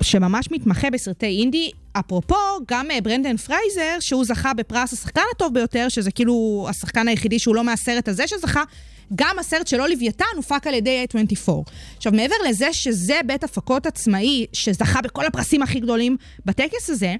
שממש 0.02 0.50
מתמחה 0.50 0.90
בסרטי 0.90 1.40
אינדי. 1.40 1.70
אפרופו, 1.98 2.34
גם 2.68 2.90
אה, 2.90 3.00
ברנדן 3.00 3.36
פרייזר, 3.36 3.96
שהוא 4.00 4.24
זכה 4.24 4.54
בפרס 4.54 4.92
השחקן 4.92 5.22
הטוב 5.34 5.54
ביותר, 5.54 5.88
שזה 5.88 6.10
כאילו 6.10 6.66
השחקן 6.70 7.08
היחידי 7.08 7.38
שהוא 7.38 7.54
לא 7.54 7.64
מהסרט 7.64 8.08
הזה 8.08 8.26
שזכה, 8.26 8.62
גם 9.14 9.38
הסרט 9.38 9.66
שלו 9.66 9.86
לוויתן 9.86 10.24
הופק 10.36 10.66
על 10.66 10.74
ידי 10.74 11.04
A24. 11.12 11.52
עכשיו, 11.96 12.12
מעבר 12.12 12.34
לזה 12.48 12.72
שזה 12.72 13.20
בית 13.26 13.44
הפקות 13.44 13.86
עצמאי 13.86 14.46
שזכה 14.52 15.00
בכל 15.00 15.26
הפרסים 15.26 15.62
הכי 15.62 15.80
גדולים 15.80 16.16
בטקס 16.46 16.90
הזה, 16.90 17.14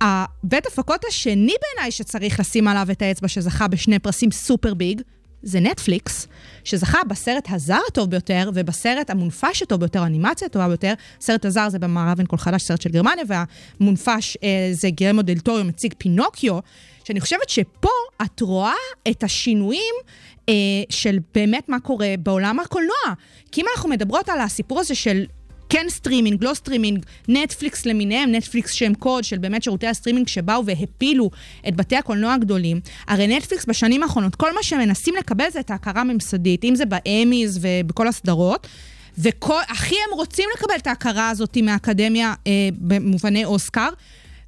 הבית 0.00 0.66
הפקות 0.66 1.04
השני 1.08 1.54
בעיניי 1.62 1.90
שצריך 1.90 2.40
לשים 2.40 2.68
עליו 2.68 2.86
את 2.90 3.02
האצבע, 3.02 3.28
שזכה 3.28 3.68
בשני 3.68 3.98
פרסים 3.98 4.30
super 4.30 4.74
big, 4.74 5.00
זה 5.42 5.60
נטפליקס, 5.60 6.26
שזכה 6.64 6.98
בסרט 7.08 7.48
הזר 7.50 7.78
הטוב 7.88 8.10
ביותר 8.10 8.50
ובסרט 8.54 9.10
המונפש 9.10 9.62
הטוב 9.62 9.80
ביותר, 9.80 10.02
האנימציה 10.02 10.46
הטובה 10.46 10.68
ביותר. 10.68 10.92
סרט 11.20 11.44
הזר 11.44 11.68
זה 11.68 11.78
במערב 11.78 12.18
אין 12.18 12.26
כל 12.26 12.36
חדש, 12.36 12.62
סרט 12.62 12.80
של 12.80 12.90
גרמניה, 12.90 13.24
והמונפש 13.28 14.36
אה, 14.42 14.68
זה 14.72 14.90
גיירמו 14.90 15.22
דל 15.22 15.38
טורו 15.38 15.64
מציג 15.64 15.94
פינוקיו, 15.98 16.58
שאני 17.04 17.20
חושבת 17.20 17.48
שפה 17.48 17.88
את 18.22 18.40
רואה 18.40 18.72
את 19.10 19.22
השינויים 19.22 19.94
אה, 20.48 20.54
של 20.90 21.18
באמת 21.34 21.68
מה 21.68 21.80
קורה 21.80 22.14
בעולם 22.18 22.60
הקולנוע. 22.60 23.14
כי 23.52 23.60
אם 23.60 23.66
אנחנו 23.76 23.88
מדברות 23.88 24.28
על 24.28 24.40
הסיפור 24.40 24.80
הזה 24.80 24.94
של 24.94 25.24
כן 25.68 25.86
סטרימינג, 25.88 26.44
לא 26.44 26.54
סטרימינג, 26.54 27.04
נטפליקס 27.28 27.86
למיניהם, 27.86 28.34
נטפליקס 28.34 28.72
שם 28.72 28.94
קוד 28.94 29.24
של 29.24 29.38
באמת 29.38 29.62
שירותי 29.62 29.86
הסטרימינג 29.86 30.28
שבאו 30.28 30.66
והפילו 30.66 31.30
את 31.68 31.76
בתי 31.76 31.96
הקולנוע 31.96 32.34
הגדולים. 32.34 32.80
הרי 33.08 33.26
נטפליקס 33.26 33.64
בשנים 33.64 34.02
האחרונות, 34.02 34.34
כל 34.34 34.54
מה 34.54 34.62
שמנסים 34.62 35.14
לקבל 35.18 35.50
זה 35.52 35.60
את 35.60 35.70
ההכרה 35.70 36.00
הממסדית, 36.00 36.64
אם 36.64 36.74
זה 36.74 36.84
באמיז 36.84 37.58
ובכל 37.62 38.08
הסדרות. 38.08 38.66
והכי 39.18 39.94
הם 39.94 40.14
רוצים 40.14 40.48
לקבל 40.56 40.74
את 40.76 40.86
ההכרה 40.86 41.30
הזאת 41.30 41.56
מהאקדמיה 41.56 42.34
אה, 42.46 42.52
במובני 42.78 43.44
אוסקר, 43.44 43.88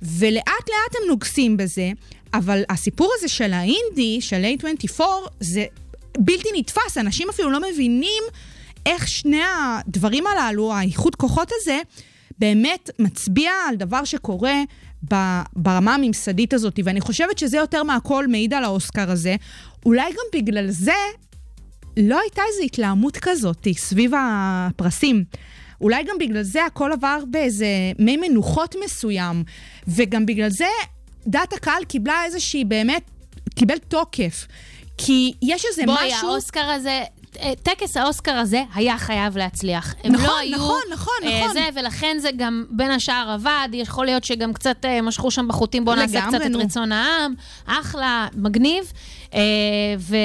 ולאט 0.02 0.44
לאט 0.46 0.96
הם 1.02 1.08
נוגסים 1.08 1.56
בזה, 1.56 1.90
אבל 2.34 2.62
הסיפור 2.70 3.12
הזה 3.18 3.28
של 3.28 3.52
האינדי, 3.52 4.20
של 4.20 4.44
A24, 4.44 5.02
זה 5.40 5.64
בלתי 6.18 6.48
נתפס, 6.56 6.98
אנשים 6.98 7.28
אפילו 7.30 7.50
לא 7.50 7.60
מבינים 7.72 8.22
איך 8.86 9.08
שני 9.08 9.40
הדברים 9.42 10.24
הללו, 10.26 10.74
האיחוד 10.74 11.16
כוחות 11.16 11.50
הזה, 11.60 11.80
באמת 12.38 12.90
מצביע 12.98 13.50
על 13.68 13.76
דבר 13.76 14.04
שקורה 14.04 14.62
ברמה 15.56 15.94
הממסדית 15.94 16.54
הזאת, 16.54 16.80
ואני 16.84 17.00
חושבת 17.00 17.38
שזה 17.38 17.56
יותר 17.56 17.82
מהכל 17.82 18.26
מעיד 18.26 18.54
על 18.54 18.64
האוסקר 18.64 19.10
הזה. 19.10 19.36
אולי 19.86 20.10
גם 20.10 20.40
בגלל 20.40 20.70
זה 20.70 20.92
לא 21.96 22.20
הייתה 22.20 22.42
איזו 22.52 22.62
התלהמות 22.62 23.16
כזאת 23.16 23.66
סביב 23.76 24.12
הפרסים. 24.18 25.24
אולי 25.80 26.02
גם 26.04 26.18
בגלל 26.20 26.42
זה 26.42 26.64
הכל 26.64 26.92
עבר 26.92 27.18
באיזה 27.30 27.66
מי 27.98 28.16
מנוחות 28.16 28.74
מסוים, 28.84 29.44
וגם 29.88 30.26
בגלל 30.26 30.50
זה 30.50 30.66
דעת 31.26 31.52
הקהל 31.52 31.84
קיבלה 31.84 32.24
איזושהי 32.24 32.64
באמת, 32.64 33.02
קיבל 33.54 33.78
תוקף. 33.78 34.46
כי 34.98 35.32
יש 35.42 35.64
איזה 35.64 35.82
בואי, 35.86 36.08
משהו... 36.08 36.28
האוסקר 36.28 36.70
הזה, 36.70 37.02
טקס 37.62 37.96
האוסקר 37.96 38.32
הזה 38.34 38.62
היה 38.74 38.98
חייב 38.98 39.36
להצליח. 39.38 39.94
הם 40.04 40.12
נכון, 40.12 40.26
לא 40.26 40.38
היו, 40.38 40.56
נכון, 40.56 40.80
נכון, 40.92 41.14
אה, 41.22 41.40
נכון. 41.40 41.52
זה, 41.52 41.68
ולכן 41.74 42.16
זה 42.20 42.30
גם 42.36 42.64
בין 42.70 42.90
השאר 42.90 43.30
עבד, 43.34 43.68
יכול 43.72 44.06
להיות 44.06 44.24
שגם 44.24 44.52
קצת 44.52 44.84
אה, 44.84 45.02
משכו 45.02 45.30
שם 45.30 45.48
בחוטים, 45.48 45.84
בואו 45.84 45.96
נעשה 45.96 46.18
לגמרי, 46.18 46.38
קצת 46.38 46.46
את 46.46 46.50
נו. 46.50 46.58
רצון 46.58 46.92
העם, 46.92 47.34
אחלה, 47.66 48.28
מגניב. 48.36 48.92
אה, 49.34 49.40
ו... 49.98 50.16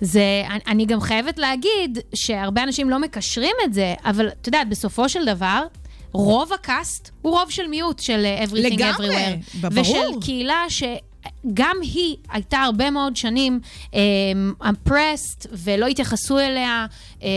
זה, 0.00 0.22
אני- 0.66 0.86
גם 0.86 1.00
חייבת 1.00 1.38
להגיד 1.38 1.98
שהרבה 2.14 2.62
אנשים 2.62 2.90
לא 2.90 2.98
מקשרים 2.98 3.54
את 3.64 3.74
זה, 3.74 3.94
אבל 4.04 4.28
את 4.28 4.46
יודעת, 4.46 4.68
בסופו 4.68 5.08
של 5.08 5.24
דבר, 5.24 5.62
רוב 6.12 6.52
הקאסט 6.52 7.10
הוא 7.22 7.38
רוב 7.38 7.50
של 7.50 7.66
מיעוט 7.66 7.98
של 7.98 8.24
אה, 8.26 8.44
Everything 8.44 8.54
לגמרי, 8.74 9.08
Everywhere. 9.16 9.56
ברור. 9.60 9.80
ושל 9.80 10.20
קהילה 10.20 10.64
שגם 11.46 11.76
היא 11.82 12.16
הייתה 12.30 12.58
הרבה 12.58 12.90
מאוד 12.90 13.16
שנים 13.16 13.60
אמפרסט, 14.68 15.46
ולא 15.52 15.86
התייחסו 15.86 16.38
אליה. 16.38 16.86
אמ, 17.22 17.28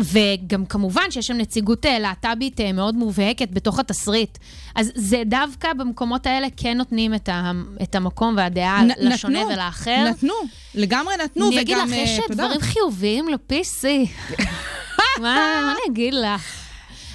וגם 0.00 0.66
כמובן 0.66 1.10
שיש 1.10 1.26
שם 1.26 1.34
נציגות 1.36 1.86
אה, 1.86 1.98
להט"בית 1.98 2.60
אה, 2.60 2.72
מאוד 2.72 2.94
מובהקת 2.94 3.48
בתוך 3.50 3.78
התסריט. 3.78 4.38
אז 4.74 4.90
זה 4.94 5.22
דווקא 5.26 5.72
במקומות 5.72 6.26
האלה 6.26 6.46
כן 6.56 6.76
נותנים 6.76 7.14
את, 7.14 7.28
ה, 7.28 7.50
את 7.82 7.94
המקום 7.94 8.34
והדעה 8.36 8.82
נ- 8.84 8.90
לשונה 8.98 9.38
נתנו, 9.40 9.52
ולאחר. 9.52 10.04
נתנו, 10.10 10.32
לגמרי 10.74 11.14
נתנו, 11.24 11.48
אני 11.48 11.60
אגיד 11.60 11.76
לך, 11.76 11.92
אה, 11.92 11.96
יש 11.96 12.18
יודע, 12.18 12.34
דברים 12.34 12.60
חיוביים 12.60 13.28
ל-PC. 13.28 13.84
מה 15.20 15.22
מה 15.22 15.72
אני 15.72 15.92
אגיד 15.92 16.14
לך? 16.14 16.67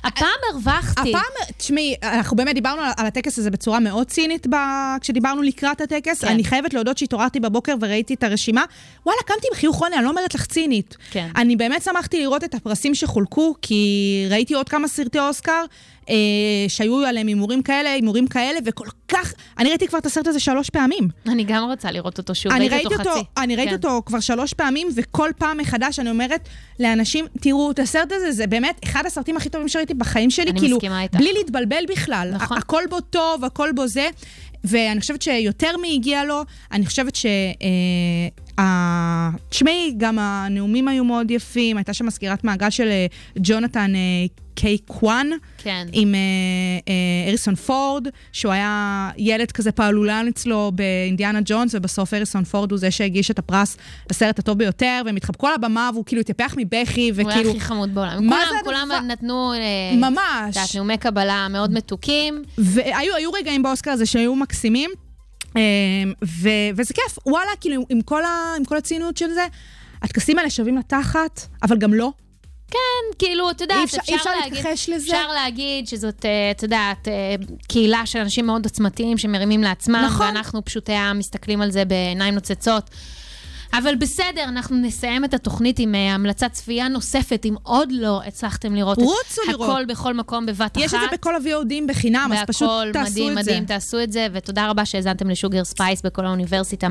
הפעם 0.04 0.28
הרווחתי. 0.52 1.10
הפעם, 1.10 1.56
תשמעי, 1.58 1.96
אנחנו 2.04 2.38
באמת 2.38 2.56
דיברנו 2.56 2.82
על, 2.82 2.92
על 2.98 3.06
הטקס 3.06 3.40
הזה 3.40 3.52
בצורה 3.52 3.80
מאוד 3.80 4.08
צינית 4.08 4.48
ב, 4.48 4.56
כשדיברנו 5.02 5.42
לקראת 5.42 5.82
הטקס. 5.82 6.22
כן. 6.22 6.28
אני 6.28 6.44
חייבת 6.44 6.74
להודות 6.74 6.98
שהתעוררתי 6.98 7.40
בבוקר 7.40 7.76
וראיתי 7.82 8.14
את 8.14 8.24
הרשימה. 8.24 8.64
וואלה, 9.06 9.22
קמתי 9.26 9.48
עם 9.52 9.58
חיוך 9.58 9.82
עוני, 9.82 9.96
אני 9.96 10.04
לא 10.04 10.10
אומרת 10.10 10.36
לך 10.36 10.46
צינית. 10.46 10.98
כן. 11.12 11.30
אני 11.36 11.56
באמת 11.56 11.84
שמחתי 11.84 12.22
לראות 12.22 12.44
את 12.44 12.54
הפרסים 12.54 12.96
שחולקו, 12.96 13.56
כי 13.62 14.26
ראיתי 14.30 14.54
עוד 14.54 14.70
כמה 14.70 14.88
סרטי 14.88 15.20
אוסקר 15.20 15.66
אה, 16.10 16.16
שהיו 16.68 17.06
עליהם 17.06 17.28
הימורים 17.28 17.62
כאלה, 17.62 17.92
הימורים 17.94 18.28
כאלה, 18.28 18.60
וכל 18.66 18.88
כך... 19.08 19.34
אני 19.60 19.70
ראיתי 19.70 19.88
כבר 19.88 19.98
את 19.98 20.06
הסרט 20.06 20.28
הזה 20.28 20.40
שלוש 20.40 20.70
פעמים. 20.70 21.08
אני 21.28 21.44
גם 21.44 21.64
רוצה 21.70 21.92
לראות 21.92 22.18
אותו 22.18 22.36
שוב, 22.36 22.52
אני 22.52 22.70
ראיתי 22.70 22.86
אותו 22.86 23.00
אותו, 23.00 23.12
חצי. 23.12 23.24
אני 23.38 23.56
ראיתי 23.56 23.70
כן. 23.70 23.76
אותו 23.76 24.02
כבר 24.06 24.20
שלוש 24.20 24.54
פעמים, 24.54 24.88
וכל 24.96 25.30
פעם 25.38 25.58
מחדש 25.58 26.00
אני 26.00 26.10
אומרת 26.10 26.50
לאנשים, 26.80 27.26
תראו, 27.42 27.72
את 27.72 27.80
הסרט 27.80 28.12
הזה, 28.12 28.32
זה 28.32 28.48
באמת 28.48 28.80
אחד 28.84 29.06
הסרטים 29.06 29.38
הכי 29.38 29.50
טובים 29.50 29.68
שראיתי 29.68 29.94
בחיים 29.94 30.30
שלי, 30.30 30.52
אני 30.52 30.60
כאילו, 30.60 30.78
מסכימה 30.78 31.02
איתך. 31.02 31.18
בלי 31.18 31.34
להתבלבל 31.34 31.84
בכלל. 31.90 32.32
נכון. 32.34 32.58
הכל 32.58 32.84
בו 32.90 33.00
טוב, 33.00 33.46
הכל 33.46 33.70
בו 33.76 33.88
זה, 33.88 34.10
ואני 34.64 35.00
חושבת 35.00 35.22
שיותר 35.22 35.78
מהגיע 35.78 36.24
לו, 36.24 36.42
אני 36.72 36.86
חושבת 36.86 37.16
ש... 37.16 37.26
אה, 37.26 38.43
תשמעי, 39.50 39.94
גם 39.98 40.20
הנאומים 40.20 40.88
היו 40.88 41.04
מאוד 41.04 41.32
יפים, 41.32 41.78
הייתה 41.78 41.94
שם 41.94 42.06
מזכירת 42.06 42.44
מעגל 42.44 42.70
של 42.70 42.88
אה, 42.88 43.06
ג'ונתן 43.38 43.96
אה, 43.96 44.00
קיי 44.56 44.78
קוואן. 44.78 45.28
כן. 45.58 45.88
עם 45.92 46.16
אה, 46.16 47.30
אריסון 47.30 47.56
פורד, 47.56 48.08
שהוא 48.32 48.54
היה 48.54 49.10
ילד 49.18 49.52
כזה 49.52 49.72
פעלולן 49.72 50.28
אצלו 50.28 50.72
באינדיאנה 50.76 51.40
ג'ונס, 51.46 51.76
ובסוף 51.76 52.14
אריסון 52.14 52.44
פורד 52.44 52.72
הוא 52.72 52.80
זה 52.80 52.92
שהגיש 52.92 53.32
את 53.32 53.40
הפרס 53.40 53.78
לסרט 54.12 54.40
הטוב 54.40 54.58
ביותר, 54.58 55.02
והם 55.06 55.16
התחבקו 55.16 55.48
על 55.48 55.54
הבמה, 55.54 55.90
והוא 55.94 56.06
כאילו 56.06 56.22
התייפח 56.22 56.56
מבכי, 56.58 57.10
הוא 57.10 57.18
היה 57.18 57.28
וכאילו... 57.30 57.50
הכי 57.50 57.60
חמוד 57.60 57.96
בעולם. 57.96 58.28
מה 58.28 58.36
כולם, 58.36 58.58
זה 58.58 58.64
כולם 58.64 58.92
הדבר- 58.92 59.08
נתנו... 59.08 59.54
ממש. 59.94 60.20
את 60.50 60.56
יודעת, 60.56 60.76
נאומי 60.76 60.98
קבלה 60.98 61.48
מאוד 61.50 61.74
מתוקים. 61.74 62.44
והיו 62.58 63.16
היו 63.16 63.32
רגעים 63.32 63.64
באוסקר 63.64 63.92
הזה 63.92 64.06
שהיו 64.06 64.36
מקסימים, 64.36 64.90
ו, 66.26 66.50
וזה 66.76 66.94
כיף. 66.94 67.18
וואלה, 67.26 67.52
כאילו, 67.62 67.86
עם 67.90 68.02
כל, 68.02 68.24
ה, 68.24 68.30
עם 68.58 68.66
כל 68.66 68.78
הציניות 68.78 69.18
של 69.18 69.30
זה, 69.34 69.46
הטקסים 70.02 70.38
האלה 70.40 70.50
שווים 70.50 70.78
לתחת, 70.78 71.42
אבל 71.64 71.78
גם 71.78 71.94
לא. 71.94 72.10
כן, 72.72 72.78
כאילו, 73.20 73.52
את 73.52 73.62
יודעת, 73.62 73.84
אפשר- 73.84 73.98
אפשר, 74.02 74.16
אפשר 74.16 74.30
להגיד, 74.36 74.54
להתכחש 74.54 74.90
לזה. 74.90 75.06
אפשר 75.06 75.32
להגיד 75.32 75.88
שזאת, 75.88 76.26
אה, 76.26 76.52
את 76.52 76.64
יודעת, 76.64 77.08
אה, 77.08 77.36
קהילה 77.68 78.06
של 78.06 78.20
אנשים 78.20 78.46
מאוד 78.46 78.66
עוצמתיים 78.66 79.18
שמרימים 79.18 79.64
לעצמם, 79.64 80.02
נכון. 80.06 80.26
ואנחנו 80.26 80.66
פשוטי 80.66 80.94
העם 80.94 81.20
מסתכלים 81.20 81.62
על 81.62 81.72
זה 81.72 81.86
בעיניים 81.86 82.34
נוצצות. 82.34 82.90
אבל 83.74 83.96
בסדר, 83.96 84.44
אנחנו 84.44 84.78
נסיים 84.78 85.26
את 85.26 85.34
התוכנית 85.34 85.80
עם 85.80 85.96
אה, 85.96 86.14
המלצת 86.16 86.52
צפייה 86.52 86.88
נוספת, 86.88 87.46
אם 87.46 87.56
עוד 87.64 87.90
לא 87.92 88.22
הצלחתם 88.28 88.76
לראות 88.76 88.98
את 88.98 89.04
לראות. 89.48 89.70
הכל 89.70 89.86
בכל 89.86 90.14
מקום 90.14 90.46
בבת 90.46 90.60
אחת. 90.60 90.78
יש 90.78 90.94
את 90.94 91.00
זה 91.00 91.06
בכל 91.14 91.36
ה-VODים 91.36 91.88
בחינם, 91.88 92.30
אז 92.34 92.40
פשוט 92.48 92.70
תעשו 92.94 93.12
מדהים, 93.12 93.38
את 93.38 93.46
זה. 93.46 93.52
מדהים, 93.52 93.66
תעשו 93.66 94.04
את 94.04 94.12
זה, 94.12 94.28
ותודה 94.34 94.70
רבה 94.70 94.86
שהאזנתם 94.86 95.30
ל 95.30 95.35
Sugar 95.35 95.64
Spice 95.64 96.02
בקול 96.02 96.26
האוניברסיטה 96.26 96.88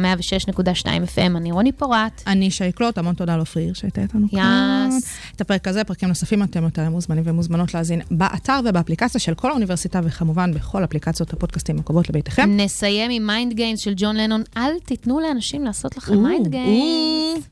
106.2 0.50 0.86
FM. 1.16 1.36
אני 1.36 1.52
רוני 1.52 1.72
פורט. 1.72 2.22
אני 2.26 2.50
שי 2.50 2.68
קלוט, 2.68 2.98
המון 2.98 3.14
תודה 3.14 3.36
לעופרי 3.36 3.62
הירש 3.62 3.80
שהייתה 3.80 4.00
איתנו 4.00 4.26
כאן. 4.30 4.88
Yes. 4.88 5.08
את 5.36 5.40
הפרק 5.40 5.68
הזה, 5.68 5.84
פרקים 5.84 6.08
נוספים, 6.08 6.42
אתם 6.42 6.62
יותר 6.62 6.90
מוזמנים 6.90 7.22
ומוזמנות 7.26 7.74
להאזין 7.74 8.00
באתר 8.10 8.60
ובאפליקציה 8.64 9.20
של 9.20 9.34
קול 9.34 9.50
האוניברסיטה, 9.50 10.00
וכמובן 10.04 10.54
בכל 10.54 10.84
אפליקציות 10.84 11.32
הפודקאסטים 11.32 11.78
הקרובות 11.78 12.08
לביתכם. 12.08 12.56
נסיים 12.56 13.10
עם 13.10 13.26
Mind 13.26 13.52
Games 13.52 13.80
של 13.80 13.92
ג'ון 13.96 14.16
לנון. 14.16 14.42
אל 14.56 14.72
תיתנו 14.84 15.20
לאנשים 15.20 15.64
לעשות 15.64 15.96
לכם 15.96 16.22
mind 16.22 16.48
games. 16.48 16.71
או. 16.72 17.32